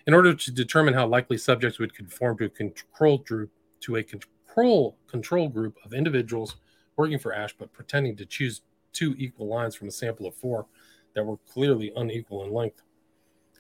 in 0.06 0.14
order 0.14 0.34
to 0.34 0.50
determine 0.52 0.94
how 0.94 1.06
likely 1.06 1.38
subjects 1.38 1.78
would 1.78 1.94
conform 1.94 2.36
to 2.38 2.44
a 2.44 2.48
control 2.48 3.18
group, 3.18 3.50
to 3.80 3.96
a 3.96 4.02
control 4.02 4.96
control 5.06 5.48
group 5.48 5.76
of 5.84 5.92
individuals 5.92 6.56
working 6.96 7.18
for 7.18 7.34
Asch, 7.34 7.54
but 7.58 7.72
pretending 7.72 8.16
to 8.16 8.24
choose 8.24 8.62
two 8.94 9.14
equal 9.18 9.48
lines 9.48 9.74
from 9.74 9.88
a 9.88 9.92
sample 9.92 10.26
of 10.26 10.34
four 10.34 10.66
that 11.14 11.24
were 11.24 11.36
clearly 11.52 11.92
unequal 11.96 12.44
in 12.44 12.52
length. 12.52 12.82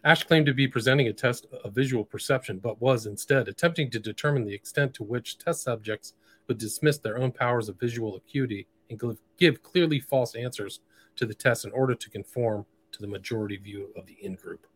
Asch 0.04 0.24
claimed 0.24 0.46
to 0.46 0.54
be 0.54 0.68
presenting 0.68 1.08
a 1.08 1.12
test 1.12 1.46
of 1.64 1.74
visual 1.74 2.04
perception, 2.04 2.58
but 2.58 2.80
was 2.80 3.06
instead 3.06 3.48
attempting 3.48 3.90
to 3.90 3.98
determine 3.98 4.44
the 4.44 4.54
extent 4.54 4.92
to 4.94 5.02
which 5.02 5.38
test 5.38 5.62
subjects 5.62 6.12
would 6.46 6.58
dismiss 6.58 6.98
their 6.98 7.18
own 7.18 7.32
powers 7.32 7.68
of 7.68 7.80
visual 7.80 8.16
acuity 8.16 8.66
and 8.90 9.00
give 9.38 9.62
clearly 9.62 10.00
false 10.00 10.34
answers 10.34 10.80
to 11.16 11.24
the 11.24 11.34
test 11.34 11.64
in 11.64 11.70
order 11.72 11.94
to 11.94 12.10
conform 12.10 12.66
to 12.92 13.00
the 13.00 13.08
majority 13.08 13.56
view 13.56 13.88
of 13.96 14.06
the 14.06 14.16
in 14.20 14.34
group. 14.34 14.66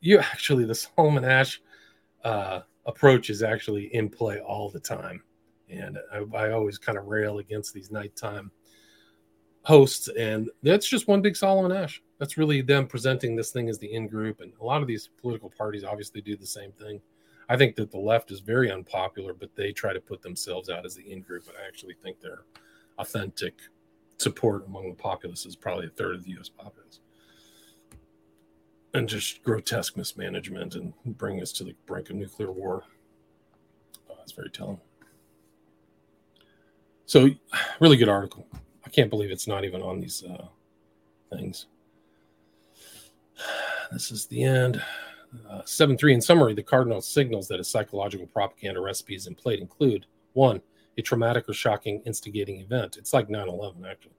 You 0.00 0.18
actually, 0.18 0.64
the 0.64 0.74
Solomon 0.74 1.24
Asch 1.24 1.60
uh, 2.24 2.60
approach 2.86 3.28
is 3.28 3.42
actually 3.42 3.94
in 3.94 4.08
play 4.08 4.40
all 4.40 4.70
the 4.70 4.80
time. 4.80 5.22
And 5.68 5.98
I, 6.10 6.24
I 6.36 6.52
always 6.52 6.78
kind 6.78 6.96
of 6.96 7.06
rail 7.06 7.38
against 7.38 7.74
these 7.74 7.90
nighttime 7.90 8.50
hosts, 9.68 10.08
and 10.18 10.48
that's 10.62 10.88
just 10.88 11.08
one 11.08 11.20
big 11.20 11.36
Solomon 11.36 11.76
Asch. 11.76 12.02
That's 12.16 12.38
really 12.38 12.62
them 12.62 12.86
presenting 12.86 13.36
this 13.36 13.50
thing 13.50 13.68
as 13.68 13.78
the 13.78 13.92
in 13.92 14.08
group, 14.08 14.40
and 14.40 14.50
a 14.62 14.64
lot 14.64 14.80
of 14.80 14.88
these 14.88 15.10
political 15.20 15.50
parties 15.50 15.84
obviously 15.84 16.22
do 16.22 16.38
the 16.38 16.46
same 16.46 16.72
thing. 16.72 17.02
I 17.50 17.58
think 17.58 17.76
that 17.76 17.90
the 17.90 17.98
left 17.98 18.30
is 18.30 18.40
very 18.40 18.72
unpopular, 18.72 19.34
but 19.34 19.54
they 19.54 19.72
try 19.72 19.92
to 19.92 20.00
put 20.00 20.22
themselves 20.22 20.70
out 20.70 20.86
as 20.86 20.94
the 20.94 21.12
in 21.12 21.20
group. 21.20 21.44
But 21.44 21.56
I 21.62 21.68
actually 21.68 21.96
think 22.02 22.18
their 22.18 22.44
authentic 22.98 23.58
support 24.16 24.64
among 24.66 24.88
the 24.88 24.96
populace 24.96 25.44
is 25.44 25.54
probably 25.54 25.86
a 25.86 25.90
third 25.90 26.14
of 26.14 26.24
the 26.24 26.30
U.S. 26.30 26.48
populace, 26.48 27.00
and 28.94 29.06
just 29.06 29.42
grotesque 29.44 29.98
mismanagement 29.98 30.76
and 30.76 30.94
bring 31.04 31.42
us 31.42 31.52
to 31.52 31.64
the 31.64 31.74
brink 31.84 32.08
of 32.08 32.16
nuclear 32.16 32.52
war. 32.52 32.84
Uh, 34.08 34.14
that's 34.16 34.32
very 34.32 34.48
telling. 34.48 34.80
So, 37.04 37.28
really 37.80 37.98
good 37.98 38.08
article. 38.08 38.46
I 38.88 38.90
can't 38.90 39.10
believe 39.10 39.30
it's 39.30 39.46
not 39.46 39.66
even 39.66 39.82
on 39.82 40.00
these 40.00 40.24
uh, 40.24 40.46
things. 41.30 41.66
This 43.90 44.10
is 44.10 44.26
the 44.26 44.44
end. 44.44 44.82
Uh, 45.48 45.62
7 45.64 45.96
3 45.96 46.12
in 46.12 46.20
summary, 46.20 46.52
the 46.52 46.62
cardinal 46.62 47.00
signals 47.00 47.48
that 47.48 47.58
a 47.58 47.64
psychological 47.64 48.26
propaganda 48.26 48.80
recipe 48.80 49.14
is 49.14 49.26
in 49.26 49.34
play 49.34 49.58
include 49.58 50.04
one, 50.34 50.60
a 50.98 51.02
traumatic 51.02 51.48
or 51.48 51.54
shocking 51.54 52.02
instigating 52.04 52.60
event. 52.60 52.98
It's 52.98 53.14
like 53.14 53.30
9 53.30 53.48
11, 53.48 53.86
actually. 53.86 54.12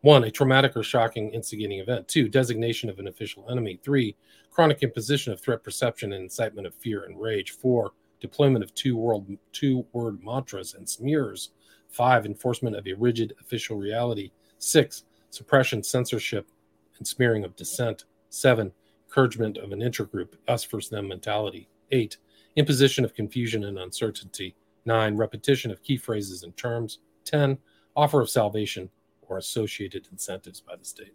One, 0.00 0.24
a 0.24 0.30
traumatic 0.30 0.76
or 0.76 0.82
shocking 0.82 1.30
instigating 1.30 1.78
event. 1.78 2.08
Two, 2.08 2.28
designation 2.28 2.90
of 2.90 2.98
an 2.98 3.06
official 3.06 3.48
enemy. 3.48 3.78
Three, 3.84 4.16
chronic 4.50 4.82
imposition 4.82 5.32
of 5.32 5.40
threat 5.40 5.62
perception 5.62 6.12
and 6.12 6.24
incitement 6.24 6.66
of 6.66 6.74
fear 6.74 7.04
and 7.04 7.20
rage. 7.20 7.52
Four, 7.52 7.92
deployment 8.20 8.64
of 8.64 8.74
two 8.74 8.96
world 8.96 9.28
two 9.52 9.86
word 9.92 10.18
mantras 10.24 10.74
and 10.74 10.88
smears. 10.88 11.50
Five, 11.92 12.24
enforcement 12.24 12.74
of 12.74 12.86
a 12.86 12.94
rigid 12.94 13.34
official 13.38 13.76
reality. 13.76 14.32
Six, 14.58 15.04
suppression, 15.28 15.82
censorship, 15.82 16.50
and 16.98 17.06
smearing 17.06 17.44
of 17.44 17.54
dissent. 17.54 18.06
Seven, 18.30 18.72
encouragement 19.06 19.58
of 19.58 19.72
an 19.72 19.80
intergroup, 19.80 20.34
us 20.48 20.64
versus 20.64 20.88
them 20.88 21.06
mentality. 21.06 21.68
Eight, 21.90 22.16
imposition 22.56 23.04
of 23.04 23.14
confusion 23.14 23.64
and 23.64 23.78
uncertainty. 23.78 24.56
Nine, 24.86 25.16
repetition 25.16 25.70
of 25.70 25.82
key 25.82 25.98
phrases 25.98 26.44
and 26.44 26.56
terms. 26.56 27.00
10, 27.26 27.58
offer 27.94 28.22
of 28.22 28.30
salvation 28.30 28.88
or 29.28 29.36
associated 29.36 30.08
incentives 30.10 30.60
by 30.60 30.76
the 30.76 30.84
state. 30.86 31.14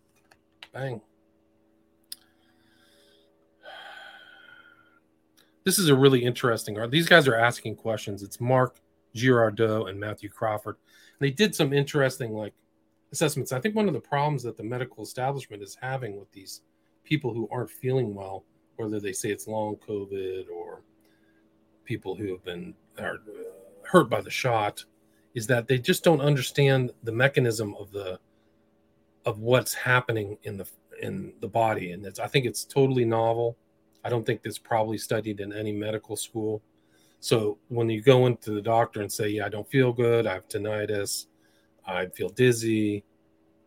Bang. 0.72 1.02
This 5.64 5.80
is 5.80 5.90
a 5.90 5.96
really 5.96 6.24
interesting. 6.24 6.78
Art. 6.78 6.92
These 6.92 7.08
guys 7.10 7.28
are 7.28 7.36
asking 7.36 7.78
questions. 7.78 8.22
It's 8.22 8.40
Marc 8.40 8.80
Girardot 9.18 9.90
and 9.90 10.00
Matthew 10.00 10.30
Crawford. 10.30 10.78
And 11.20 11.28
they 11.28 11.32
did 11.32 11.56
some 11.56 11.74
interesting 11.74 12.34
like 12.34 12.54
assessments. 13.12 13.52
I 13.52 13.60
think 13.60 13.76
one 13.76 13.88
of 13.88 13.94
the 13.94 14.00
problems 14.00 14.44
that 14.44 14.58
the 14.58 14.64
medical 14.64 15.04
establishment 15.04 15.64
is 15.64 15.78
having 15.82 16.18
with 16.18 16.32
these 16.32 16.62
people 17.04 17.34
who 17.34 17.48
aren't 17.52 17.72
feeling 17.72 18.14
well, 18.14 18.44
whether 18.76 19.00
they 19.00 19.14
say 19.14 19.30
it's 19.30 19.48
long 19.48 19.78
COVID 19.88 20.50
or 20.50 20.82
people 21.86 22.16
who 22.16 22.32
have 22.32 22.44
been 22.44 22.74
are 23.00 23.20
hurt 23.84 24.10
by 24.10 24.22
the 24.22 24.30
shot, 24.30 24.84
is 25.34 25.48
that 25.48 25.68
they 25.68 25.78
just 25.78 26.04
don't 26.04 26.22
understand 26.22 26.92
the 27.04 27.12
mechanism 27.12 27.76
of 27.80 27.92
the 27.92 28.20
of 29.26 29.40
what's 29.40 29.74
happening 29.74 30.38
in 30.44 30.58
the 30.58 30.68
in 31.02 31.34
the 31.42 31.48
body, 31.48 31.92
and 31.92 32.06
it's 32.06 32.20
I 32.20 32.28
think 32.28 32.46
it's 32.46 32.66
totally 32.66 33.06
novel. 33.06 33.58
I 34.04 34.10
don't 34.10 34.26
think 34.26 34.42
it's 34.44 34.58
probably 34.58 34.98
studied 34.98 35.40
in 35.40 35.54
any 35.54 35.72
medical 35.72 36.16
school. 36.16 36.62
So 37.20 37.58
when 37.70 37.90
you 37.90 38.02
go 38.02 38.28
into 38.28 38.52
the 38.52 38.62
doctor 38.62 39.02
and 39.02 39.12
say, 39.12 39.30
"Yeah, 39.30 39.46
I 39.46 39.50
don't 39.50 39.70
feel 39.70 39.92
good. 39.92 40.28
I 40.28 40.34
have 40.34 40.48
tinnitus. 40.48 41.28
I 41.86 42.08
feel 42.08 42.30
dizzy," 42.30 43.04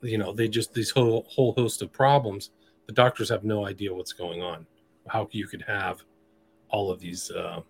you 0.02 0.18
know, 0.18 0.32
they 0.32 0.48
just 0.48 0.72
these 0.72 0.90
whole 0.90 1.26
whole 1.28 1.52
host 1.52 1.82
of 1.82 1.92
problems. 1.92 2.50
The 2.86 2.92
doctors 2.92 3.28
have 3.28 3.44
no 3.44 3.66
idea 3.66 3.94
what's 3.94 4.12
going 4.12 4.42
on. 4.42 4.66
How 5.08 5.28
you 5.32 5.46
could 5.46 5.62
have 5.62 6.02
all 6.68 6.90
of 6.90 7.00
these 7.00 7.30
uh, 7.30 7.60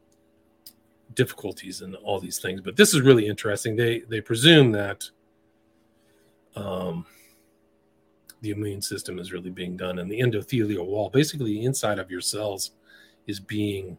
difficulties 1.14 1.82
and 1.82 1.94
all 1.96 2.20
these 2.20 2.38
things. 2.38 2.60
But 2.60 2.76
this 2.76 2.94
is 2.94 3.00
really 3.00 3.26
interesting. 3.26 3.76
They 3.76 4.00
they 4.00 4.20
presume 4.20 4.72
that 4.72 5.08
um, 6.56 7.06
the 8.42 8.50
immune 8.50 8.82
system 8.82 9.18
is 9.18 9.32
really 9.32 9.50
being 9.50 9.76
done, 9.76 9.98
and 9.98 10.10
the 10.10 10.20
endothelial 10.20 10.86
wall, 10.86 11.10
basically 11.10 11.64
inside 11.64 11.98
of 11.98 12.10
your 12.10 12.20
cells, 12.20 12.72
is 13.26 13.40
being 13.40 13.98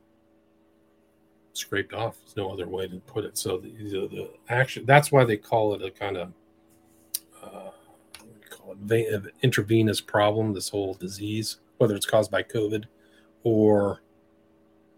scraped 1.54 1.93
off. 1.93 2.18
There's 2.20 2.38
no 2.38 2.52
other 2.52 2.68
way 2.68 2.88
to 2.88 2.97
put 2.99 3.26
it. 3.26 3.38
So 3.38 3.58
the, 3.58 3.70
the, 3.70 4.08
the 4.08 4.30
action 4.49 4.86
that's 4.86 5.12
why 5.12 5.24
they 5.24 5.38
call 5.38 5.74
it 5.74 5.84
a 5.84 5.91
kind 5.91 6.18
of 6.18 6.34
uh, 7.41 7.72
call 8.49 8.74
it 8.74 8.78
vein, 8.80 9.32
intravenous 9.41 10.02
problem. 10.02 10.54
This 10.54 10.70
whole 10.70 10.93
disease, 10.93 11.58
whether 11.78 11.95
it's 11.95 12.06
caused 12.06 12.32
by 12.32 12.43
COVID 12.43 12.86
or 13.43 14.02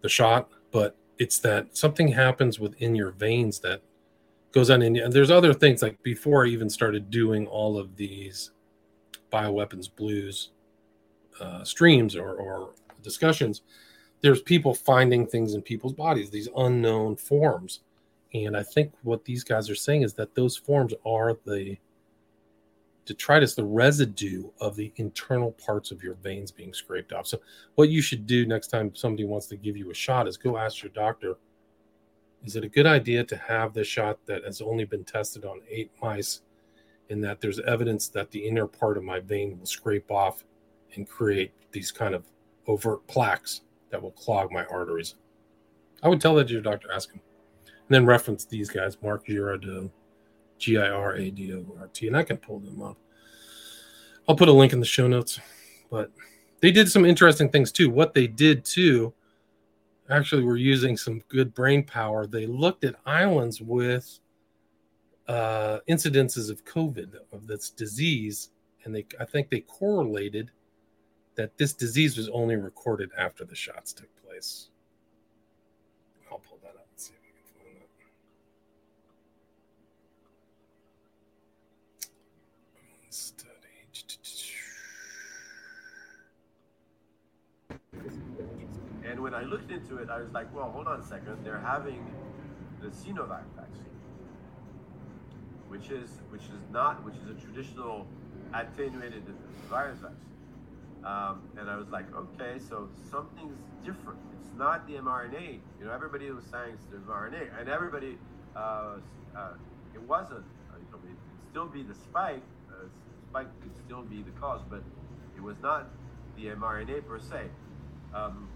the 0.02 0.08
shot, 0.08 0.50
but 0.70 0.96
it's 1.18 1.38
that 1.40 1.76
something 1.76 2.08
happens 2.08 2.58
within 2.58 2.94
your 2.94 3.12
veins 3.12 3.60
that 3.60 3.80
goes 4.52 4.70
on 4.70 4.82
in 4.82 4.96
and 4.96 5.12
there's 5.12 5.30
other 5.30 5.52
things 5.52 5.82
like 5.82 6.00
before 6.02 6.44
I 6.44 6.48
even 6.48 6.70
started 6.70 7.10
doing 7.10 7.46
all 7.46 7.76
of 7.78 7.96
these 7.96 8.52
bioweapons 9.32 9.88
blues 9.94 10.50
uh, 11.40 11.64
streams 11.64 12.14
or, 12.14 12.34
or 12.34 12.70
discussions, 13.02 13.62
there's 14.24 14.40
people 14.40 14.72
finding 14.72 15.26
things 15.26 15.52
in 15.52 15.60
people's 15.60 15.92
bodies, 15.92 16.30
these 16.30 16.48
unknown 16.56 17.14
forms. 17.14 17.80
And 18.32 18.56
I 18.56 18.62
think 18.62 18.94
what 19.02 19.22
these 19.26 19.44
guys 19.44 19.68
are 19.68 19.74
saying 19.74 20.00
is 20.00 20.14
that 20.14 20.34
those 20.34 20.56
forms 20.56 20.94
are 21.04 21.36
the 21.44 21.76
detritus, 23.04 23.54
the 23.54 23.66
residue 23.66 24.44
of 24.62 24.76
the 24.76 24.94
internal 24.96 25.52
parts 25.52 25.90
of 25.90 26.02
your 26.02 26.14
veins 26.14 26.50
being 26.50 26.72
scraped 26.72 27.12
off. 27.12 27.26
So, 27.26 27.38
what 27.74 27.90
you 27.90 28.00
should 28.00 28.26
do 28.26 28.46
next 28.46 28.68
time 28.68 28.94
somebody 28.94 29.26
wants 29.26 29.46
to 29.48 29.56
give 29.56 29.76
you 29.76 29.90
a 29.90 29.94
shot 29.94 30.26
is 30.26 30.38
go 30.38 30.56
ask 30.56 30.82
your 30.82 30.92
doctor 30.92 31.34
is 32.44 32.56
it 32.56 32.64
a 32.64 32.68
good 32.68 32.86
idea 32.86 33.24
to 33.24 33.36
have 33.36 33.74
the 33.74 33.84
shot 33.84 34.18
that 34.24 34.42
has 34.44 34.62
only 34.62 34.86
been 34.86 35.04
tested 35.04 35.44
on 35.44 35.60
eight 35.68 35.90
mice 36.00 36.40
and 37.10 37.22
that 37.22 37.42
there's 37.42 37.60
evidence 37.60 38.08
that 38.08 38.30
the 38.30 38.42
inner 38.46 38.66
part 38.66 38.96
of 38.96 39.04
my 39.04 39.20
vein 39.20 39.58
will 39.58 39.66
scrape 39.66 40.10
off 40.10 40.44
and 40.94 41.06
create 41.06 41.52
these 41.72 41.92
kind 41.92 42.14
of 42.14 42.24
overt 42.66 43.06
plaques 43.06 43.60
that 43.94 44.02
will 44.02 44.10
clog 44.10 44.50
my 44.50 44.64
arteries? 44.64 45.14
I 46.02 46.08
would 46.08 46.20
tell 46.20 46.34
that 46.34 46.48
to 46.48 46.52
your 46.52 46.62
doctor, 46.62 46.90
ask 46.92 47.12
him. 47.12 47.20
And 47.64 47.94
then 47.94 48.04
reference 48.04 48.44
these 48.44 48.68
guys, 48.68 48.98
Marc 49.00 49.28
Girardot, 49.28 49.88
G 50.58 50.78
I 50.78 50.88
R 50.88 51.14
A 51.14 51.30
D 51.30 51.54
O 51.54 51.64
R 51.78 51.88
T, 51.92 52.08
and 52.08 52.16
I 52.16 52.24
can 52.24 52.38
pull 52.38 52.58
them 52.58 52.82
up. 52.82 52.98
I'll 54.28 54.34
put 54.34 54.48
a 54.48 54.52
link 54.52 54.72
in 54.72 54.80
the 54.80 54.86
show 54.86 55.06
notes. 55.06 55.38
But 55.92 56.10
they 56.60 56.72
did 56.72 56.90
some 56.90 57.04
interesting 57.04 57.48
things 57.50 57.70
too. 57.70 57.88
What 57.88 58.14
they 58.14 58.26
did 58.26 58.64
too 58.64 59.14
actually 60.10 60.42
were 60.42 60.56
using 60.56 60.96
some 60.96 61.22
good 61.28 61.54
brain 61.54 61.84
power. 61.84 62.26
They 62.26 62.46
looked 62.46 62.82
at 62.82 62.96
islands 63.06 63.62
with 63.62 64.18
uh, 65.28 65.78
incidences 65.88 66.50
of 66.50 66.64
COVID, 66.64 67.14
of 67.32 67.46
this 67.46 67.70
disease, 67.70 68.50
and 68.84 68.92
they 68.92 69.06
I 69.20 69.24
think 69.24 69.50
they 69.50 69.60
correlated 69.60 70.50
that 71.36 71.58
this 71.58 71.72
disease 71.72 72.16
was 72.16 72.28
only 72.28 72.56
recorded 72.56 73.10
after 73.16 73.44
the 73.44 73.56
shots 73.56 73.92
took 73.92 74.08
place. 74.24 74.68
I'll 76.30 76.38
pull 76.38 76.58
that 76.62 76.70
up 76.76 76.86
and 76.90 77.00
see 77.00 77.14
if 77.14 77.20
I 77.20 77.30
can 77.34 77.44
find 77.58 77.76
that. 89.02 89.10
And 89.10 89.20
when 89.20 89.34
I 89.34 89.42
looked 89.42 89.70
into 89.70 89.98
it, 89.98 90.08
I 90.10 90.20
was 90.20 90.32
like, 90.32 90.52
well, 90.54 90.70
hold 90.70 90.86
on 90.86 91.00
a 91.00 91.04
second. 91.04 91.44
They're 91.44 91.58
having 91.58 92.04
the 92.80 92.88
Sinovac 92.88 93.44
vaccine, 93.56 93.84
which 95.68 95.90
is 95.90 96.10
which 96.30 96.42
is 96.42 96.62
not 96.72 97.04
which 97.04 97.14
is 97.16 97.30
a 97.30 97.40
traditional 97.40 98.06
attenuated 98.52 99.22
virus 99.68 99.98
vaccine. 99.98 100.33
Um, 101.04 101.42
and 101.58 101.68
I 101.68 101.76
was 101.76 101.88
like, 101.90 102.06
okay, 102.14 102.58
so 102.58 102.88
something's 103.10 103.58
different. 103.84 104.18
It's 104.40 104.50
not 104.56 104.86
the 104.86 104.94
mRNA. 104.94 105.58
You 105.78 105.84
know, 105.86 105.92
everybody 105.92 106.30
was 106.30 106.44
saying 106.44 106.74
it's 106.74 106.86
the 106.86 106.96
mRNA, 106.96 107.60
and 107.60 107.68
everybody, 107.68 108.16
uh, 108.56 108.96
uh, 109.36 109.48
it 109.94 110.00
wasn't. 110.02 110.44
Uh, 110.72 110.78
you 110.78 110.86
know, 110.90 110.98
it 111.04 111.16
could 111.28 111.50
still 111.50 111.66
be 111.66 111.82
the 111.82 111.94
spike. 111.94 112.42
Uh, 112.70 112.86
spike 113.30 113.48
could 113.60 113.76
still 113.76 114.02
be 114.02 114.22
the 114.22 114.30
cause, 114.40 114.62
but 114.70 114.82
it 115.36 115.42
was 115.42 115.56
not 115.62 115.88
the 116.36 116.46
mRNA 116.46 117.06
per 117.06 117.18
se. 117.20 117.48
Um, 118.14 118.48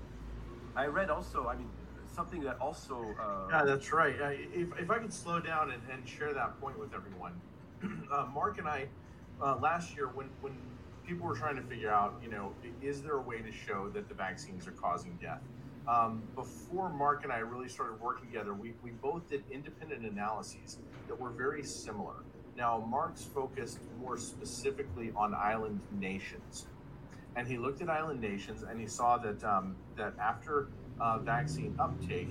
I 0.74 0.86
read 0.86 1.10
also, 1.10 1.48
I 1.48 1.56
mean, 1.56 1.68
something 2.14 2.40
that 2.44 2.58
also. 2.60 3.14
Uh, 3.20 3.48
Yeah, 3.50 3.64
that's 3.64 3.92
right. 3.92 4.14
If, 4.54 4.68
if 4.78 4.90
I 4.90 4.98
could 5.00 5.12
slow 5.12 5.38
down 5.40 5.70
and, 5.70 5.82
and 5.92 6.08
share 6.08 6.32
that 6.32 6.58
point 6.60 6.78
with 6.78 6.94
everyone, 6.94 7.34
Marc 8.32 8.58
and 8.58 8.68
I, 8.68 8.86
last 9.60 9.94
year, 9.94 10.06
when, 10.08 10.28
when 10.40 10.54
people 11.08 11.26
were 11.26 11.34
trying 11.34 11.56
to 11.56 11.62
figure 11.62 11.90
out, 11.90 12.20
you 12.22 12.30
know, 12.30 12.52
is 12.82 13.02
there 13.02 13.14
a 13.14 13.20
way 13.20 13.38
to 13.38 13.50
show 13.50 13.88
that 13.94 14.08
the 14.08 14.14
vaccines 14.14 14.68
are 14.68 14.72
causing 14.72 15.18
death? 15.20 15.40
Um, 15.88 16.22
before 16.34 16.90
Marc 16.90 17.24
and 17.24 17.32
I 17.32 17.38
really 17.38 17.68
started 17.68 17.98
working 17.98 18.26
together, 18.26 18.52
we, 18.52 18.74
we 18.82 18.90
both 18.90 19.28
did 19.30 19.42
independent 19.50 20.04
analyses 20.04 20.76
that 21.08 21.18
were 21.18 21.30
very 21.30 21.62
similar. 21.64 22.16
Now, 22.58 22.84
Marc's 22.86 23.24
focused 23.24 23.78
more 23.98 24.18
specifically 24.18 25.10
on 25.16 25.34
island 25.34 25.80
nations. 25.98 26.66
And 27.36 27.48
he 27.48 27.56
looked 27.56 27.80
at 27.80 27.88
island 27.88 28.20
nations 28.20 28.62
and 28.62 28.78
he 28.78 28.86
saw 28.86 29.16
that, 29.18 29.42
um, 29.42 29.76
that 29.96 30.12
after 30.20 30.68
uh, 31.00 31.18
vaccine 31.18 31.74
uptake, 31.78 32.28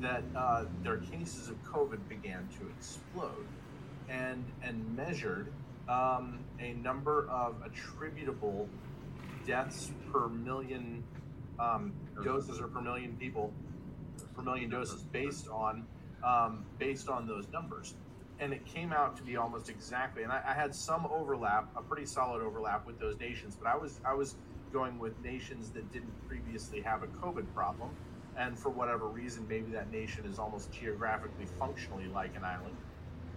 that 0.00 0.22
uh, 0.34 0.64
their 0.82 0.98
cases 0.98 1.48
of 1.48 1.62
COVID 1.62 2.08
began 2.08 2.48
to 2.58 2.68
explode 2.78 3.46
and, 4.08 4.44
and 4.62 4.96
measured 4.96 5.52
um, 5.88 6.38
a 6.60 6.72
number 6.74 7.28
of 7.30 7.56
attributable 7.64 8.68
deaths 9.46 9.90
per 10.10 10.28
million 10.28 11.02
um, 11.58 11.92
doses 12.22 12.60
or 12.60 12.68
per 12.68 12.80
million 12.80 13.16
people 13.16 13.52
per 14.34 14.42
million 14.42 14.70
doses 14.70 15.02
based 15.12 15.48
on 15.48 15.86
um, 16.24 16.64
based 16.78 17.08
on 17.08 17.26
those 17.26 17.46
numbers. 17.52 17.94
And 18.40 18.52
it 18.52 18.64
came 18.66 18.92
out 18.92 19.16
to 19.18 19.22
be 19.22 19.36
almost 19.36 19.68
exactly 19.68 20.22
and 20.24 20.32
I, 20.32 20.42
I, 20.44 20.54
had 20.54 20.74
some 20.74 21.06
overlap 21.06 21.68
a 21.76 21.82
pretty 21.82 22.04
solid 22.04 22.42
overlap 22.42 22.84
with 22.84 22.98
those 22.98 23.16
nations 23.20 23.56
but 23.56 23.68
i 23.68 23.76
was 23.76 24.00
i 24.04 24.12
was 24.12 24.34
going 24.72 24.98
with 24.98 25.16
nations 25.22 25.70
that 25.70 25.90
didn't 25.92 26.28
previously 26.28 26.80
have 26.80 27.04
a 27.04 27.06
covid 27.06 27.46
problem. 27.54 27.90
And 28.36 28.58
for 28.58 28.70
whatever 28.70 29.06
reason 29.06 29.46
maybe 29.48 29.70
that 29.72 29.92
nation 29.92 30.24
is 30.26 30.40
almost 30.40 30.72
geographically 30.72 31.46
functionally 31.58 32.08
like 32.08 32.34
an 32.36 32.44
island 32.44 32.76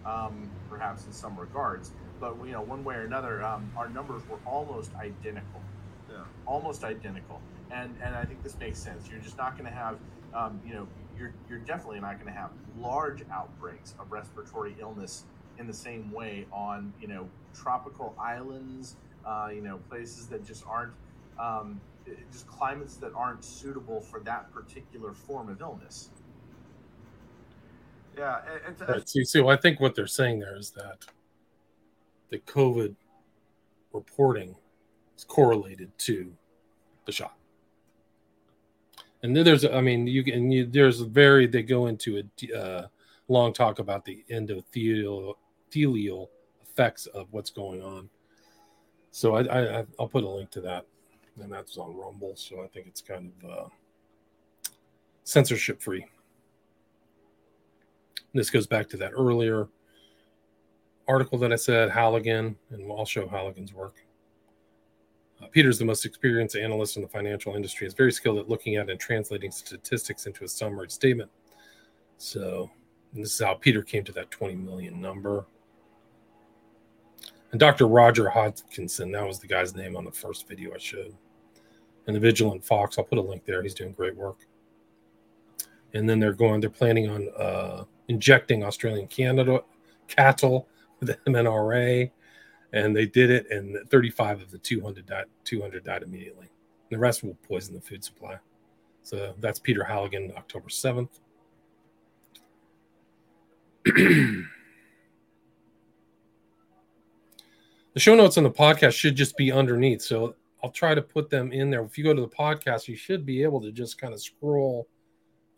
um, 0.04 0.50
perhaps 0.70 1.06
in 1.06 1.12
some 1.12 1.38
regards 1.40 1.92
but 2.20 2.36
you 2.46 2.52
know, 2.52 2.62
one 2.62 2.84
way 2.84 2.96
or 2.96 3.02
another, 3.02 3.44
um, 3.44 3.72
our 3.78 3.90
numbers 3.90 4.22
were 4.30 4.40
almost 4.46 4.94
identical. 4.96 5.62
Yeah. 6.10 6.24
Almost 6.46 6.84
identical, 6.84 7.42
and 7.72 7.96
and 8.02 8.16
I 8.16 8.24
think 8.24 8.44
this 8.44 8.58
makes 8.60 8.80
sense. 8.80 9.10
You're 9.10 9.20
just 9.20 9.38
not 9.38 9.58
going 9.58 9.70
to 9.70 9.76
have, 9.76 9.98
um, 10.34 10.60
you 10.66 10.74
know, 10.74 10.88
you're 11.18 11.34
you're 11.50 11.60
definitely 11.60 12.00
not 12.00 12.16
going 12.16 12.32
to 12.32 12.40
have 12.40 12.52
large 12.80 13.24
outbreaks 13.32 13.94
of 14.00 14.12
respiratory 14.12 14.76
illness 14.80 15.26
in 15.60 15.68
the 15.68 15.74
same 15.74 16.12
way 16.12 16.46
on 16.52 16.94
you 17.02 17.08
know 17.08 17.28
tropical 17.54 18.16
islands, 18.20 18.96
uh, 19.26 19.50
you 19.54 19.62
know, 19.62 19.78
places 19.90 20.28
that 20.28 20.46
just 20.46 20.66
aren't. 20.66 20.94
Um, 21.40 21.82
just 22.32 22.48
climates 22.48 22.96
that 22.96 23.12
aren't 23.14 23.44
suitable 23.44 24.00
for 24.00 24.22
that 24.22 24.52
particular 24.54 25.12
form 25.14 25.50
of 25.50 25.60
illness. 25.60 26.10
Yeah, 28.18 28.40
and, 28.66 28.80
and 28.80 28.90
right. 28.90 29.10
See, 29.10 29.24
so 29.24 29.48
I 29.50 29.58
think 29.58 29.80
what 29.80 29.96
they're 29.96 30.08
saying 30.08 30.40
there 30.40 30.56
is 30.56 30.72
that 30.72 31.06
the 32.30 32.40
COVID 32.40 32.96
reporting 33.94 34.56
is 35.18 35.24
correlated 35.24 35.92
to 36.00 36.32
the 37.06 37.12
shot. 37.12 37.36
And 39.24 39.36
then 39.36 39.44
there's, 39.46 39.66
I 39.66 39.82
mean, 39.82 40.06
you 40.08 40.24
can, 40.24 40.52
you, 40.52 40.66
there's 40.66 41.02
very, 41.02 41.48
they 41.48 41.64
go 41.64 41.88
into 41.88 42.22
a 42.22 42.58
uh, 42.58 42.88
long 43.28 43.52
talk 43.52 43.80
about 43.80 44.06
the 44.06 44.24
endothelial 44.30 45.36
effects 46.62 47.08
of 47.08 47.28
what's 47.32 47.50
going 47.50 47.82
on. 47.82 48.10
So 49.12 49.36
I, 49.36 49.80
I, 49.80 49.86
I'll 50.00 50.08
put 50.08 50.24
a 50.24 50.30
link 50.30 50.52
to 50.52 50.62
that. 50.62 50.86
And 51.42 51.52
that's 51.52 51.78
on 51.78 51.96
Rumble. 51.96 52.36
So 52.36 52.64
I 52.64 52.68
think 52.68 52.88
it's 52.88 53.02
kind 53.02 53.32
of 53.44 53.50
uh, 53.50 53.70
censorship 55.24 55.82
free. 55.82 56.06
This 58.34 58.50
goes 58.50 58.68
back 58.68 58.90
to 58.90 58.98
that 58.98 59.12
earlier 59.14 59.68
article 61.08 61.38
that 61.40 61.54
I 61.54 61.56
said, 61.56 61.90
Halligan, 61.90 62.56
and 62.70 62.92
I'll 62.92 63.06
show 63.06 63.28
Halligan's 63.28 63.74
work. 63.74 63.96
Uh, 65.42 65.48
Peter's 65.48 65.78
the 65.80 65.86
most 65.86 66.06
experienced 66.06 66.56
analyst 66.56 66.98
in 66.98 67.04
the 67.04 67.08
financial 67.08 67.56
industry. 67.56 67.86
He's 67.86 67.94
very 67.94 68.12
skilled 68.12 68.40
at 68.40 68.50
looking 68.50 68.76
at 68.76 68.90
and 68.90 69.00
translating 69.00 69.52
statistics 69.52 70.26
into 70.26 70.44
a 70.44 70.48
summary 70.48 70.90
statement. 70.90 71.30
So, 72.18 72.70
this 73.14 73.34
is 73.34 73.40
how 73.40 73.54
Peter 73.54 73.84
came 73.84 74.04
to 74.06 74.12
that 74.14 74.32
20 74.32 74.56
million 74.56 75.00
number. 75.00 75.46
And 77.52 77.60
Dr. 77.60 77.88
Roger 77.88 78.30
Hodgkinson, 78.30 79.12
that 79.12 79.26
was 79.26 79.40
the 79.40 79.48
guy's 79.48 79.76
name 79.76 79.96
on 79.96 80.04
the 80.04 80.12
first 80.12 80.48
video 80.48 80.74
I 80.74 80.78
showed. 80.78 81.16
And 82.06 82.16
the 82.16 82.20
Vigilant 82.20 82.64
Fox, 82.66 82.98
I'll 82.98 83.06
put 83.06 83.18
a 83.18 83.22
link 83.22 83.46
there. 83.46 83.64
He's 83.64 83.74
doing 83.74 83.94
great 83.94 84.16
work. 84.16 84.40
And 85.94 86.10
then 86.10 86.20
they're 86.20 86.34
going, 86.34 86.60
they're 86.60 86.70
planning 86.70 87.10
on 87.10 87.30
uh, 87.38 87.84
injecting 88.08 88.64
Australian 88.64 89.08
Canada 89.08 89.64
cattle 90.08 90.68
with 91.00 91.18
MNRA, 91.26 92.12
and 92.74 92.96
they 92.96 93.06
did 93.06 93.30
it, 93.30 93.50
and 93.50 93.78
35 93.90 94.42
of 94.42 94.52
the 94.52 94.58
200 94.58 95.06
died, 95.06 95.26
200 95.44 95.84
died 95.84 96.04
immediately. 96.04 96.48
The 96.90 96.98
rest 96.98 97.24
will 97.24 97.38
poison 97.48 97.76
the 97.76 97.82
food 97.82 98.04
supply. 98.04 98.38
So 99.04 99.34
that's 99.40 99.60
Peter 99.60 99.84
Halligan, 99.84 100.34
October 100.36 100.70
7th. 100.70 101.20
the 103.86 104.46
show 107.96 108.16
notes 108.16 108.38
on 108.38 108.44
the 108.44 108.52
podcast 108.52 108.94
should 108.94 109.16
just 109.16 109.38
be 109.38 109.52
underneath. 109.52 110.02
So 110.02 110.36
I'll 110.64 110.72
try 110.72 110.94
to 110.94 111.02
put 111.02 111.30
them 111.30 111.54
in 111.54 111.70
there. 111.70 111.84
If 111.84 111.98
you 111.98 112.04
go 112.04 112.14
to 112.14 112.22
the 112.22 112.28
podcast, 112.28 112.88
you 112.88 112.96
should 112.96 113.26
be 113.26 113.44
able 113.44 113.62
to 113.62 113.72
just 113.72 113.98
kind 113.98 114.14
of 114.14 114.22
scroll 114.22 114.88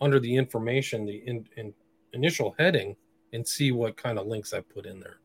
under 0.02 0.20
the 0.20 0.36
information, 0.36 1.06
the 1.06 1.24
in, 1.26 1.48
in 1.58 1.74
initial 2.14 2.56
heading 2.60 2.96
and 3.34 3.48
see 3.48 3.72
what 3.72 3.98
kind 3.98 4.18
of 4.18 4.28
links 4.28 4.54
I 4.54 4.62
put 4.62 4.86
in 4.86 5.00
there, 5.00 5.20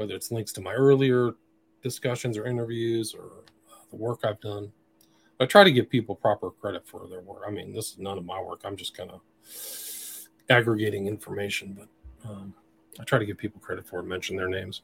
whether 0.00 0.14
it's 0.14 0.30
links 0.30 0.50
to 0.50 0.62
my 0.62 0.72
earlier 0.72 1.34
discussions 1.82 2.38
or 2.38 2.46
interviews 2.46 3.14
or 3.14 3.26
uh, 3.70 3.82
the 3.90 3.96
work 3.96 4.20
I've 4.24 4.40
done. 4.40 4.72
I 5.38 5.44
try 5.44 5.62
to 5.62 5.70
give 5.70 5.90
people 5.90 6.14
proper 6.14 6.50
credit 6.50 6.88
for 6.88 7.06
their 7.06 7.20
work. 7.20 7.42
I 7.46 7.50
mean, 7.50 7.74
this 7.74 7.92
is 7.92 7.98
none 7.98 8.16
of 8.16 8.24
my 8.24 8.40
work. 8.40 8.62
I'm 8.64 8.76
just 8.76 8.96
kind 8.96 9.10
of 9.10 9.20
aggregating 10.48 11.06
information, 11.06 11.76
but 11.78 12.30
um, 12.30 12.54
I 12.98 13.04
try 13.04 13.18
to 13.18 13.26
give 13.26 13.36
people 13.36 13.60
credit 13.60 13.86
for 13.86 14.00
it, 14.00 14.04
mention 14.04 14.36
their 14.36 14.48
names. 14.48 14.80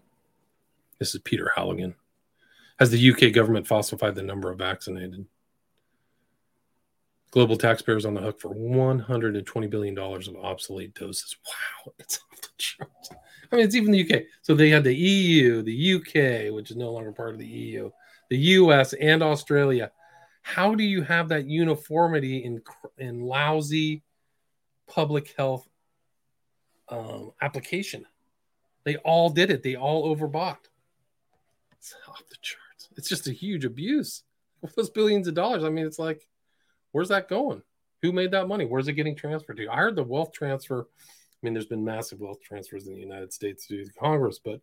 This 0.99 1.15
is 1.15 1.23
Peter 1.23 1.51
Halligan. 1.57 1.95
Has 2.79 2.91
the 2.91 3.11
UK 3.11 3.33
government 3.33 3.67
falsified 3.67 4.17
the 4.17 4.23
number 4.23 4.51
of 4.51 4.59
vaccinated? 4.59 5.25
Global 7.31 7.57
taxpayers 7.57 8.05
on 8.05 8.13
the 8.13 8.21
hook 8.21 8.39
for 8.39 8.55
$120 8.55 9.71
billion 9.71 9.99
of 9.99 10.37
obsolete 10.43 10.95
doses. 10.95 11.37
Wow, 11.47 11.95
it's 11.99 12.19
off 12.19 12.43
the 12.43 12.49
charts. 12.59 13.11
I 13.57 13.61
mean, 13.61 13.67
it's 13.69 13.75
even 13.75 13.91
the 13.91 14.03
UK. 14.03 14.25
So 14.43 14.55
they 14.55 14.69
had 14.69 14.85
the 14.85 14.95
EU, 14.95 15.63
the 15.63 15.95
UK, 15.95 16.55
which 16.55 16.71
is 16.71 16.77
no 16.77 16.93
longer 16.93 17.11
part 17.11 17.31
of 17.31 17.39
the 17.39 17.47
EU, 17.47 17.91
the 18.29 18.37
US, 18.37 18.93
and 18.93 19.23
Australia. 19.23 19.91
How 20.43 20.75
do 20.75 20.85
you 20.85 21.01
have 21.01 21.31
that 21.31 21.47
uniformity 21.47 22.45
in 22.45 22.61
in 22.99 23.23
lousy 23.23 24.03
public 24.87 25.33
health 25.39 25.67
um, 26.91 27.33
application? 27.41 28.05
They 28.85 28.97
all 28.97 29.31
did 29.31 29.51
it. 29.51 29.63
They 29.63 29.77
all 29.77 30.15
overbought. 30.15 30.59
It's 31.73 31.95
off 32.07 32.23
the 32.29 32.37
charts. 32.43 32.91
It's 32.99 33.09
just 33.09 33.27
a 33.27 33.33
huge 33.33 33.65
abuse. 33.65 34.23
With 34.61 34.75
Those 34.75 34.91
billions 34.91 35.29
of 35.29 35.35
dollars. 35.35 35.65
I 35.65 35.71
mean, 35.71 35.87
it's 35.87 35.99
like, 35.99 36.29
where's 36.93 37.09
that 37.09 37.31
going? 37.31 37.63
Who 38.03 38.13
made 38.13 38.33
that 38.33 38.49
money? 38.49 38.67
Where's 38.67 38.87
it 38.87 38.93
getting 38.93 39.17
transferred 39.17 39.57
to? 39.57 39.69
I 39.69 39.77
heard 39.77 39.97
the 39.97 40.03
wealth 40.03 40.33
transfer 40.33 40.89
mean, 41.47 41.55
there's 41.55 41.67
been 41.67 41.85
massive 41.85 42.21
wealth 42.21 42.43
transfers 42.43 42.89
in 42.89 42.95
the 42.95 43.01
United 43.01 43.33
States 43.33 43.67
to 43.69 43.87
Congress, 43.99 44.41
but 44.45 44.61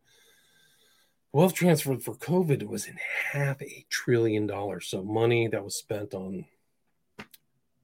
wealth 1.32 1.54
transfer 1.54 1.98
for 1.98 2.16
COVID 2.16 2.68
was 2.68 2.88
in 2.88 2.98
half 3.32 3.62
a 3.62 3.86
trillion 3.90 4.46
dollars. 4.46 4.88
So 4.88 5.02
money 5.02 5.48
that 5.48 5.64
was 5.64 5.76
spent 5.76 6.14
on 6.14 6.46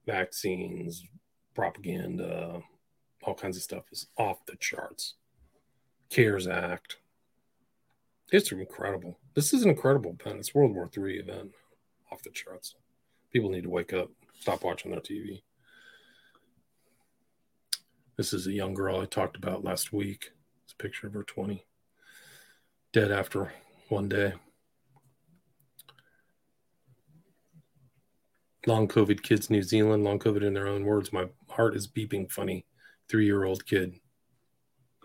vaccines, 0.06 1.04
propaganda, 1.56 2.62
all 3.24 3.36
kinds 3.36 3.56
of 3.56 3.64
stuff 3.64 3.86
is 3.91 4.08
off 4.18 4.45
the 4.45 4.58
charts. 4.58 5.16
CARES 6.10 6.47
Act. 6.47 6.97
It's 8.32 8.52
incredible. 8.52 9.18
This 9.34 9.54
is 9.54 9.64
an 9.64 9.70
incredible 9.70 10.16
event. 10.20 10.39
It's 10.39 10.54
World 10.54 10.74
War 10.76 10.89
III 10.95 11.20
event 11.20 11.52
off 12.12 12.22
the 12.24 12.32
charts. 12.32 12.76
People 13.32 13.50
need 13.50 13.64
to 13.64 13.70
wake 13.70 13.93
up, 13.93 14.10
stop 14.39 14.64
watching 14.64 14.91
their 14.91 15.00
TV. 15.00 15.41
This 18.20 18.34
is 18.34 18.47
a 18.47 18.51
young 18.51 18.74
girl 18.74 18.99
I 18.99 19.05
talked 19.05 19.38
about 19.38 19.63
last 19.63 19.93
week. 19.93 20.32
It's 20.65 20.74
a 20.74 20.76
picture 20.76 21.07
of 21.07 21.13
her 21.13 21.24
20, 21.24 21.65
dead 22.91 23.13
after 23.13 23.53
one 23.88 24.09
day. 24.09 24.34
Long 28.67 28.89
COVID 28.89 29.24
kids, 29.24 29.49
New 29.49 29.63
Zealand, 29.63 30.03
long 30.03 30.20
COVID 30.20 30.45
in 30.45 30.53
their 30.53 30.67
own 30.67 30.84
words. 30.84 31.13
My 31.13 31.28
heart 31.47 31.78
is 31.78 31.88
beeping 31.88 32.30
funny. 32.30 32.65
Three 33.07 33.24
year 33.24 33.45
old 33.45 33.65
kid. 33.65 33.93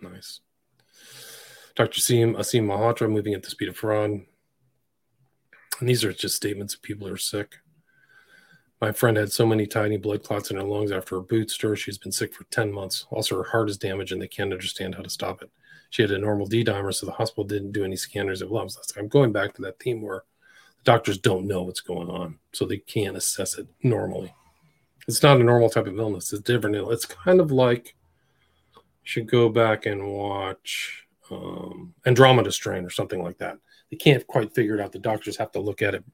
Nice. 0.02 0.40
Dr. 1.76 2.00
Aseem, 2.00 2.34
Aseem 2.34 2.66
Malhotra 2.66 3.08
moving 3.08 3.34
at 3.34 3.44
the 3.44 3.50
speed 3.50 3.68
of 3.68 3.76
fraud. 3.76 4.10
And 5.78 5.88
these 5.88 6.02
are 6.02 6.12
just 6.12 6.34
statements 6.34 6.74
of 6.74 6.82
people 6.82 7.06
who 7.06 7.14
are 7.14 7.16
sick. 7.16 7.58
My 8.84 8.92
friend 8.92 9.16
had 9.16 9.32
so 9.32 9.46
many 9.46 9.66
tiny 9.66 9.96
blood 9.96 10.22
clots 10.22 10.50
in 10.50 10.58
her 10.58 10.62
lungs 10.62 10.92
after 10.92 11.16
a 11.16 11.22
boot 11.22 11.50
stir. 11.50 11.74
She's 11.74 11.96
been 11.96 12.12
sick 12.12 12.34
for 12.34 12.44
10 12.50 12.70
months. 12.70 13.06
Also, 13.08 13.34
her 13.34 13.42
heart 13.42 13.70
is 13.70 13.78
damaged 13.78 14.12
and 14.12 14.20
they 14.20 14.28
can't 14.28 14.52
understand 14.52 14.94
how 14.94 15.00
to 15.00 15.08
stop 15.08 15.40
it. 15.40 15.50
She 15.88 16.02
had 16.02 16.10
a 16.10 16.18
normal 16.18 16.44
D 16.44 16.62
dimer, 16.62 16.92
so 16.92 17.06
the 17.06 17.12
hospital 17.12 17.44
didn't 17.44 17.72
do 17.72 17.82
any 17.82 17.96
scanners 17.96 18.42
of 18.42 18.50
lungs. 18.50 18.76
I'm 18.98 19.08
going 19.08 19.32
back 19.32 19.54
to 19.54 19.62
that 19.62 19.78
theme 19.78 20.02
where 20.02 20.24
the 20.76 20.84
doctors 20.84 21.16
don't 21.16 21.46
know 21.46 21.62
what's 21.62 21.80
going 21.80 22.10
on, 22.10 22.38
so 22.52 22.66
they 22.66 22.76
can't 22.76 23.16
assess 23.16 23.56
it 23.56 23.66
normally. 23.82 24.34
It's 25.08 25.22
not 25.22 25.40
a 25.40 25.44
normal 25.44 25.70
type 25.70 25.86
of 25.86 25.98
illness, 25.98 26.34
it's 26.34 26.42
different. 26.42 26.76
It's 26.76 27.06
kind 27.06 27.40
of 27.40 27.50
like 27.50 27.96
you 28.74 28.82
should 29.02 29.26
go 29.26 29.48
back 29.48 29.86
and 29.86 30.06
watch 30.06 31.06
um, 31.30 31.94
Andromeda 32.04 32.52
Strain 32.52 32.84
or 32.84 32.90
something 32.90 33.22
like 33.22 33.38
that. 33.38 33.56
They 33.90 33.96
can't 33.96 34.26
quite 34.26 34.54
figure 34.54 34.74
it 34.74 34.82
out. 34.82 34.92
The 34.92 34.98
doctors 34.98 35.38
have 35.38 35.52
to 35.52 35.58
look 35.58 35.80
at 35.80 35.94
it 35.94 36.04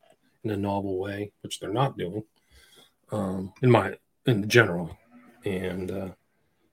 in 0.45 0.51
a 0.53 0.57
novel 0.57 1.01
way, 1.01 1.33
which 1.41 1.59
they're 1.59 1.73
not 1.73 1.99
doing 1.99 2.23
um, 3.13 3.53
in 3.63 3.71
my 3.71 3.95
in 4.27 4.49
general, 4.49 4.97
and 5.45 5.91
uh, 5.91 6.09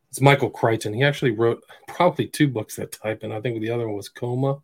it's 0.09 0.21
Michael 0.21 0.49
Crichton. 0.49 0.93
He 0.93 1.03
actually 1.03 1.31
wrote 1.31 1.63
probably 1.87 2.27
two 2.27 2.47
books 2.47 2.75
that 2.75 2.91
type, 2.91 3.23
and 3.23 3.33
I 3.33 3.41
think 3.41 3.59
the 3.59 3.71
other 3.71 3.87
one 3.87 3.97
was 3.97 4.09
Coma, 4.09 4.59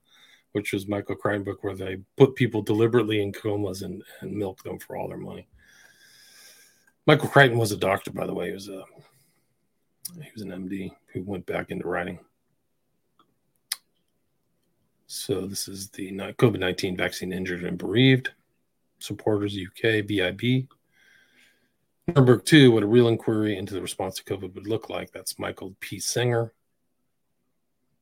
which 0.52 0.74
was 0.74 0.88
Michael 0.88 1.16
Crichton 1.16 1.44
book 1.44 1.64
where 1.64 1.76
they 1.76 2.00
put 2.18 2.36
people 2.36 2.62
deliberately 2.62 3.22
in 3.22 3.32
comas 3.34 3.82
and, 3.82 4.04
and 4.22 4.32
milk 4.32 4.64
them 4.64 4.80
for 4.80 4.96
all 4.96 5.08
their 5.08 5.18
money. 5.18 5.48
Michael 7.06 7.30
Crichton 7.30 7.58
was 7.58 7.72
a 7.72 7.78
doctor, 7.78 8.12
by 8.12 8.26
the 8.26 8.34
way. 8.34 8.48
He 8.48 8.54
was 8.54 8.70
a 8.70 8.84
he 10.16 10.30
was 10.34 10.44
an 10.44 10.50
MD 10.50 10.92
who 11.08 11.24
went 11.24 11.46
back 11.46 11.72
into 11.72 11.88
writing. 11.88 12.20
So 15.08 15.46
this 15.46 15.68
is 15.68 15.90
the 15.90 16.12
COVID 16.12 16.60
nineteen 16.60 16.96
vaccine 16.96 17.34
injured 17.34 17.64
and 17.64 17.78
bereaved 17.78 18.32
supporters 19.00 19.58
UK 19.58 20.06
VIB 20.06 20.68
Number 22.08 22.38
two, 22.38 22.72
what 22.72 22.84
a 22.84 22.88
real 22.88 23.08
inquiry 23.08 23.58
into 23.58 23.74
the 23.74 23.82
response 23.82 24.16
to 24.16 24.24
COVID 24.24 24.56
would 24.56 24.68
look 24.68 24.90
like. 24.90 25.12
That's 25.12 25.40
Michael 25.40 25.76
P. 25.80 25.98
Senger. 25.98 26.52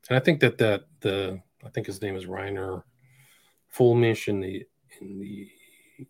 And 0.10 0.18
I 0.18 0.20
think 0.20 0.40
that 0.40 0.58
that 0.58 0.86
the 1.02 1.42
I 1.64 1.70
think 1.70 1.86
his 1.86 2.02
name 2.02 2.16
is 2.16 2.26
Reiner 2.26 2.84
Fuellmich 3.76 4.28
in 4.28 4.40
the 4.40 4.66
in 5.00 5.20
the 5.20 5.50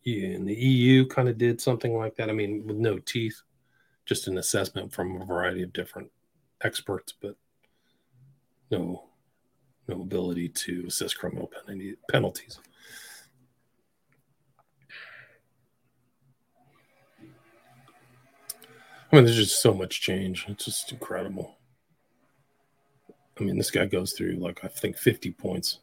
in 0.06 0.46
the 0.46 0.56
EU 0.56 1.06
kind 1.06 1.28
of 1.28 1.38
did 1.38 1.60
something 1.60 1.98
like 1.98 2.16
that. 2.16 2.30
I 2.30 2.34
mean, 2.34 2.66
with 2.66 2.78
no 2.78 2.98
teeth, 2.98 3.42
just 4.06 4.28
an 4.28 4.38
assessment 4.38 4.94
from 4.94 5.22
a 5.22 5.26
variety 5.26 5.62
of 5.62 5.74
different 5.74 6.10
experts, 6.64 7.14
but 7.20 7.36
no 8.70 9.04
no 9.88 10.02
ability 10.02 10.48
to 10.48 10.86
assess 10.88 11.14
criminal 11.14 11.52
penalties. 12.10 12.60
I 19.12 19.16
mean, 19.18 19.26
there's 19.26 19.38
just 19.38 19.62
so 19.62 19.74
much 19.74 20.00
change. 20.00 20.46
It's 20.48 20.66
just 20.66 20.92
incredible. 20.92 21.58
I 23.40 23.44
mean, 23.44 23.58
this 23.58 23.72
guy 23.72 23.86
goes 23.86 24.14
through 24.14 24.36
like 24.36 24.64
I 24.64 24.68
think 24.68 24.98
50 24.98 25.32
points, 25.32 25.80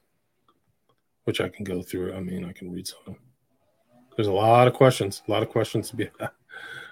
which 1.24 1.40
I 1.40 1.48
can 1.48 1.64
go 1.64 1.82
through. 1.82 2.14
I 2.14 2.20
mean, 2.20 2.44
I 2.44 2.52
can 2.52 2.72
read 2.72 2.88
some. 2.88 3.16
There's 4.16 4.28
a 4.28 4.32
lot 4.32 4.66
of 4.66 4.74
questions, 4.74 5.22
a 5.28 5.30
lot 5.30 5.42
of 5.42 5.50
questions 5.50 5.90
to 5.90 5.96
be. 5.96 6.08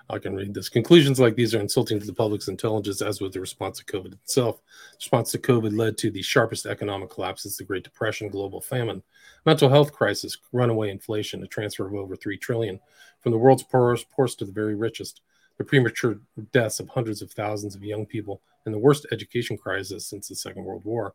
I 0.08 0.18
can 0.18 0.36
read 0.36 0.54
this. 0.54 0.68
Conclusions 0.68 1.18
like 1.18 1.34
these 1.34 1.54
are 1.54 1.60
insulting 1.60 1.98
to 1.98 2.06
the 2.06 2.12
public's 2.12 2.46
intelligence, 2.46 3.02
as 3.02 3.20
with 3.20 3.32
the 3.32 3.40
response 3.40 3.78
to 3.78 3.84
COVID 3.84 4.12
itself. 4.12 4.60
The 4.92 4.96
response 4.98 5.32
to 5.32 5.38
COVID 5.38 5.76
led 5.76 5.98
to 5.98 6.12
the 6.12 6.22
sharpest 6.22 6.66
economic 6.66 7.10
collapse 7.10 7.42
since 7.42 7.56
the 7.56 7.64
Great 7.64 7.82
Depression, 7.82 8.28
global 8.28 8.60
famine, 8.60 9.02
mental 9.46 9.68
health 9.68 9.92
crisis, 9.92 10.36
runaway 10.52 10.90
inflation, 10.90 11.42
a 11.42 11.48
transfer 11.48 11.88
of 11.88 11.94
over 11.94 12.14
three 12.14 12.36
trillion 12.36 12.78
from 13.20 13.32
the 13.32 13.38
world's 13.38 13.64
poorest, 13.64 14.08
poorest 14.10 14.38
to 14.38 14.44
the 14.44 14.52
very 14.52 14.76
richest 14.76 15.22
the 15.58 15.64
premature 15.64 16.18
deaths 16.52 16.80
of 16.80 16.88
hundreds 16.88 17.22
of 17.22 17.30
thousands 17.32 17.74
of 17.74 17.82
young 17.82 18.06
people, 18.06 18.42
and 18.64 18.74
the 18.74 18.78
worst 18.78 19.06
education 19.12 19.56
crisis 19.56 20.06
since 20.06 20.28
the 20.28 20.34
Second 20.34 20.64
World 20.64 20.84
War. 20.84 21.14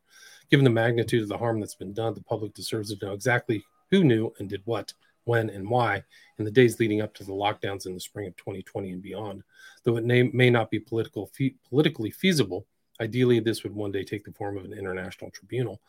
Given 0.50 0.64
the 0.64 0.70
magnitude 0.70 1.24
of 1.24 1.30
the 1.30 1.38
harm 1.38 1.60
that's 1.60 1.76
been 1.76 1.94
done, 1.94 2.14
the 2.14 2.22
public 2.22 2.54
deserves 2.54 2.94
to 2.94 3.06
know 3.06 3.14
exactly 3.14 3.64
who 3.89 4.04
knew 4.04 4.34
and 4.39 4.50
did 4.50 4.62
what, 4.66 4.94
when, 5.26 5.50
and 5.50 5.70
why 5.70 6.04
in 6.39 6.46
the 6.46 6.52
days 6.52 6.80
leading 6.80 7.02
up 7.02 7.14
to 7.16 7.24
the 7.24 7.34
lockdowns 7.34 7.86
in 7.86 7.94
the 7.94 8.00
spring 8.00 8.28
of 8.28 8.36
2020 8.38 8.92
and 8.92 9.02
beyond. 9.02 9.44
Though 9.84 9.98
it 9.98 10.06
may, 10.06 10.24
may 10.24 10.50
not 10.50 10.72
be 10.72 10.80
political, 10.80 11.28
fe- 11.28 11.56
politically 11.70 12.10
feasible, 12.10 12.66
Ideally, 13.02 13.39
this 13.39 13.64
would 13.64 13.74
one 13.74 13.92
day 13.92 14.04
take 14.04 14.24
the 14.24 14.32
form 14.32 14.58
of 14.58 14.64
an 14.64 14.74
international 14.74 15.32
tribunal. 15.32 15.82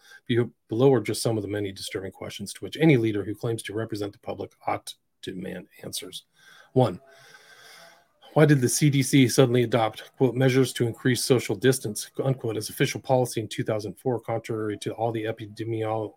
Below 0.69 0.95
are 0.95 1.01
just 1.01 1.21
some 1.21 1.37
of 1.37 1.43
the 1.43 1.49
many 1.49 1.71
disturbing 1.71 2.11
questions 2.11 2.55
to 2.55 2.61
which 2.61 2.79
any 2.81 2.97
leader 2.97 3.23
who 3.23 3.35
claims 3.35 3.63
to 3.65 3.75
represent 3.75 4.15
the 4.15 4.19
public 4.21 4.53
ought 4.67 4.95
to 5.21 5.33
demand 5.33 5.67
answers. 5.83 6.25
One, 6.73 7.01
why 8.35 8.47
did 8.47 8.61
the 8.61 8.67
CDC 8.67 9.31
suddenly 9.31 9.63
adopt, 9.63 10.11
quote, 10.17 10.35
measures 10.35 10.73
to 10.75 10.87
increase 10.87 11.23
social 11.23 11.55
distance, 11.55 12.11
unquote, 12.25 12.57
as 12.57 12.71
official 12.71 13.01
policy 13.01 13.41
in 13.41 13.49
2004, 13.49 14.21
contrary 14.21 14.79
to 14.79 14.93
all 14.93 15.13
the 15.13 15.25
epidemiolo- 15.25 16.15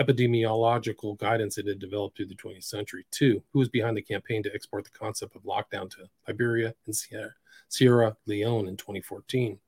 epidemiological 0.00 1.18
guidance 1.18 1.58
it 1.58 1.66
had 1.66 1.78
developed 1.78 2.16
through 2.16 2.26
the 2.26 2.34
20th 2.34 2.64
century? 2.64 3.04
Two, 3.10 3.42
who 3.52 3.58
was 3.58 3.68
behind 3.68 3.96
the 3.96 4.02
campaign 4.02 4.42
to 4.44 4.54
export 4.54 4.84
the 4.84 4.98
concept 4.98 5.36
of 5.36 5.42
lockdown 5.42 5.90
to 5.90 6.08
Liberia 6.26 6.74
and 6.86 6.96
Sierra, 6.96 7.34
Sierra 7.68 8.16
Leone 8.26 8.68
in 8.68 8.76
2014? 8.76 9.58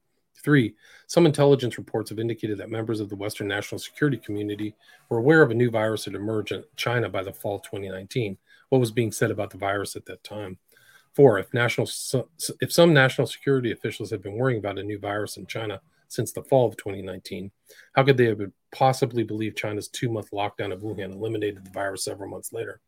Three, 0.43 0.75
some 1.07 1.27
intelligence 1.27 1.77
reports 1.77 2.09
have 2.09 2.19
indicated 2.19 2.57
that 2.59 2.71
members 2.71 3.01
of 3.01 3.11
the 3.11 3.17
Western 3.17 3.49
national 3.49 3.79
security 3.79 4.17
community 4.17 4.75
were 5.11 5.19
aware 5.19 5.43
of 5.43 5.51
a 5.51 5.55
new 5.55 5.71
virus 5.71 6.07
that 6.07 6.15
emerged 6.15 6.53
in 6.53 6.65
China 6.77 7.11
by 7.11 7.23
the 7.23 7.33
fall 7.33 7.59
2019. 7.59 8.39
What 8.71 8.79
was 8.79 8.91
being 8.91 9.13
said 9.13 9.31
about 9.31 9.51
the 9.51 9.59
virus 9.59 9.97
at 9.97 10.07
that 10.07 10.25
time? 10.25 10.57
Four, 11.15 11.39
if 11.39 11.53
national 11.53 11.89
if 12.61 12.73
some 12.73 12.95
national 12.95 13.27
security 13.27 13.73
officials 13.73 14.11
have 14.11 14.23
been 14.23 14.37
worrying 14.37 14.59
about 14.59 14.79
a 14.79 14.83
new 14.83 14.99
virus 14.99 15.37
in 15.37 15.47
China 15.47 15.81
since 16.09 16.33
the 16.33 16.43
fall 16.43 16.69
of 16.69 16.77
2019, 16.77 17.51
how 17.95 18.05
could 18.05 18.17
they 18.17 18.27
have 18.27 18.41
possibly 18.73 19.25
believed 19.25 19.57
China's 19.57 19.89
two-month 19.89 20.31
lockdown 20.31 20.73
of 20.73 20.83
Wuhan 20.83 21.13
eliminated 21.13 21.65
the 21.65 21.71
virus 21.71 22.05
several 22.05 22.31
months 22.31 22.53
later? 22.53 22.81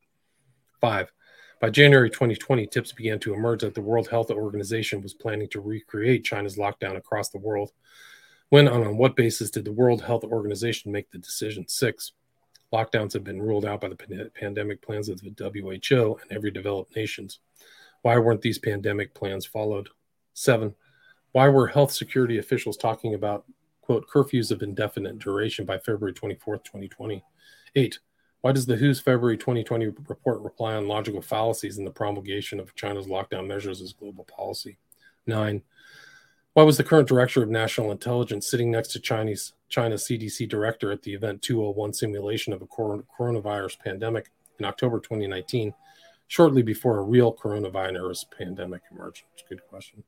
Five, 0.81 1.13
by 1.61 1.71
January 1.71 2.11
2020, 2.11 2.67
tips 2.67 2.93
began 2.93 3.21
to 3.21 3.35
emerge 3.35 3.61
that 3.61 3.75
the 3.75 3.81
World 3.81 4.09
Health 4.09 4.33
Organization 4.33 5.01
was 5.01 5.15
planning 5.15 5.49
to 5.51 5.61
recreate 5.61 6.25
China's 6.25 6.57
lockdown 6.57 6.97
across 6.97 7.29
the 7.29 7.39
world. 7.39 7.71
When 8.49 8.67
and 8.67 8.85
on 8.85 8.97
what 8.97 9.15
basis 9.15 9.51
did 9.51 9.65
the 9.65 9.73
World 9.73 10.03
Health 10.03 10.25
Organization 10.25 10.91
make 10.91 11.11
the 11.11 11.19
decision? 11.19 11.67
Six, 11.69 12.13
lockdowns 12.73 13.13
have 13.13 13.23
been 13.23 13.41
ruled 13.41 13.65
out 13.65 13.81
by 13.81 13.89
the 13.89 14.31
pandemic 14.35 14.83
plans 14.83 15.09
of 15.09 15.21
the 15.21 15.31
WHO 15.39 16.19
and 16.21 16.33
every 16.33 16.51
developed 16.51 16.97
nations. 16.97 17.39
Why 18.03 18.19
weren't 18.19 18.43
these 18.43 18.59
pandemic 18.59 19.15
plans 19.15 19.47
followed? 19.47 19.89
Seven, 20.35 20.75
why 21.33 21.49
were 21.49 21.69
health 21.69 21.93
security 21.93 22.39
officials 22.39 22.77
talking 22.77 23.15
about, 23.15 23.45
quote, 23.81 24.09
curfews 24.09 24.51
of 24.51 24.63
indefinite 24.63 25.19
duration 25.19 25.65
by 25.65 25.79
February 25.79 26.13
24th, 26.13 26.65
2020? 26.65 27.25
Eight, 27.77 27.99
why 28.43 28.53
does 28.53 28.67
the 28.67 28.77
WHO's 28.77 29.01
February 29.01 29.39
2020 29.39 29.87
report 30.09 30.41
rely 30.41 30.75
on 30.75 30.89
logical 30.89 31.23
fallacies 31.23 31.79
in 31.79 31.85
the 31.85 31.91
promulgation 31.91 32.59
of 32.59 32.75
China's 32.75 33.07
lockdown 33.07 33.47
measures 33.47 33.81
as 33.81 33.93
global 33.93 34.25
policy? 34.25 34.79
Nine, 35.27 35.63
why 36.55 36.65
was 36.65 36.77
the 36.77 36.85
current 36.85 37.09
director 37.09 37.43
of 37.43 37.49
national 37.49 37.93
intelligence 37.93 38.51
sitting 38.51 38.71
next 38.71 38.89
to 38.89 39.01
Chinese 39.01 39.53
China 39.69 39.95
CDC 39.95 40.49
director 40.49 40.93
at 40.93 41.03
the 41.03 41.15
event 41.15 41.41
201 41.41 41.95
simulation 41.95 42.53
of 42.53 42.61
a 42.61 42.67
coronavirus 42.67 43.79
pandemic 43.79 44.31
in 44.59 44.67
October 44.67 45.01
2019 45.01 45.73
shortly 46.29 46.63
before 46.63 46.99
a 46.99 47.03
real 47.03 47.33
coronavirus 47.33 48.27
pandemic 48.37 48.83
emerged? 48.91 49.25
Good 49.49 49.67
question. 49.69 50.03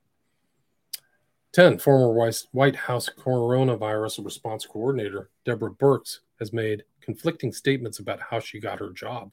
10. 1.52 1.78
Former 1.78 2.12
White 2.50 2.76
House 2.76 3.08
coronavirus 3.08 4.24
response 4.24 4.66
coordinator 4.66 5.30
Deborah 5.44 5.70
Birx 5.70 6.18
has 6.40 6.52
made 6.52 6.82
conflicting 7.00 7.52
statements 7.52 8.00
about 8.00 8.20
how 8.20 8.40
she 8.40 8.58
got 8.58 8.80
her 8.80 8.90
job. 8.90 9.30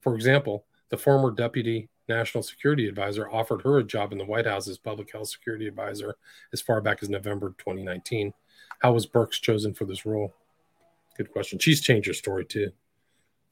For 0.00 0.14
example, 0.14 0.66
the 0.90 0.96
former 0.96 1.32
deputy 1.32 1.88
national 2.08 2.44
security 2.44 2.86
advisor 2.86 3.28
offered 3.30 3.62
her 3.62 3.78
a 3.78 3.84
job 3.84 4.12
in 4.12 4.18
the 4.18 4.24
White 4.24 4.46
House 4.46 4.68
as 4.68 4.78
public 4.78 5.10
health 5.10 5.28
security 5.28 5.66
advisor 5.66 6.14
as 6.52 6.60
far 6.60 6.80
back 6.80 7.02
as 7.02 7.08
November 7.08 7.54
2019. 7.58 8.32
How 8.80 8.92
was 8.92 9.06
Birx 9.06 9.32
chosen 9.32 9.74
for 9.74 9.84
this 9.84 10.06
role? 10.06 10.32
Good 11.16 11.32
question. 11.32 11.58
She's 11.58 11.80
changed 11.80 12.06
her 12.06 12.14
story 12.14 12.44
too. 12.44 12.70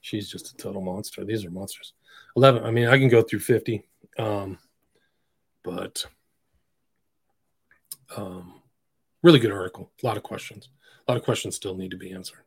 She's 0.01 0.30
just 0.30 0.53
a 0.53 0.57
total 0.57 0.83
monster. 0.83 1.24
These 1.24 1.45
are 1.45 1.51
monsters. 1.51 1.95
11 2.36 2.64
i 2.64 2.70
mean 2.70 2.88
i 2.88 2.98
can 2.98 3.08
go 3.08 3.22
through 3.22 3.40
50 3.40 3.84
um, 4.18 4.58
but 5.62 6.04
um, 8.16 8.62
really 9.22 9.38
good 9.38 9.52
article. 9.52 9.90
A 10.02 10.06
lot 10.06 10.16
of 10.16 10.22
questions. 10.22 10.68
A 11.06 11.10
lot 11.10 11.18
of 11.18 11.24
questions 11.24 11.56
still 11.56 11.74
need 11.74 11.90
to 11.90 11.96
be 11.96 12.12
answered. 12.12 12.40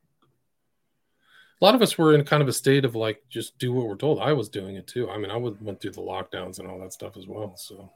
A 1.61 1.65
lot 1.65 1.75
of 1.75 1.81
us 1.81 1.97
were 1.97 2.13
in 2.13 2.23
kind 2.25 2.43
of 2.43 2.49
a 2.49 2.53
state 2.53 2.85
of 2.85 2.95
like 2.95 3.23
just 3.29 3.57
do 3.57 3.71
what 3.71 3.87
we're 3.87 3.95
told. 3.95 4.19
I 4.19 4.33
was 4.33 4.49
doing 4.49 4.75
it 4.75 4.87
too. 4.87 5.09
I 5.09 5.17
mean 5.17 5.31
i 5.31 5.37
went 5.37 5.79
through 5.79 5.91
the 5.91 6.01
lockdowns 6.01 6.59
and 6.59 6.67
all 6.67 6.79
that 6.79 6.93
stuff 6.93 7.15
as 7.15 7.27
well 7.27 7.55
so. 7.55 7.89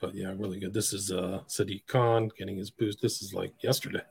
But 0.00 0.14
yeah 0.14 0.32
really 0.34 0.58
good. 0.58 0.72
This 0.72 0.94
is 0.94 1.12
uh 1.12 1.40
sadiq 1.46 1.86
khan 1.86 2.30
getting 2.38 2.56
his 2.56 2.70
boost. 2.70 3.02
This 3.02 3.20
is 3.20 3.34
like 3.34 3.52
yesterday. 3.62 4.02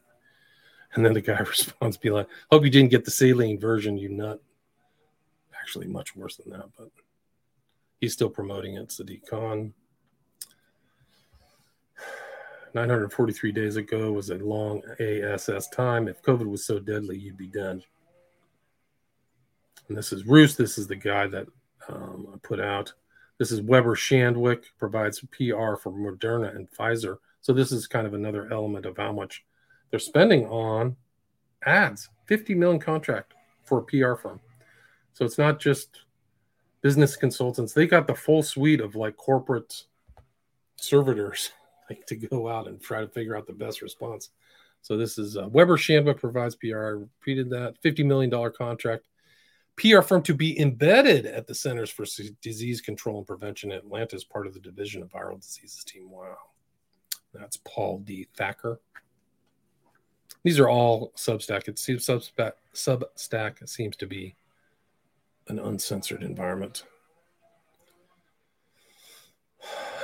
And 0.93 1.03
then 1.03 1.13
the 1.13 1.21
guy 1.21 1.39
responds 1.39 1.97
be 1.97 2.11
like 2.11 2.27
hope 2.51 2.63
you 2.63 2.69
didn't 2.69 2.91
get 2.91 3.05
the 3.05 3.11
saline 3.11 3.59
version 3.59 3.97
you 3.97 4.09
nut 4.09 4.39
actually 5.69 5.85
much 5.85 6.15
worse 6.15 6.35
than 6.37 6.49
that, 6.51 6.65
but 6.75 6.89
he's 8.01 8.13
still 8.13 8.29
promoting 8.29 8.75
it. 8.77 8.89
Sadiq 8.89 9.21
Khan. 9.29 9.71
943 12.73 13.51
days 13.51 13.75
ago 13.75 14.11
was 14.11 14.31
a 14.31 14.35
long 14.39 14.81
ASS 14.99 15.69
time. 15.69 16.07
If 16.07 16.23
COVID 16.23 16.47
was 16.47 16.65
so 16.65 16.79
deadly, 16.79 17.19
you'd 17.19 17.37
be 17.37 17.45
done. 17.45 17.83
And 19.87 19.95
this 19.95 20.11
is 20.11 20.25
Roos. 20.25 20.57
This 20.57 20.79
is 20.79 20.87
the 20.87 20.95
guy 20.95 21.27
that 21.27 21.45
um, 21.87 22.27
I 22.33 22.37
put 22.41 22.59
out. 22.59 22.91
This 23.37 23.51
is 23.51 23.61
Weber 23.61 23.95
Shandwick 23.95 24.63
provides 24.79 25.19
PR 25.19 25.75
for 25.75 25.91
Moderna 25.91 26.55
and 26.55 26.67
Pfizer. 26.71 27.17
So 27.41 27.53
this 27.53 27.71
is 27.71 27.85
kind 27.85 28.07
of 28.07 28.15
another 28.15 28.51
element 28.51 28.87
of 28.87 28.97
how 28.97 29.11
much 29.11 29.45
they're 29.91 29.99
spending 29.99 30.47
on 30.47 30.95
ads. 31.63 32.09
50 32.25 32.55
million 32.55 32.79
contract 32.79 33.35
for 33.65 33.79
a 33.79 33.83
PR 33.83 34.15
firm. 34.15 34.39
So 35.19 35.25
it's 35.25 35.37
not 35.37 35.59
just 35.59 36.03
business 36.81 37.17
consultants. 37.17 37.73
They 37.73 37.87
got 37.87 38.07
the 38.07 38.15
full 38.15 38.41
suite 38.41 38.79
of 38.79 38.95
like 38.95 39.17
corporate 39.17 39.83
servitors 40.77 41.51
like 41.89 42.05
to 42.05 42.15
go 42.15 42.47
out 42.47 42.69
and 42.69 42.81
try 42.81 43.01
to 43.01 43.07
figure 43.09 43.35
out 43.35 43.45
the 43.45 43.51
best 43.51 43.81
response. 43.81 44.29
So 44.81 44.95
this 44.95 45.17
is 45.17 45.35
uh, 45.35 45.49
Weber 45.49 45.75
Shandwick 45.75 46.19
provides 46.19 46.55
PR. 46.55 46.77
I 46.77 46.89
repeated 46.91 47.49
that 47.49 47.75
$50 47.83 48.05
million 48.05 48.31
contract. 48.53 49.09
PR 49.75 49.99
firm 49.99 50.21
to 50.21 50.33
be 50.33 50.57
embedded 50.57 51.25
at 51.25 51.47
the 51.47 51.55
Centers 51.55 51.89
for 51.89 52.05
Disease 52.41 52.79
Control 52.79 53.17
and 53.17 53.27
Prevention 53.27 53.73
in 53.73 53.77
Atlanta 53.77 54.15
as 54.15 54.23
part 54.23 54.47
of 54.47 54.53
the 54.53 54.61
Division 54.61 55.01
of 55.01 55.09
Viral 55.09 55.41
Diseases 55.41 55.83
team. 55.83 56.09
Wow. 56.09 56.37
That's 57.33 57.57
Paul 57.65 57.99
D. 58.05 58.29
Thacker. 58.37 58.79
These 60.43 60.61
are 60.61 60.69
all 60.69 61.11
Substack. 61.17 61.67
It 61.67 61.77
seems 61.77 62.05
Substack, 62.05 62.53
Substack 62.73 63.67
seems 63.67 63.97
to 63.97 64.07
be 64.07 64.37
an 65.49 65.59
uncensored 65.59 66.23
environment. 66.23 66.83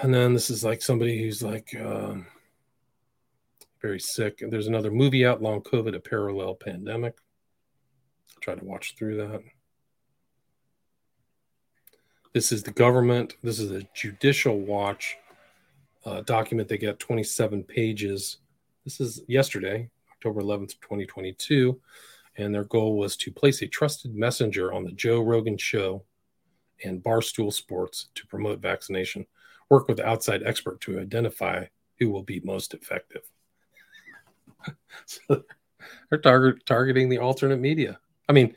And 0.01 0.13
then 0.13 0.33
this 0.33 0.49
is 0.49 0.63
like 0.63 0.81
somebody 0.81 1.21
who's 1.21 1.41
like 1.41 1.75
um, 1.79 2.27
very 3.81 3.99
sick. 3.99 4.41
And 4.41 4.51
there's 4.51 4.67
another 4.67 4.91
movie 4.91 5.25
out, 5.25 5.41
Long 5.41 5.61
COVID, 5.61 5.95
a 5.95 5.99
parallel 5.99 6.55
pandemic. 6.55 7.15
I'll 8.33 8.41
try 8.41 8.55
to 8.55 8.65
watch 8.65 8.95
through 8.97 9.17
that. 9.17 9.41
This 12.33 12.51
is 12.51 12.63
the 12.63 12.71
government. 12.71 13.37
This 13.41 13.59
is 13.59 13.71
a 13.71 13.87
judicial 13.93 14.59
watch 14.59 15.15
uh, 16.05 16.21
document. 16.21 16.67
They 16.67 16.77
get 16.77 16.99
27 16.99 17.63
pages. 17.63 18.37
This 18.83 18.99
is 18.99 19.21
yesterday, 19.27 19.89
October 20.11 20.41
11th, 20.41 20.81
2022 20.81 21.79
and 22.37 22.53
their 22.53 22.65
goal 22.65 22.97
was 22.97 23.15
to 23.17 23.31
place 23.31 23.61
a 23.61 23.67
trusted 23.67 24.15
messenger 24.15 24.73
on 24.73 24.83
the 24.83 24.91
Joe 24.91 25.21
Rogan 25.21 25.57
show 25.57 26.03
and 26.83 27.03
Barstool 27.03 27.53
Sports 27.53 28.09
to 28.15 28.27
promote 28.27 28.59
vaccination, 28.59 29.25
work 29.69 29.87
with 29.87 29.99
outside 29.99 30.43
expert 30.43 30.81
to 30.81 30.99
identify 30.99 31.65
who 31.99 32.09
will 32.09 32.23
be 32.23 32.41
most 32.43 32.73
effective. 32.73 33.21
so 35.05 35.43
they're 36.09 36.19
target, 36.19 36.65
targeting 36.65 37.09
the 37.09 37.19
alternate 37.19 37.59
media. 37.59 37.99
I 38.27 38.33
mean, 38.33 38.55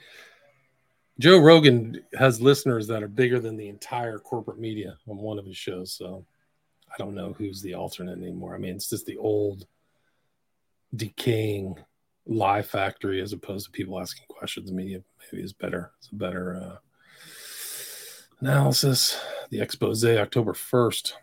Joe 1.20 1.38
Rogan 1.38 2.00
has 2.18 2.40
listeners 2.40 2.86
that 2.88 3.02
are 3.02 3.08
bigger 3.08 3.40
than 3.40 3.56
the 3.56 3.68
entire 3.68 4.18
corporate 4.18 4.58
media 4.58 4.96
on 5.08 5.18
one 5.18 5.38
of 5.38 5.46
his 5.46 5.56
shows. 5.56 5.92
So 5.92 6.24
I 6.92 6.94
don't 6.98 7.14
know 7.14 7.32
who's 7.32 7.60
the 7.60 7.74
alternate 7.74 8.18
anymore. 8.18 8.54
I 8.54 8.58
mean, 8.58 8.76
it's 8.76 8.90
just 8.90 9.06
the 9.06 9.18
old 9.18 9.66
decaying 10.94 11.76
lie 12.28 12.62
factory 12.62 13.20
as 13.20 13.32
opposed 13.32 13.66
to 13.66 13.72
people 13.72 13.98
asking 13.98 14.26
questions. 14.28 14.68
The 14.68 14.76
Media 14.76 15.00
maybe 15.32 15.42
is 15.42 15.52
better. 15.52 15.92
It's 15.98 16.10
a 16.12 16.14
better 16.14 16.56
uh, 16.56 16.76
analysis. 18.40 19.18
The 19.50 19.60
expose 19.60 20.04
October 20.04 20.52
1st. 20.52 21.14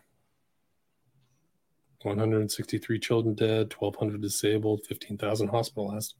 163 2.02 2.98
children 3.00 3.34
dead, 3.34 3.74
1,200 3.78 4.20
disabled, 4.20 4.82
15,000 4.88 5.48
hospitalized. 5.48 6.14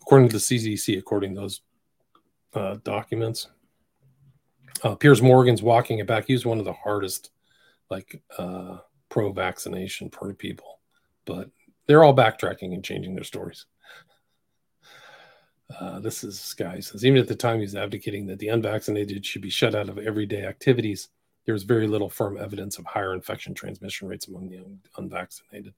According 0.00 0.28
to 0.30 0.34
the 0.34 0.40
CDC, 0.40 0.98
according 0.98 1.34
to 1.34 1.40
those 1.40 1.60
uh, 2.54 2.76
documents. 2.82 3.48
Uh, 4.82 4.94
Piers 4.94 5.22
Morgan's 5.22 5.62
walking 5.62 5.98
it 5.98 6.06
back. 6.06 6.26
He 6.26 6.32
was 6.32 6.46
one 6.46 6.58
of 6.58 6.64
the 6.64 6.72
hardest, 6.72 7.30
like, 7.90 8.22
uh, 8.38 8.78
pro 9.08 9.30
vaccination 9.32 10.08
pro 10.08 10.32
people. 10.32 10.80
But 11.24 11.50
they're 11.92 12.04
all 12.04 12.16
backtracking 12.16 12.72
and 12.72 12.82
changing 12.82 13.14
their 13.14 13.22
stories. 13.22 13.66
Uh, 15.78 16.00
this 16.00 16.24
is 16.24 16.54
guy 16.54 16.80
says 16.80 17.04
even 17.04 17.20
at 17.20 17.28
the 17.28 17.36
time 17.36 17.60
he's 17.60 17.76
advocating 17.76 18.26
that 18.26 18.38
the 18.38 18.48
unvaccinated 18.48 19.26
should 19.26 19.42
be 19.42 19.50
shut 19.50 19.74
out 19.74 19.90
of 19.90 19.98
everyday 19.98 20.46
activities. 20.46 21.10
There's 21.44 21.64
very 21.64 21.86
little 21.86 22.08
firm 22.08 22.38
evidence 22.38 22.78
of 22.78 22.86
higher 22.86 23.12
infection 23.12 23.52
transmission 23.52 24.08
rates 24.08 24.26
among 24.26 24.48
the 24.48 24.56
un- 24.56 24.80
unvaccinated. 24.96 25.74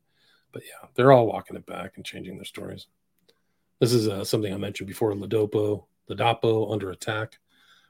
But 0.53 0.63
yeah, 0.63 0.87
they're 0.95 1.11
all 1.11 1.27
walking 1.27 1.57
it 1.57 1.67
back 1.67 1.95
and 1.97 2.05
changing 2.05 2.37
their 2.37 2.45
stories. 2.45 2.87
This 3.81 3.93
is 3.93 4.07
uh, 4.07 4.23
something 4.23 4.55
I 4.55 4.57
mentioned 4.57 4.87
before. 4.87 5.15
Ladopo, 5.15 5.87
Ladapo 6.09 6.73
under 6.73 6.93
attack. 6.93 7.41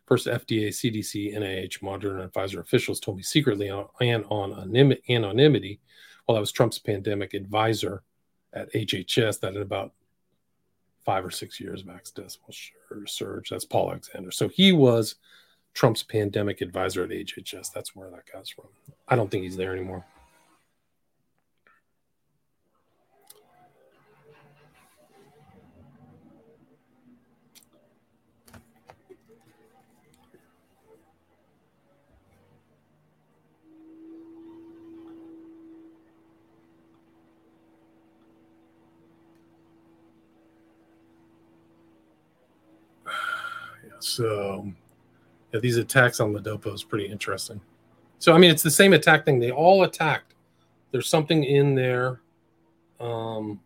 First, 0.07 0.29
FDA, 0.29 0.69
CDC, 0.69 1.37
NIH, 1.37 1.81
Moderna, 1.81 2.23
and 2.23 2.33
Pfizer 2.33 2.61
officials 2.61 3.01
told 3.01 3.19
me 3.19 3.23
secretly 3.23 3.69
and 3.69 4.25
on 4.31 4.75
anonymity 5.11 5.81
while 6.25 6.39
I 6.39 6.41
was 6.41 6.53
Trump's 6.53 6.79
pandemic 6.79 7.35
advisor 7.35 8.03
at 8.55 8.73
HHS 8.73 9.41
that 9.41 9.57
in 9.57 9.63
about 9.63 9.93
five 11.05 11.25
or 11.25 11.31
six 11.31 11.61
years, 11.61 11.85
max 11.85 12.13
will 12.17 13.07
surge. 13.07 13.51
That's 13.51 13.65
Paul 13.65 13.91
Alexander. 13.91 14.31
So 14.31 14.49
he 14.49 14.73
was 14.73 15.17
Trump's 15.75 16.03
pandemic 16.03 16.61
advisor 16.61 17.05
at 17.05 17.11
HHS. 17.11 17.73
That's 17.73 17.95
where 17.95 18.11
that 18.11 18.27
comes 18.27 18.49
from. 18.49 18.67
I 19.09 19.17
don't 19.17 19.31
think 19.31 19.45
he's 19.45 19.57
there 19.57 19.73
anymore. 19.73 20.05
So, 44.05 44.71
yeah, 45.53 45.61
these 45.61 45.79
attacks 45.79 46.21
on 46.21 46.35
Ladapo 46.35 46.75
is 46.75 46.85
pretty 46.85 47.07
interesting. 47.07 47.59
So, 48.19 48.35
I 48.35 48.39
mean, 48.39 48.51
it's 48.51 48.63
the 48.63 48.71
same 48.71 48.93
attack 48.93 49.25
thing. 49.25 49.41
They 49.41 49.51
all 49.51 49.85
attacked. 49.85 50.35
There's 50.91 51.09
something 51.09 51.43
in 51.43 51.75
there. 51.75 52.21
Um, 53.01 53.61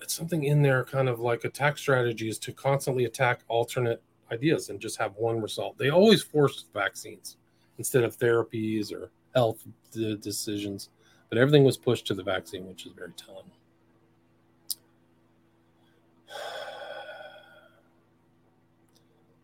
it's 0.00 0.14
something 0.14 0.44
in 0.44 0.62
there, 0.62 0.84
kind 0.84 1.06
of 1.06 1.20
like 1.20 1.44
attack 1.44 1.76
strategies 1.76 2.38
to 2.38 2.52
constantly 2.52 3.04
attack 3.04 3.40
alternate 3.48 4.02
ideas 4.32 4.70
and 4.70 4.80
just 4.80 4.96
have 4.96 5.14
one 5.16 5.38
result. 5.42 5.76
They 5.76 5.90
always 5.90 6.22
forced 6.22 6.72
vaccines 6.72 7.36
instead 7.76 8.04
of 8.04 8.16
therapies 8.16 8.90
or 8.90 9.10
health 9.34 9.66
decisions, 9.92 10.88
but 11.28 11.36
everything 11.36 11.62
was 11.62 11.76
pushed 11.76 12.06
to 12.06 12.14
the 12.14 12.22
vaccine, 12.22 12.66
which 12.66 12.86
is 12.86 12.92
very 12.92 13.12
telling. 13.18 13.44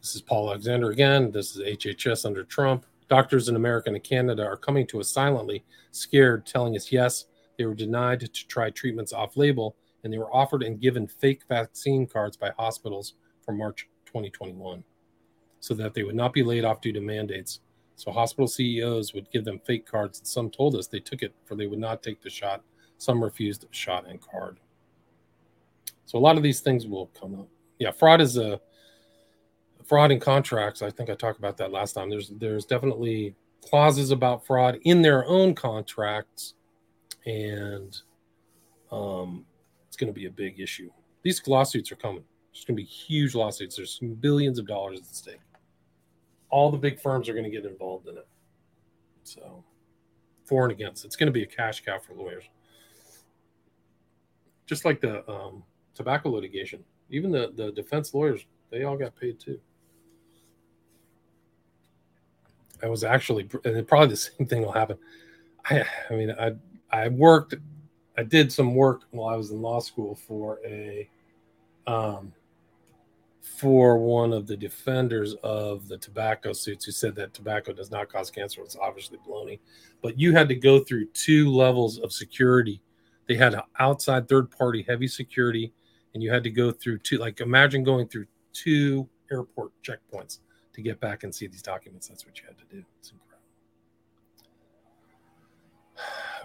This 0.08 0.16
is 0.16 0.22
Paul 0.22 0.48
Alexander 0.48 0.88
again. 0.88 1.30
This 1.30 1.54
is 1.54 1.60
HHS 1.60 2.24
under 2.24 2.42
Trump. 2.42 2.86
Doctors 3.10 3.50
in 3.50 3.56
America 3.56 3.90
and 3.90 4.02
Canada 4.02 4.42
are 4.42 4.56
coming 4.56 4.86
to 4.86 5.00
us 5.00 5.10
silently, 5.10 5.66
scared, 5.90 6.46
telling 6.46 6.74
us 6.76 6.90
yes, 6.90 7.26
they 7.58 7.66
were 7.66 7.74
denied 7.74 8.20
to 8.20 8.28
try 8.46 8.70
treatments 8.70 9.12
off 9.12 9.36
label, 9.36 9.76
and 10.02 10.10
they 10.10 10.16
were 10.16 10.34
offered 10.34 10.62
and 10.62 10.80
given 10.80 11.06
fake 11.06 11.42
vaccine 11.46 12.06
cards 12.06 12.38
by 12.38 12.52
hospitals 12.58 13.16
from 13.44 13.58
March 13.58 13.86
2021 14.06 14.82
so 15.60 15.74
that 15.74 15.92
they 15.92 16.04
would 16.04 16.14
not 16.14 16.32
be 16.32 16.42
laid 16.42 16.64
off 16.64 16.80
due 16.80 16.94
to 16.94 17.02
mandates. 17.02 17.60
So 17.96 18.10
hospital 18.10 18.48
CEOs 18.48 19.12
would 19.12 19.30
give 19.30 19.44
them 19.44 19.60
fake 19.66 19.84
cards, 19.84 20.20
and 20.20 20.26
some 20.26 20.48
told 20.48 20.74
us 20.74 20.86
they 20.86 21.00
took 21.00 21.20
it 21.20 21.34
for 21.44 21.54
they 21.54 21.66
would 21.66 21.78
not 21.78 22.02
take 22.02 22.22
the 22.22 22.30
shot. 22.30 22.62
Some 22.96 23.22
refused 23.22 23.66
shot 23.72 24.06
and 24.08 24.22
card. 24.22 24.58
So 26.06 26.16
a 26.16 26.18
lot 26.18 26.38
of 26.38 26.42
these 26.42 26.60
things 26.60 26.86
will 26.86 27.08
come 27.08 27.34
up. 27.34 27.48
Yeah, 27.78 27.90
fraud 27.90 28.22
is 28.22 28.38
a 28.38 28.58
fraud 29.88 30.12
in 30.12 30.20
contracts. 30.20 30.82
I 30.82 30.90
think 30.90 31.08
I 31.08 31.14
talked 31.14 31.38
about 31.38 31.56
that 31.56 31.72
last 31.72 31.94
time. 31.94 32.10
There's 32.10 32.28
there's 32.28 32.66
definitely 32.66 33.34
clauses 33.62 34.10
about 34.10 34.46
fraud 34.46 34.78
in 34.84 35.02
their 35.02 35.26
own 35.26 35.54
contracts, 35.54 36.54
and 37.26 37.98
um, 38.92 39.44
it's 39.88 39.96
going 39.96 40.12
to 40.12 40.18
be 40.18 40.26
a 40.26 40.30
big 40.30 40.60
issue. 40.60 40.90
These 41.22 41.46
lawsuits 41.48 41.90
are 41.90 41.96
coming. 41.96 42.22
There's 42.52 42.64
going 42.64 42.76
to 42.76 42.82
be 42.82 42.86
huge 42.86 43.34
lawsuits. 43.34 43.76
There's 43.76 43.98
billions 44.20 44.58
of 44.58 44.66
dollars 44.66 45.00
at 45.00 45.06
stake. 45.06 45.40
All 46.50 46.70
the 46.70 46.78
big 46.78 47.00
firms 47.00 47.28
are 47.28 47.32
going 47.32 47.44
to 47.44 47.50
get 47.50 47.64
involved 47.64 48.08
in 48.08 48.16
it. 48.16 48.26
So, 49.24 49.64
for 50.44 50.64
and 50.64 50.72
against, 50.72 51.04
it's 51.04 51.16
going 51.16 51.26
to 51.26 51.32
be 51.32 51.42
a 51.42 51.46
cash 51.46 51.84
cow 51.84 51.98
for 51.98 52.14
lawyers. 52.14 52.44
Just 54.66 54.84
like 54.84 55.00
the 55.00 55.28
um, 55.30 55.62
tobacco 55.94 56.30
litigation, 56.30 56.84
even 57.08 57.30
the 57.30 57.52
the 57.56 57.72
defense 57.72 58.12
lawyers, 58.12 58.44
they 58.70 58.84
all 58.84 58.96
got 58.96 59.16
paid 59.16 59.40
too. 59.40 59.58
I 62.82 62.88
was 62.88 63.04
actually, 63.04 63.48
and 63.64 63.86
probably 63.86 64.08
the 64.08 64.16
same 64.16 64.46
thing 64.46 64.62
will 64.62 64.72
happen. 64.72 64.98
I, 65.64 65.84
I 66.10 66.14
mean, 66.14 66.34
I, 66.38 66.52
I 66.90 67.08
worked, 67.08 67.54
I 68.16 68.22
did 68.22 68.52
some 68.52 68.74
work 68.74 69.02
while 69.10 69.32
I 69.32 69.36
was 69.36 69.50
in 69.50 69.60
law 69.60 69.80
school 69.80 70.14
for 70.14 70.58
a, 70.66 71.08
um, 71.86 72.32
for 73.40 73.98
one 73.98 74.32
of 74.32 74.46
the 74.46 74.56
defenders 74.56 75.34
of 75.42 75.88
the 75.88 75.98
tobacco 75.98 76.52
suits 76.52 76.84
who 76.84 76.92
said 76.92 77.14
that 77.16 77.34
tobacco 77.34 77.72
does 77.72 77.90
not 77.90 78.08
cause 78.08 78.30
cancer. 78.30 78.60
It's 78.62 78.76
obviously 78.76 79.18
baloney, 79.26 79.58
but 80.02 80.18
you 80.18 80.32
had 80.32 80.48
to 80.48 80.54
go 80.54 80.80
through 80.80 81.06
two 81.06 81.50
levels 81.50 81.98
of 81.98 82.12
security. 82.12 82.80
They 83.26 83.34
had 83.34 83.60
outside 83.78 84.28
third 84.28 84.50
party 84.50 84.84
heavy 84.86 85.08
security, 85.08 85.72
and 86.14 86.22
you 86.22 86.30
had 86.30 86.44
to 86.44 86.50
go 86.50 86.70
through 86.70 86.98
two. 86.98 87.18
Like 87.18 87.40
imagine 87.40 87.82
going 87.82 88.08
through 88.08 88.26
two 88.52 89.08
airport 89.30 89.72
checkpoints 89.82 90.38
to 90.78 90.82
get 90.82 91.00
back 91.00 91.24
and 91.24 91.34
see 91.34 91.48
these 91.48 91.60
documents. 91.60 92.06
That's 92.06 92.24
what 92.24 92.38
you 92.38 92.44
had 92.46 92.56
to 92.56 92.64
do. 92.70 92.84
It's 93.00 93.10
incredible. 93.10 93.42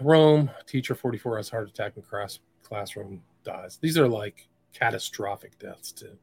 Rome, 0.00 0.50
teacher 0.66 0.96
44 0.96 1.36
has 1.36 1.48
heart 1.48 1.68
attack 1.68 1.92
in 1.96 2.02
class, 2.02 2.40
classroom 2.64 3.22
dies. 3.44 3.78
These 3.80 3.96
are 3.96 4.08
like 4.08 4.48
catastrophic 4.72 5.56
deaths 5.60 5.92
too. 5.92 6.18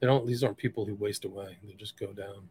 They 0.00 0.08
don't. 0.08 0.26
These 0.26 0.42
aren't 0.42 0.56
people 0.56 0.84
who 0.84 0.96
waste 0.96 1.24
away. 1.24 1.56
They 1.62 1.74
just 1.74 1.96
go 1.96 2.12
down. 2.12 2.48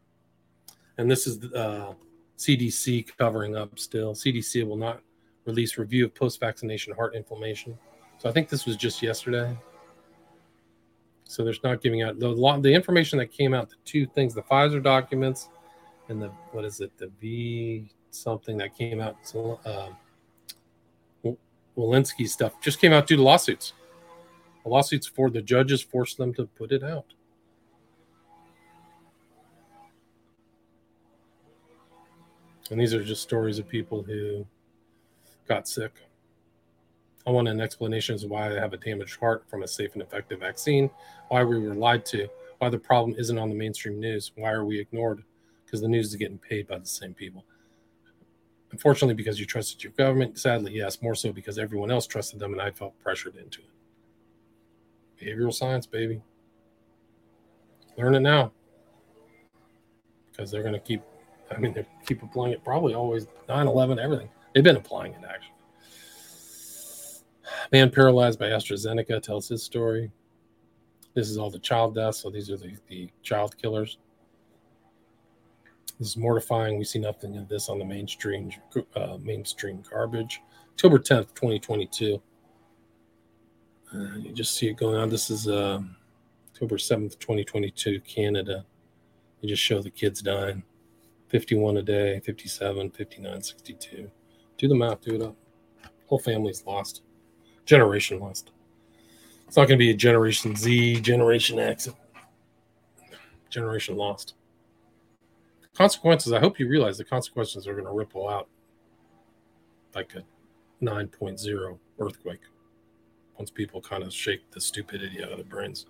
And 0.97 1.11
this 1.11 1.27
is 1.27 1.43
uh, 1.53 1.91
CDC 2.37 3.09
covering 3.17 3.57
up 3.57 3.77
still. 3.77 4.13
CDC 4.13 4.65
will 4.65 4.77
not 4.77 5.01
release 5.43 5.77
review 5.77 6.05
of 6.05 6.15
post-vaccination 6.15 6.93
heart 6.93 7.13
inflammation. 7.13 7.77
So 8.19 8.29
I 8.29 8.31
think 8.31 8.47
this 8.47 8.65
was 8.65 8.77
just 8.77 9.01
yesterday. 9.01 9.53
So 11.31 11.45
there's 11.45 11.63
not 11.63 11.81
giving 11.81 12.01
out 12.01 12.19
the 12.19 12.59
the 12.61 12.73
information 12.73 13.17
that 13.19 13.31
came 13.31 13.53
out. 13.53 13.69
The 13.69 13.77
two 13.85 14.05
things: 14.05 14.33
the 14.33 14.41
Pfizer 14.41 14.83
documents 14.83 15.47
and 16.09 16.21
the 16.21 16.27
what 16.51 16.65
is 16.65 16.81
it? 16.81 16.91
The 16.97 17.09
V 17.21 17.89
something 18.09 18.57
that 18.57 18.75
came 18.77 18.99
out. 18.99 19.15
So, 19.23 19.57
uh, 19.65 19.91
Walensky 21.77 22.27
stuff 22.27 22.59
just 22.59 22.81
came 22.81 22.91
out 22.91 23.07
due 23.07 23.15
to 23.15 23.23
lawsuits. 23.23 23.71
The 24.63 24.69
lawsuits 24.69 25.07
for 25.07 25.29
the 25.29 25.41
judges 25.41 25.81
forced 25.81 26.17
them 26.17 26.33
to 26.33 26.47
put 26.47 26.73
it 26.73 26.83
out. 26.83 27.05
And 32.69 32.79
these 32.79 32.93
are 32.93 33.03
just 33.03 33.21
stories 33.21 33.57
of 33.57 33.69
people 33.69 34.03
who 34.03 34.45
got 35.47 35.65
sick. 35.65 35.93
I 37.27 37.31
want 37.31 37.47
an 37.47 37.61
explanation 37.61 38.15
as 38.15 38.21
to 38.21 38.27
why 38.27 38.49
I 38.49 38.59
have 38.59 38.73
a 38.73 38.77
damaged 38.77 39.19
heart 39.19 39.43
from 39.47 39.63
a 39.63 39.67
safe 39.67 39.93
and 39.93 40.01
effective 40.01 40.39
vaccine, 40.39 40.89
why 41.29 41.43
we 41.43 41.59
were 41.59 41.75
lied 41.75 42.05
to, 42.07 42.27
why 42.57 42.69
the 42.69 42.79
problem 42.79 43.15
isn't 43.17 43.37
on 43.37 43.49
the 43.49 43.55
mainstream 43.55 43.99
news, 43.99 44.31
why 44.35 44.51
are 44.51 44.65
we 44.65 44.79
ignored? 44.79 45.23
Because 45.65 45.81
the 45.81 45.87
news 45.87 46.07
is 46.07 46.15
getting 46.15 46.37
paid 46.37 46.67
by 46.67 46.79
the 46.79 46.85
same 46.85 47.13
people. 47.13 47.45
Unfortunately, 48.71 49.13
because 49.13 49.39
you 49.39 49.45
trusted 49.45 49.83
your 49.83 49.91
government, 49.93 50.39
sadly, 50.39 50.73
yes, 50.73 51.01
more 51.01 51.15
so 51.15 51.31
because 51.31 51.57
everyone 51.57 51.91
else 51.91 52.07
trusted 52.07 52.39
them 52.39 52.53
and 52.53 52.61
I 52.61 52.71
felt 52.71 52.97
pressured 53.03 53.35
into 53.35 53.61
it. 53.61 53.67
Behavioral 55.23 55.53
science, 55.53 55.85
baby. 55.85 56.21
Learn 57.97 58.15
it 58.15 58.21
now. 58.21 58.51
Because 60.31 60.49
they're 60.49 60.63
going 60.63 60.73
to 60.73 60.79
keep, 60.79 61.01
I 61.51 61.59
mean, 61.59 61.73
they 61.73 61.85
keep 62.05 62.23
applying 62.23 62.53
it 62.53 62.63
probably 62.63 62.93
always 62.93 63.27
9 63.49 63.67
11, 63.67 63.99
everything. 63.99 64.29
They've 64.53 64.63
been 64.63 64.77
applying 64.77 65.13
it 65.13 65.19
actually. 65.27 65.53
Man 67.71 67.89
paralyzed 67.89 68.37
by 68.37 68.47
AstraZeneca 68.47 69.21
tells 69.21 69.47
his 69.47 69.63
story. 69.63 70.11
This 71.13 71.29
is 71.29 71.37
all 71.37 71.49
the 71.49 71.59
child 71.59 71.95
deaths. 71.95 72.19
So 72.19 72.29
these 72.29 72.49
are 72.51 72.57
the, 72.57 72.75
the 72.89 73.09
child 73.23 73.57
killers. 73.57 73.97
This 75.97 76.09
is 76.09 76.17
mortifying. 76.17 76.77
We 76.77 76.83
see 76.83 76.99
nothing 76.99 77.37
of 77.37 77.47
this 77.47 77.69
on 77.69 77.79
the 77.79 77.85
mainstream 77.85 78.51
uh, 78.95 79.17
mainstream 79.21 79.83
garbage. 79.89 80.41
October 80.71 80.99
10th, 80.99 81.33
2022. 81.33 82.21
Uh, 83.93 83.97
you 84.17 84.33
just 84.33 84.55
see 84.55 84.67
it 84.67 84.77
going 84.77 84.97
on. 84.97 85.09
This 85.09 85.29
is 85.29 85.47
uh, 85.47 85.79
October 86.49 86.75
7th, 86.75 87.19
2022, 87.19 88.01
Canada. 88.01 88.65
You 89.39 89.49
just 89.49 89.61
show 89.61 89.81
the 89.81 89.89
kids 89.89 90.21
dying. 90.21 90.63
51 91.27 91.77
a 91.77 91.81
day, 91.81 92.19
57, 92.19 92.91
59, 92.91 93.41
62. 93.41 94.11
Do 94.57 94.67
the 94.67 94.75
math, 94.75 95.01
do 95.01 95.15
it 95.15 95.21
up. 95.21 95.35
Whole 96.07 96.19
family's 96.19 96.65
lost 96.65 97.03
generation 97.65 98.19
lost. 98.19 98.51
It's 99.47 99.57
not 99.57 99.67
going 99.67 99.77
to 99.77 99.83
be 99.83 99.91
a 99.91 99.95
Generation 99.95 100.55
Z, 100.55 101.01
Generation 101.01 101.59
X, 101.59 101.89
Generation 103.49 103.97
lost. 103.97 104.35
Consequences, 105.73 106.31
I 106.31 106.39
hope 106.39 106.59
you 106.59 106.67
realize 106.67 106.97
the 106.97 107.03
consequences 107.03 107.67
are 107.67 107.73
going 107.73 107.85
to 107.85 107.91
ripple 107.91 108.29
out 108.29 108.47
like 109.93 110.13
a 110.15 110.23
9.0 110.83 111.77
earthquake 111.99 112.39
once 113.37 113.49
people 113.49 113.81
kind 113.81 114.03
of 114.03 114.13
shake 114.13 114.49
the 114.51 114.61
stupidity 114.61 115.23
out 115.23 115.31
of 115.31 115.37
their 115.37 115.45
brains. 115.45 115.85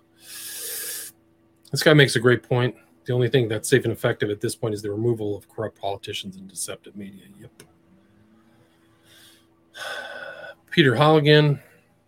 This 1.70 1.82
guy 1.82 1.94
makes 1.94 2.16
a 2.16 2.20
great 2.20 2.42
point. 2.42 2.74
The 3.04 3.12
only 3.12 3.28
thing 3.28 3.48
that's 3.48 3.68
safe 3.68 3.84
and 3.84 3.92
effective 3.92 4.30
at 4.30 4.40
this 4.40 4.54
point 4.54 4.74
is 4.74 4.82
the 4.82 4.90
removal 4.90 5.36
of 5.36 5.48
corrupt 5.48 5.78
politicians 5.80 6.36
and 6.36 6.48
deceptive 6.48 6.96
media. 6.96 7.24
Yep. 7.40 7.62
Peter 10.72 10.94
Halligan, 10.94 11.60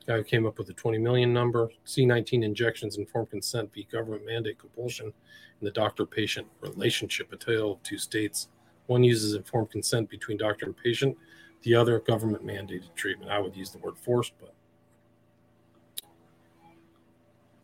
Guy 0.07 0.17
who 0.17 0.25
came 0.25 0.47
up 0.47 0.57
with 0.57 0.67
the 0.67 0.73
20 0.73 0.97
million 0.97 1.35
number. 1.35 1.69
C19 1.87 2.43
injections, 2.43 2.97
informed 2.97 3.31
consent, 3.31 3.71
via 3.75 3.85
government 3.93 4.25
mandate 4.25 4.59
compulsion, 4.59 5.07
in 5.07 5.65
the 5.65 5.71
doctor 5.71 6.07
patient 6.07 6.47
relationship, 6.63 7.31
a 7.31 7.37
tale 7.37 7.73
of 7.73 7.83
two 7.83 7.99
states. 7.99 8.49
One 8.87 9.05
uses 9.05 9.35
informed 9.35 9.71
consent 9.71 10.09
between 10.09 10.39
doctor 10.39 10.65
and 10.65 10.77
patient, 10.77 11.15
the 11.63 11.75
other 11.75 12.01
government 12.01 12.45
mandated 12.45 12.95
treatment. 12.95 13.31
I 13.31 13.39
would 13.39 13.55
use 13.55 13.71
the 13.71 13.79
word 13.79 13.99
forced, 13.99 14.33
but 14.41 14.55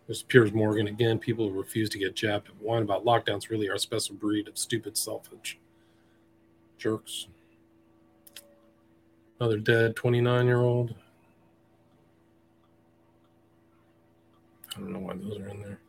There's 0.06 0.22
Piers 0.22 0.52
Morgan 0.52 0.88
again. 0.88 1.18
People 1.18 1.48
who 1.48 1.58
refuse 1.58 1.88
to 1.90 1.98
get 1.98 2.14
jabbed 2.14 2.48
and 2.48 2.60
whine 2.60 2.82
about 2.82 3.06
lockdowns 3.06 3.48
really 3.48 3.68
are 3.68 3.74
a 3.74 3.78
special 3.78 4.16
breed 4.16 4.48
of 4.48 4.58
stupid, 4.58 4.98
selfish 4.98 5.58
jerks. 6.76 7.28
Another 9.40 9.58
dead 9.58 9.96
29 9.96 10.46
year 10.46 10.60
old. 10.60 10.94
I 14.76 14.80
don't 14.80 14.92
know 14.92 14.98
why 14.98 15.14
those 15.14 15.38
are 15.38 15.48
in 15.48 15.62
there. 15.62 15.80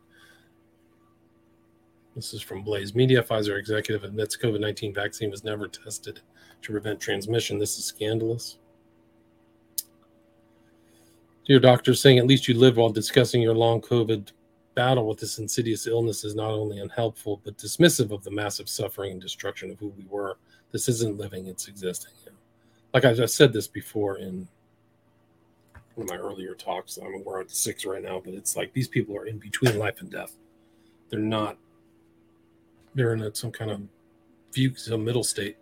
This 2.16 2.32
is 2.32 2.40
from 2.40 2.62
Blaze 2.62 2.94
Media. 2.94 3.22
Pfizer 3.22 3.58
executive 3.58 4.04
admits 4.04 4.38
COVID 4.38 4.60
19 4.60 4.94
vaccine 4.94 5.30
was 5.30 5.44
never 5.44 5.68
tested 5.68 6.20
to 6.62 6.72
prevent 6.72 6.98
transmission. 6.98 7.58
This 7.58 7.78
is 7.78 7.84
scandalous. 7.84 8.56
Dear 11.46 11.60
doctor, 11.60 11.92
saying 11.92 12.18
at 12.18 12.26
least 12.26 12.48
you 12.48 12.54
live 12.54 12.78
while 12.78 12.90
discussing 12.90 13.42
your 13.42 13.54
long 13.54 13.82
COVID 13.82 14.32
battle 14.74 15.06
with 15.06 15.18
this 15.18 15.38
insidious 15.38 15.86
illness 15.86 16.24
is 16.24 16.34
not 16.34 16.52
only 16.52 16.78
unhelpful, 16.78 17.42
but 17.44 17.58
dismissive 17.58 18.12
of 18.12 18.24
the 18.24 18.30
massive 18.30 18.68
suffering 18.68 19.12
and 19.12 19.20
destruction 19.20 19.70
of 19.70 19.78
who 19.78 19.88
we 19.88 20.06
were. 20.08 20.38
This 20.70 20.88
isn't 20.88 21.18
living, 21.18 21.48
it's 21.48 21.68
existing. 21.68 22.12
Like 22.94 23.04
I've 23.06 23.30
said 23.30 23.52
this 23.52 23.66
before 23.66 24.18
in 24.18 24.46
one 25.94 26.06
of 26.06 26.10
my 26.10 26.16
earlier 26.16 26.54
talks. 26.54 26.98
I 27.02 27.08
mean, 27.08 27.22
we're 27.24 27.40
at 27.40 27.50
six 27.50 27.86
right 27.86 28.02
now, 28.02 28.20
but 28.22 28.34
it's 28.34 28.56
like 28.56 28.72
these 28.72 28.88
people 28.88 29.16
are 29.16 29.26
in 29.26 29.38
between 29.38 29.78
life 29.78 30.00
and 30.00 30.10
death. 30.10 30.36
They're 31.08 31.20
not, 31.20 31.56
they're 32.94 33.14
in 33.14 33.22
a, 33.22 33.34
some 33.34 33.50
kind 33.50 33.70
of 33.70 33.80
some 34.76 35.04
middle 35.04 35.24
state. 35.24 35.56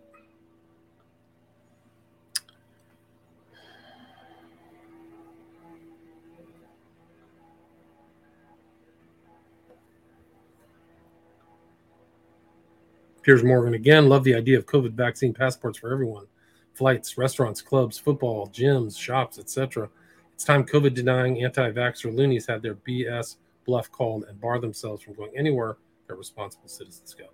Piers 13.23 13.43
Morgan 13.43 13.75
again. 13.75 14.09
Love 14.09 14.23
the 14.23 14.35
idea 14.35 14.57
of 14.57 14.65
COVID 14.65 14.93
vaccine 14.93 15.33
passports 15.33 15.77
for 15.77 15.93
everyone. 15.93 16.25
Flights, 16.73 17.17
restaurants, 17.17 17.61
clubs, 17.61 17.97
football, 17.97 18.47
gyms, 18.47 18.97
shops, 18.97 19.37
etc. 19.37 19.89
It's 20.33 20.43
time 20.43 20.65
COVID 20.65 20.93
denying 20.93 21.43
anti 21.43 21.71
vaxxer 21.71 22.15
loonies 22.15 22.47
had 22.47 22.61
their 22.61 22.75
BS 22.75 23.35
bluff 23.65 23.91
called 23.91 24.25
and 24.27 24.39
bar 24.39 24.59
themselves 24.59 25.03
from 25.03 25.13
going 25.13 25.31
anywhere 25.35 25.77
their 26.07 26.15
responsible 26.15 26.67
citizens 26.67 27.13
go. 27.13 27.25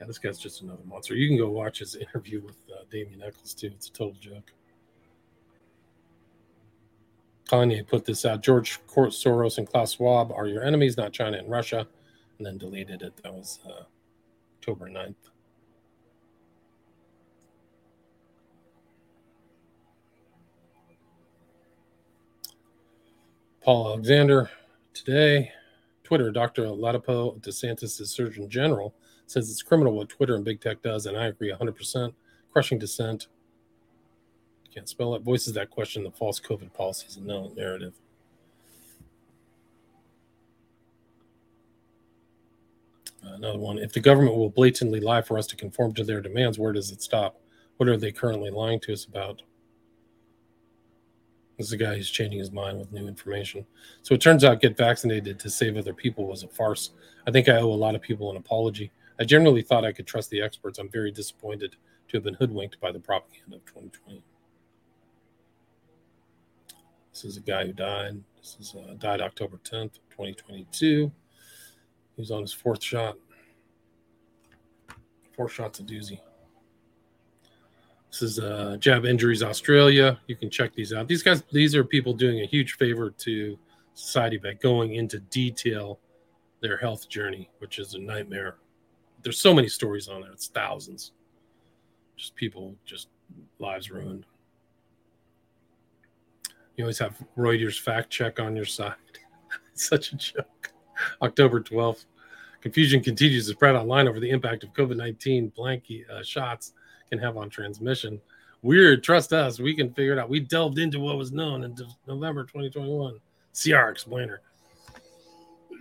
Yeah, 0.00 0.06
this 0.06 0.18
guy's 0.18 0.38
just 0.38 0.62
another 0.62 0.82
monster. 0.86 1.14
You 1.14 1.28
can 1.28 1.36
go 1.36 1.50
watch 1.50 1.80
his 1.80 1.94
interview 1.96 2.42
with 2.42 2.56
uh, 2.72 2.84
Damien 2.90 3.22
Echols 3.22 3.54
too. 3.54 3.70
It's 3.74 3.88
a 3.88 3.92
total 3.92 4.16
joke. 4.20 4.52
Kanye 7.50 7.86
put 7.86 8.04
this 8.04 8.24
out. 8.24 8.42
George 8.42 8.78
Soros 8.86 9.58
and 9.58 9.66
Klaus 9.66 9.94
Schwab 9.94 10.30
are 10.32 10.46
your 10.46 10.62
enemies, 10.62 10.96
not 10.96 11.12
China 11.12 11.36
and 11.36 11.50
Russia, 11.50 11.86
and 12.38 12.46
then 12.46 12.58
deleted 12.58 13.02
it. 13.02 13.20
That 13.22 13.34
was 13.34 13.58
uh, 13.66 13.82
October 14.58 14.88
9th. 14.88 15.29
Paul 23.62 23.88
Alexander 23.88 24.50
today. 24.94 25.52
Twitter, 26.02 26.30
Dr. 26.30 26.64
Ladapo 26.64 27.40
DeSantis' 27.40 28.06
Surgeon 28.08 28.48
General, 28.48 28.94
says 29.26 29.50
it's 29.50 29.62
criminal 29.62 29.94
what 29.94 30.08
Twitter 30.08 30.34
and 30.34 30.44
big 30.44 30.60
tech 30.60 30.82
does, 30.82 31.06
and 31.06 31.16
I 31.16 31.26
agree 31.26 31.52
100%. 31.52 32.12
Crushing 32.52 32.78
dissent. 32.78 33.28
Can't 34.74 34.88
spell 34.88 35.14
it. 35.14 35.22
Voices 35.22 35.52
that 35.54 35.70
question 35.70 36.02
the 36.02 36.10
false 36.10 36.40
COVID 36.40 36.72
policies 36.72 37.16
and 37.16 37.26
no 37.26 37.52
narrative. 37.54 37.92
Another 43.22 43.58
one. 43.58 43.78
If 43.78 43.92
the 43.92 44.00
government 44.00 44.36
will 44.36 44.50
blatantly 44.50 45.00
lie 45.00 45.22
for 45.22 45.38
us 45.38 45.46
to 45.48 45.56
conform 45.56 45.92
to 45.94 46.04
their 46.04 46.20
demands, 46.20 46.58
where 46.58 46.72
does 46.72 46.90
it 46.90 47.02
stop? 47.02 47.38
What 47.76 47.88
are 47.88 47.96
they 47.96 48.10
currently 48.10 48.50
lying 48.50 48.80
to 48.80 48.92
us 48.92 49.04
about? 49.04 49.42
This 51.60 51.66
is 51.66 51.72
a 51.74 51.76
guy 51.76 51.94
who's 51.94 52.08
changing 52.08 52.38
his 52.38 52.52
mind 52.52 52.78
with 52.78 52.90
new 52.90 53.06
information. 53.06 53.66
So 54.00 54.14
it 54.14 54.22
turns 54.22 54.44
out 54.44 54.62
get 54.62 54.78
vaccinated 54.78 55.38
to 55.40 55.50
save 55.50 55.76
other 55.76 55.92
people 55.92 56.26
was 56.26 56.42
a 56.42 56.48
farce. 56.48 56.92
I 57.26 57.30
think 57.30 57.50
I 57.50 57.56
owe 57.56 57.70
a 57.70 57.74
lot 57.74 57.94
of 57.94 58.00
people 58.00 58.30
an 58.30 58.38
apology. 58.38 58.90
I 59.18 59.24
generally 59.24 59.60
thought 59.60 59.84
I 59.84 59.92
could 59.92 60.06
trust 60.06 60.30
the 60.30 60.40
experts. 60.40 60.78
I'm 60.78 60.88
very 60.88 61.10
disappointed 61.10 61.76
to 62.08 62.16
have 62.16 62.24
been 62.24 62.32
hoodwinked 62.32 62.80
by 62.80 62.92
the 62.92 62.98
propaganda 62.98 63.56
of 63.56 63.66
2020. 63.66 64.24
This 67.12 67.26
is 67.26 67.36
a 67.36 67.40
guy 67.40 67.66
who 67.66 67.74
died. 67.74 68.18
This 68.38 68.56
is 68.58 68.74
uh, 68.74 68.94
died 68.94 69.20
October 69.20 69.58
10th, 69.58 69.98
2022. 70.08 71.12
He 72.16 72.22
was 72.22 72.30
on 72.30 72.40
his 72.40 72.54
fourth 72.54 72.82
shot. 72.82 73.18
Four 75.36 75.50
shots 75.50 75.78
a 75.80 75.82
doozy. 75.82 76.20
This 78.10 78.22
is 78.22 78.38
uh, 78.40 78.76
Jab 78.80 79.04
Injuries 79.04 79.42
Australia. 79.42 80.18
You 80.26 80.34
can 80.34 80.50
check 80.50 80.74
these 80.74 80.92
out. 80.92 81.06
These 81.06 81.22
guys, 81.22 81.44
these 81.52 81.76
are 81.76 81.84
people 81.84 82.12
doing 82.12 82.40
a 82.40 82.46
huge 82.46 82.72
favor 82.72 83.10
to 83.10 83.56
society 83.94 84.36
by 84.36 84.54
going 84.54 84.94
into 84.94 85.20
detail 85.20 86.00
their 86.60 86.76
health 86.76 87.08
journey, 87.08 87.48
which 87.58 87.78
is 87.78 87.94
a 87.94 87.98
nightmare. 87.98 88.56
There's 89.22 89.40
so 89.40 89.54
many 89.54 89.68
stories 89.68 90.08
on 90.08 90.22
there. 90.22 90.32
It's 90.32 90.48
thousands. 90.48 91.12
Just 92.16 92.34
people, 92.34 92.74
just 92.84 93.08
lives 93.60 93.90
ruined. 93.90 94.26
You 96.76 96.84
always 96.84 96.98
have 96.98 97.16
Reuters 97.38 97.78
fact 97.78 98.10
check 98.10 98.40
on 98.40 98.56
your 98.56 98.64
side. 98.64 98.94
such 99.74 100.12
a 100.12 100.16
joke. 100.16 100.72
October 101.22 101.60
12th. 101.60 102.06
Confusion 102.60 103.02
continues 103.02 103.46
to 103.46 103.52
spread 103.52 103.76
online 103.76 104.08
over 104.08 104.18
the 104.18 104.30
impact 104.30 104.64
of 104.64 104.72
COVID 104.72 104.96
19 104.96 105.52
blanky 105.56 106.08
uh, 106.10 106.22
shots 106.24 106.72
can 107.10 107.18
have 107.18 107.36
on 107.36 107.50
transmission. 107.50 108.20
Weird, 108.62 109.02
trust 109.02 109.32
us, 109.32 109.58
we 109.58 109.74
can 109.74 109.92
figure 109.92 110.12
it 110.12 110.18
out. 110.18 110.28
We 110.28 110.40
delved 110.40 110.78
into 110.78 111.00
what 111.00 111.16
was 111.16 111.32
known 111.32 111.64
in 111.64 111.76
November 112.06 112.44
2021. 112.44 113.18
CR 113.52 113.88
explainer. 113.88 114.40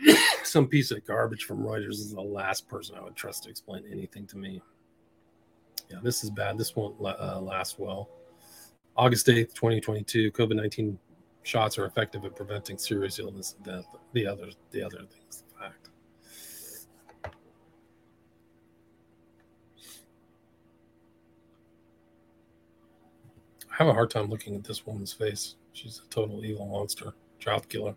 Some 0.43 0.67
piece 0.67 0.91
of 0.91 1.05
garbage 1.05 1.43
from 1.43 1.59
Reuters 1.59 1.99
is 1.99 2.13
the 2.13 2.21
last 2.21 2.67
person 2.67 2.95
I 2.95 3.03
would 3.03 3.15
trust 3.15 3.43
to 3.43 3.49
explain 3.49 3.83
anything 3.91 4.25
to 4.27 4.37
me. 4.37 4.61
Yeah, 5.89 5.97
this 6.01 6.23
is 6.23 6.29
bad. 6.29 6.57
This 6.57 6.75
won't 6.75 6.95
uh, 7.01 7.39
last 7.39 7.79
well. 7.79 8.09
August 8.95 9.27
8th, 9.27 9.53
2022, 9.53 10.31
COVID 10.31 10.55
19 10.55 10.97
shots 11.43 11.77
are 11.77 11.85
effective 11.85 12.25
at 12.25 12.35
preventing 12.35 12.77
serious 12.77 13.19
illness 13.19 13.55
and 13.55 13.65
death. 13.65 13.85
The 14.13 14.25
other, 14.25 14.49
the 14.71 14.83
other 14.83 14.99
things. 14.99 15.43
Have 23.79 23.87
a 23.87 23.93
hard 23.93 24.11
time 24.11 24.29
looking 24.29 24.55
at 24.55 24.63
this 24.65 24.85
woman's 24.85 25.13
face. 25.13 25.55
She's 25.71 26.01
a 26.05 26.09
total 26.09 26.43
evil 26.43 26.67
monster, 26.67 27.13
child 27.39 27.69
killer. 27.69 27.95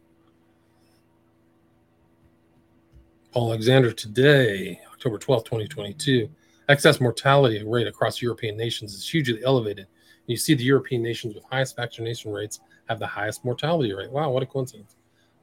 Paul 3.32 3.48
Alexander 3.48 3.90
today, 3.90 4.78
October 4.92 5.18
12, 5.18 5.42
2022. 5.42 6.30
Excess 6.68 7.00
mortality 7.00 7.64
rate 7.66 7.88
across 7.88 8.22
European 8.22 8.56
nations 8.56 8.94
is 8.94 9.09
hugely 9.09 9.42
elevated. 9.44 9.88
You 10.26 10.36
see 10.36 10.54
the 10.54 10.62
European 10.62 11.02
nations 11.02 11.34
with 11.34 11.42
highest 11.50 11.74
vaccination 11.74 12.30
rates 12.30 12.60
have 12.88 13.00
the 13.00 13.06
highest 13.06 13.44
mortality 13.44 13.92
rate. 13.92 14.12
Wow, 14.12 14.30
what 14.30 14.44
a 14.44 14.46
coincidence. 14.46 14.94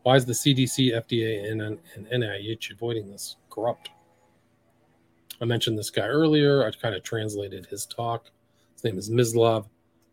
Why 0.04 0.16
is 0.16 0.26
the 0.26 0.32
CDC, 0.32 0.94
FDA, 0.94 1.52
and, 1.52 1.62
and 1.62 2.08
NIH 2.08 2.72
avoiding 2.72 3.12
this? 3.12 3.36
Corrupt. 3.50 3.90
I 5.42 5.46
mentioned 5.46 5.78
this 5.78 5.90
guy 5.90 6.08
earlier. 6.08 6.66
I 6.66 6.72
kind 6.72 6.96
of 6.96 7.04
translated 7.04 7.66
his 7.66 7.86
talk. 7.86 8.32
His 8.76 8.86
name 8.86 8.98
is 8.98 9.10
Mislav 9.10 9.66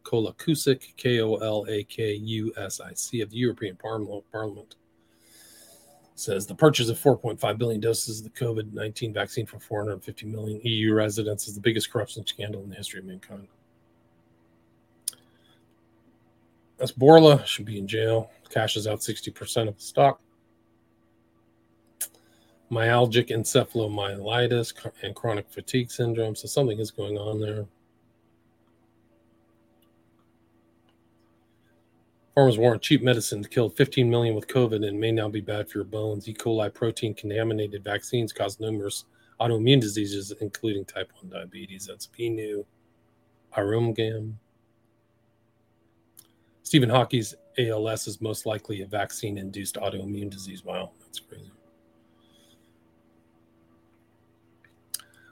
Kolakušić, 0.06 0.96
K 0.96 1.20
O 1.20 1.34
L 1.36 1.66
A 1.68 1.82
K 1.84 2.14
U 2.14 2.52
S 2.56 2.80
I 2.80 2.94
C, 2.94 3.20
of 3.20 3.30
the 3.30 3.36
European 3.36 3.76
Parliament. 3.76 4.76
Says 6.14 6.46
the 6.46 6.54
purchase 6.54 6.88
of 6.88 6.98
4.5 6.98 7.58
billion 7.58 7.80
doses 7.80 8.20
of 8.20 8.24
the 8.24 8.30
COVID 8.30 8.72
19 8.72 9.12
vaccine 9.12 9.44
for 9.44 9.58
450 9.58 10.26
million 10.26 10.60
EU 10.62 10.94
residents 10.94 11.46
is 11.46 11.54
the 11.54 11.60
biggest 11.60 11.92
corruption 11.92 12.26
scandal 12.26 12.62
in 12.62 12.70
the 12.70 12.76
history 12.76 13.00
of 13.00 13.04
mankind. 13.04 13.48
That's 16.78 16.92
Bourla, 16.92 17.44
should 17.44 17.66
be 17.66 17.78
in 17.78 17.88
jail. 17.88 18.30
Cashes 18.50 18.86
out 18.86 19.00
60% 19.00 19.68
of 19.68 19.76
the 19.76 19.82
stock. 19.82 20.20
Myalgic 22.70 23.30
encephalomyelitis 23.30 24.72
and 25.02 25.14
chronic 25.14 25.50
fatigue 25.50 25.90
syndrome. 25.90 26.34
So 26.34 26.46
something 26.48 26.78
is 26.78 26.90
going 26.90 27.16
on 27.16 27.40
there. 27.40 27.66
Farmers 32.36 32.58
warrant 32.58 32.82
cheap 32.82 33.02
medicine 33.02 33.42
killed 33.44 33.74
15 33.78 34.10
million 34.10 34.34
with 34.34 34.46
COVID 34.46 34.86
and 34.86 35.00
may 35.00 35.10
now 35.10 35.26
be 35.26 35.40
bad 35.40 35.70
for 35.70 35.78
your 35.78 35.86
bones. 35.86 36.28
E. 36.28 36.34
coli 36.34 36.72
protein 36.72 37.14
contaminated 37.14 37.82
vaccines 37.82 38.30
cause 38.30 38.60
numerous 38.60 39.06
autoimmune 39.40 39.80
diseases, 39.80 40.34
including 40.42 40.84
type 40.84 41.10
1 41.22 41.30
diabetes. 41.30 41.86
That's 41.86 42.06
PNU, 42.08 42.66
Arumgam. 43.56 44.34
Stephen 46.62 46.90
Hawking's 46.90 47.34
ALS 47.56 48.06
is 48.06 48.20
most 48.20 48.44
likely 48.44 48.82
a 48.82 48.86
vaccine 48.86 49.38
induced 49.38 49.76
autoimmune 49.76 50.28
disease. 50.28 50.62
Wow, 50.62 50.90
that's 51.00 51.20
crazy. 51.20 51.50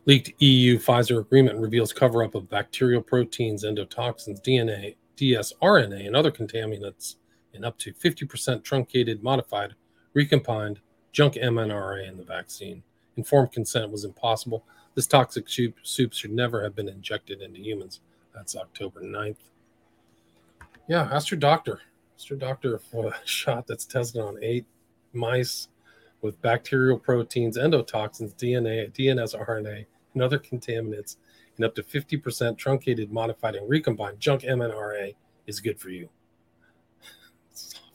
Leaked 0.06 0.32
EU 0.40 0.78
Pfizer 0.78 1.20
agreement 1.20 1.59
reveals 1.59 1.93
cover 1.93 2.24
up 2.24 2.35
of 2.35 2.48
bacterial 2.48 3.02
proteins, 3.02 3.62
endotoxins, 3.62 4.40
DNA, 4.43 4.94
dsRNA, 5.16 6.06
and 6.06 6.16
other 6.16 6.30
contaminants 6.30 7.16
in 7.52 7.64
up 7.64 7.78
to 7.78 7.92
50% 7.92 8.62
truncated, 8.62 9.22
modified, 9.22 9.74
recombined 10.12 10.80
junk 11.12 11.34
mRNA 11.34 12.08
in 12.08 12.16
the 12.16 12.24
vaccine. 12.24 12.82
Informed 13.16 13.52
consent 13.52 13.92
was 13.92 14.04
impossible. 14.04 14.64
This 14.94 15.06
toxic 15.06 15.48
soup, 15.48 15.76
soup 15.82 16.12
should 16.12 16.32
never 16.32 16.62
have 16.62 16.74
been 16.74 16.88
injected 16.88 17.40
into 17.40 17.60
humans. 17.60 18.00
That's 18.34 18.56
October 18.56 19.00
9th. 19.02 19.36
Yeah, 20.88 21.08
ask 21.12 21.30
your 21.30 21.38
doctor. 21.38 21.80
Ask 22.16 22.30
your 22.30 22.38
doctor 22.38 22.78
for 22.78 23.08
a 23.08 23.16
shot 23.24 23.66
that's 23.66 23.86
tested 23.86 24.20
on 24.20 24.38
eight 24.42 24.66
mice 25.12 25.68
with 26.20 26.40
bacterial 26.42 26.98
proteins, 26.98 27.56
endotoxins, 27.56 28.34
DNA, 28.34 28.90
DNS, 28.92 29.46
RNA, 29.46 29.86
and 30.14 30.22
other 30.22 30.38
contaminants 30.38 31.16
in 31.59 31.64
up 31.64 31.74
to 31.74 31.82
50% 31.82 32.56
truncated, 32.59 33.12
modified, 33.12 33.55
and 33.55 33.68
recombined 33.68 34.18
junk 34.18 34.43
mRNA 34.43 35.14
is 35.47 35.60
good 35.60 35.78
for 35.78 35.90
you. 35.90 36.09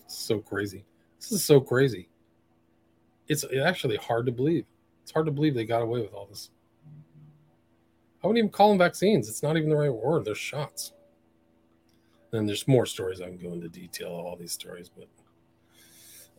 so 0.08 0.40
crazy. 0.40 0.86
This 1.20 1.32
is 1.32 1.44
so 1.44 1.60
crazy. 1.60 2.10
It's 3.28 3.46
actually 3.64 3.98
hard 3.98 4.26
to 4.26 4.32
believe. 4.32 4.66
It's 5.04 5.12
hard 5.12 5.26
to 5.26 5.32
believe 5.32 5.54
they 5.54 5.66
got 5.66 5.82
away 5.82 6.02
with 6.02 6.14
all 6.14 6.26
this. 6.26 6.50
I 8.24 8.28
wouldn't 8.28 8.40
even 8.40 8.50
call 8.50 8.70
them 8.70 8.78
vaccines. 8.78 9.30
It's 9.30 9.44
not 9.44 9.58
even 9.58 9.70
the 9.70 9.76
right 9.76 9.94
word. 9.94 10.26
They're 10.26 10.36
shots. 10.36 10.94
And 12.32 12.48
there's 12.48 12.68
more 12.68 12.86
stories. 12.86 13.22
I 13.22 13.26
can 13.26 13.38
go 13.38 13.54
into 13.54 13.70
detail 13.70 14.10
all 14.10 14.36
these 14.36 14.52
stories, 14.52 14.90
but 14.90 15.08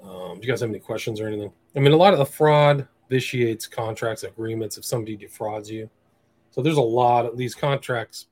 um, 0.03 0.39
do 0.39 0.47
you 0.47 0.53
guys 0.53 0.61
have 0.61 0.71
any 0.71 0.79
questions 0.79 1.21
or 1.21 1.27
anything? 1.27 1.53
I 1.75 1.81
mean, 1.81 1.93
a 1.93 1.97
lot 1.97 2.13
of 2.13 2.19
the 2.19 2.27
fraud 2.27 2.87
vitiates 3.09 3.67
contracts, 3.67 4.23
agreements 4.23 4.79
if 4.79 4.85
somebody 4.85 5.17
defrauds 5.17 5.71
you. 5.71 5.91
So 6.51 6.63
there's 6.63 6.77
a 6.77 6.83
lot 6.83 7.27
of 7.27 7.37
these 7.37 7.55
contracts, 7.55 8.27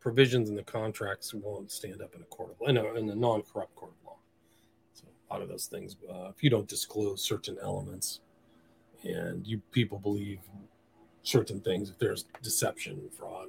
provisions 0.00 0.50
in 0.50 0.56
the 0.56 0.62
contracts 0.62 1.32
won't 1.32 1.70
stand 1.70 2.02
up 2.02 2.14
in 2.14 2.22
a 2.22 2.24
court 2.24 2.50
of 2.50 2.68
in 2.68 2.76
a, 2.76 2.94
in 2.94 3.08
a 3.08 3.14
non-corrupt 3.14 3.74
court 3.76 3.92
of 3.92 4.06
law. 4.06 4.16
So 4.92 5.04
a 5.30 5.32
lot 5.32 5.42
of 5.42 5.48
those 5.48 5.66
things, 5.66 5.96
uh, 6.10 6.28
if 6.28 6.42
you 6.42 6.50
don't 6.50 6.68
disclose 6.68 7.22
certain 7.22 7.56
elements, 7.62 8.20
and 9.04 9.46
you 9.46 9.60
people 9.70 9.98
believe 9.98 10.40
certain 11.22 11.60
things, 11.60 11.90
if 11.90 11.98
there's 11.98 12.24
deception, 12.42 13.00
fraud, 13.16 13.48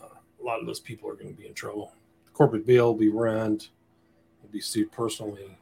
uh, 0.00 0.06
a 0.40 0.44
lot 0.44 0.60
of 0.60 0.66
those 0.66 0.80
people 0.80 1.10
are 1.10 1.14
going 1.14 1.28
to 1.34 1.38
be 1.38 1.46
in 1.46 1.54
trouble. 1.54 1.92
The 2.24 2.32
Corporate 2.32 2.66
bail 2.66 2.86
will 2.86 3.00
be 3.00 3.10
rent, 3.10 3.68
will 4.42 4.50
be 4.50 4.60
sued 4.60 4.92
personally. 4.92 5.58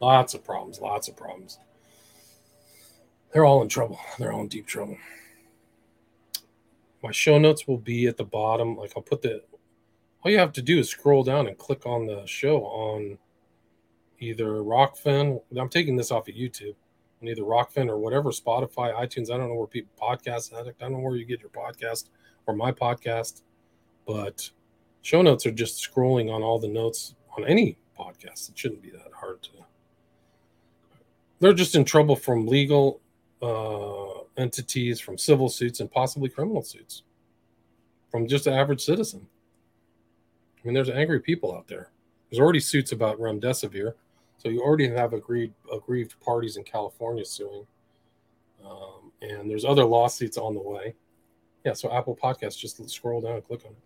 Lots 0.00 0.32
of 0.32 0.44
problems, 0.44 0.80
lots 0.80 1.08
of 1.08 1.16
problems 1.16 1.58
they're 3.34 3.44
all 3.44 3.60
in 3.62 3.68
trouble. 3.68 3.98
They're 4.18 4.32
all 4.32 4.42
in 4.42 4.48
deep 4.48 4.66
trouble. 4.66 4.96
My 7.02 7.10
show 7.10 7.36
notes 7.36 7.66
will 7.66 7.78
be 7.78 8.06
at 8.06 8.16
the 8.16 8.24
bottom. 8.24 8.76
Like 8.76 8.92
I'll 8.96 9.02
put 9.02 9.20
the 9.20 9.42
all 10.22 10.30
you 10.30 10.38
have 10.38 10.52
to 10.52 10.62
do 10.62 10.78
is 10.78 10.88
scroll 10.88 11.22
down 11.22 11.48
and 11.48 11.58
click 11.58 11.84
on 11.84 12.06
the 12.06 12.24
show 12.24 12.64
on 12.64 13.18
either 14.20 14.46
Rokfin. 14.46 15.38
I'm 15.54 15.68
taking 15.68 15.96
this 15.96 16.10
off 16.10 16.28
of 16.28 16.34
YouTube 16.34 16.76
on 17.20 17.28
either 17.28 17.42
Rokfin 17.42 17.90
or 17.90 17.98
whatever 17.98 18.30
Spotify, 18.30 18.94
iTunes. 18.94 19.30
I 19.30 19.36
don't 19.36 19.48
know 19.48 19.56
where 19.56 19.66
people 19.66 19.92
podcast 20.00 20.58
addict. 20.58 20.80
I 20.80 20.86
don't 20.86 20.94
know 20.94 21.00
where 21.00 21.16
you 21.16 21.26
get 21.26 21.40
your 21.40 21.50
podcast 21.50 22.08
or 22.46 22.54
my 22.54 22.72
podcast, 22.72 23.42
but 24.06 24.48
show 25.02 25.20
notes 25.20 25.44
are 25.44 25.52
just 25.52 25.86
scrolling 25.86 26.32
on 26.32 26.42
all 26.42 26.58
the 26.58 26.68
notes 26.68 27.16
on 27.36 27.44
any 27.44 27.76
podcast. 27.98 28.48
It 28.48 28.56
shouldn't 28.56 28.82
be 28.82 28.90
that 28.90 29.12
hard 29.12 29.42
to. 29.42 29.50
They're 31.40 31.52
just 31.52 31.74
in 31.74 31.84
trouble 31.84 32.16
from 32.16 32.46
legal 32.46 33.02
uh, 33.44 34.22
entities, 34.38 35.00
from 35.00 35.18
civil 35.18 35.48
suits, 35.48 35.80
and 35.80 35.90
possibly 35.90 36.28
criminal 36.28 36.62
suits 36.62 37.02
from 38.10 38.26
just 38.26 38.46
an 38.46 38.54
average 38.54 38.82
citizen. 38.82 39.26
I 40.56 40.66
mean, 40.66 40.74
there's 40.74 40.88
angry 40.88 41.20
people 41.20 41.54
out 41.54 41.66
there. 41.66 41.90
There's 42.30 42.40
already 42.40 42.60
suits 42.60 42.92
about 42.92 43.18
remdesivir, 43.18 43.94
so 44.38 44.48
you 44.48 44.62
already 44.62 44.88
have 44.88 45.12
agreed 45.12 45.52
aggrieved 45.72 46.18
parties 46.20 46.56
in 46.56 46.64
California 46.64 47.24
suing, 47.24 47.66
um, 48.64 49.12
and 49.20 49.50
there's 49.50 49.64
other 49.64 49.84
lawsuits 49.84 50.38
on 50.38 50.54
the 50.54 50.62
way. 50.62 50.94
Yeah, 51.64 51.74
so 51.74 51.92
Apple 51.92 52.16
Podcasts, 52.16 52.58
just 52.58 52.88
scroll 52.88 53.20
down 53.20 53.34
and 53.34 53.44
click 53.44 53.62
on 53.66 53.72
it. 53.72 53.78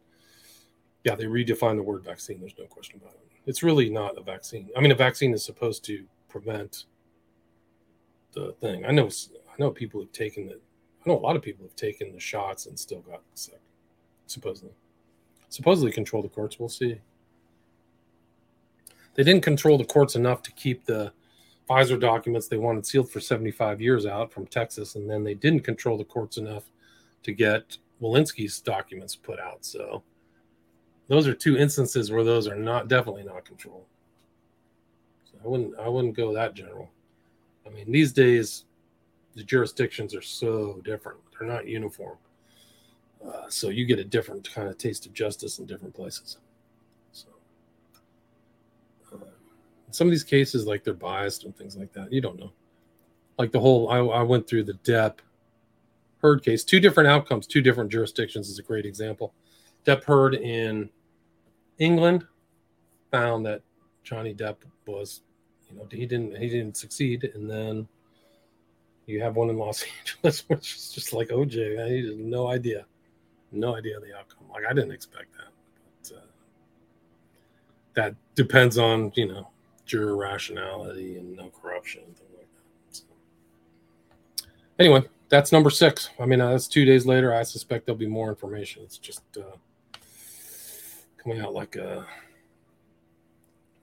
Yeah, 1.04 1.14
they 1.14 1.24
redefine 1.24 1.76
the 1.76 1.82
word 1.82 2.04
vaccine. 2.04 2.38
There's 2.38 2.58
no 2.58 2.66
question 2.66 3.00
about 3.00 3.14
it. 3.14 3.20
It's 3.46 3.62
really 3.62 3.88
not 3.88 4.18
a 4.18 4.22
vaccine. 4.22 4.68
I 4.76 4.80
mean, 4.80 4.92
a 4.92 4.96
vaccine 4.96 5.32
is 5.32 5.44
supposed 5.44 5.84
to 5.86 6.04
prevent 6.28 6.84
the 8.32 8.52
thing. 8.60 8.84
I 8.84 8.90
know 8.92 9.08
I 9.58 9.62
know 9.62 9.70
people 9.70 10.00
have 10.00 10.12
taken 10.12 10.46
the 10.46 10.54
I 10.54 11.08
know 11.08 11.16
a 11.16 11.20
lot 11.20 11.36
of 11.36 11.42
people 11.42 11.64
have 11.64 11.76
taken 11.76 12.12
the 12.12 12.20
shots 12.20 12.66
and 12.66 12.78
still 12.78 13.00
got 13.00 13.22
sick. 13.34 13.60
Supposedly. 14.26 14.72
Supposedly 15.48 15.90
control 15.90 16.22
the 16.22 16.28
courts. 16.28 16.58
We'll 16.58 16.68
see. 16.68 17.00
They 19.14 19.22
didn't 19.22 19.42
control 19.42 19.78
the 19.78 19.84
courts 19.84 20.16
enough 20.16 20.42
to 20.42 20.52
keep 20.52 20.84
the 20.84 21.12
Pfizer 21.68 22.00
documents 22.00 22.48
they 22.48 22.56
wanted 22.56 22.86
sealed 22.86 23.10
for 23.10 23.20
75 23.20 23.80
years 23.80 24.06
out 24.06 24.32
from 24.32 24.46
Texas, 24.46 24.94
and 24.94 25.08
then 25.08 25.24
they 25.24 25.34
didn't 25.34 25.64
control 25.64 25.98
the 25.98 26.04
courts 26.04 26.36
enough 26.36 26.64
to 27.22 27.32
get 27.32 27.76
Walensky's 28.00 28.60
documents 28.60 29.16
put 29.16 29.40
out. 29.40 29.64
So 29.64 30.02
those 31.08 31.26
are 31.26 31.34
two 31.34 31.56
instances 31.56 32.10
where 32.10 32.24
those 32.24 32.46
are 32.46 32.54
not 32.54 32.88
definitely 32.88 33.24
not 33.24 33.44
controlled. 33.44 33.84
So 35.24 35.38
I 35.44 35.48
wouldn't 35.48 35.78
I 35.78 35.88
wouldn't 35.88 36.16
go 36.16 36.32
that 36.34 36.54
general. 36.54 36.90
I 37.66 37.70
mean, 37.70 37.90
these 37.90 38.12
days 38.12 38.64
the 39.38 39.44
jurisdictions 39.44 40.14
are 40.14 40.22
so 40.22 40.80
different; 40.84 41.18
they're 41.38 41.48
not 41.48 41.66
uniform. 41.66 42.18
Uh, 43.24 43.48
so 43.48 43.68
you 43.68 43.86
get 43.86 43.98
a 43.98 44.04
different 44.04 44.52
kind 44.52 44.68
of 44.68 44.76
taste 44.78 45.06
of 45.06 45.12
justice 45.12 45.58
in 45.58 45.66
different 45.66 45.94
places. 45.94 46.38
So 47.12 47.28
uh, 49.12 49.16
some 49.90 50.06
of 50.06 50.10
these 50.10 50.24
cases, 50.24 50.66
like 50.66 50.84
they're 50.84 50.94
biased 50.94 51.44
and 51.44 51.56
things 51.56 51.76
like 51.76 51.92
that, 51.92 52.12
you 52.12 52.20
don't 52.20 52.38
know. 52.38 52.52
Like 53.38 53.52
the 53.52 53.60
whole, 53.60 53.88
I, 53.88 53.98
I 53.98 54.22
went 54.22 54.48
through 54.48 54.64
the 54.64 54.74
Depp 54.74 55.18
Heard 56.20 56.42
case, 56.42 56.64
two 56.64 56.80
different 56.80 57.08
outcomes, 57.08 57.46
two 57.46 57.62
different 57.62 57.92
jurisdictions 57.92 58.48
is 58.48 58.58
a 58.58 58.62
great 58.62 58.84
example. 58.84 59.34
Depp 59.86 60.02
Heard 60.02 60.34
in 60.34 60.90
England 61.78 62.26
found 63.12 63.46
that 63.46 63.62
Johnny 64.02 64.34
Depp 64.34 64.56
was, 64.86 65.22
you 65.70 65.76
know, 65.76 65.86
he 65.90 66.06
didn't 66.06 66.36
he 66.36 66.48
didn't 66.48 66.76
succeed, 66.76 67.30
and 67.34 67.48
then 67.48 67.86
you 69.08 69.22
have 69.22 69.36
one 69.36 69.48
in 69.48 69.56
Los 69.56 69.84
Angeles, 69.98 70.44
which 70.48 70.76
is 70.76 70.92
just 70.92 71.12
like 71.12 71.28
OJ. 71.28 71.80
I 71.82 72.08
had 72.08 72.18
no 72.18 72.48
idea, 72.48 72.84
no 73.50 73.74
idea 73.74 73.96
of 73.96 74.02
the 74.02 74.16
outcome. 74.16 74.44
Like 74.52 74.64
I 74.68 74.72
didn't 74.72 74.92
expect 74.92 75.32
that. 75.36 75.52
But, 76.02 76.16
uh, 76.16 76.20
that 77.94 78.14
depends 78.34 78.78
on 78.78 79.10
you 79.16 79.26
know 79.26 79.48
juror 79.86 80.16
rationality 80.16 81.16
and 81.16 81.34
no 81.36 81.50
corruption 81.50 82.02
and 82.06 82.16
things 82.16 82.30
like 82.36 82.46
that. 82.54 82.96
So. 82.96 83.04
Anyway, 84.78 85.02
that's 85.30 85.52
number 85.52 85.70
six. 85.70 86.10
I 86.20 86.26
mean, 86.26 86.40
uh, 86.40 86.50
that's 86.50 86.68
two 86.68 86.84
days 86.84 87.06
later. 87.06 87.34
I 87.34 87.42
suspect 87.42 87.86
there'll 87.86 87.98
be 87.98 88.06
more 88.06 88.28
information. 88.28 88.82
It's 88.82 88.98
just 88.98 89.22
uh, 89.38 89.56
coming 91.16 91.40
out 91.40 91.54
like 91.54 91.76
a 91.76 92.06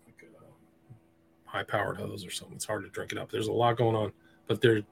like 0.06 0.24
a 0.24 1.50
high-powered 1.50 1.98
hose 1.98 2.24
or 2.24 2.30
something. 2.30 2.56
It's 2.56 2.66
hard 2.66 2.84
to 2.84 2.90
drink 2.90 3.12
it 3.12 3.18
up. 3.18 3.32
There's 3.32 3.48
a 3.48 3.52
lot 3.52 3.78
going 3.78 3.96
on, 3.96 4.12
but 4.46 4.62
there 4.62 4.84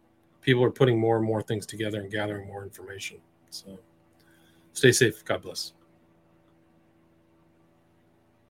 people 0.44 0.64
are 0.64 0.72
putting 0.72 1.00
more 1.00 1.18
and 1.18 1.26
more 1.26 1.42
things 1.42 1.66
together 1.66 2.02
and 2.02 2.12
gathering 2.12 2.48
more 2.48 2.64
information. 2.64 3.18
So 3.50 3.80
stay 4.74 4.92
safe. 4.92 5.24
God 5.26 5.42
bless. 5.42 5.74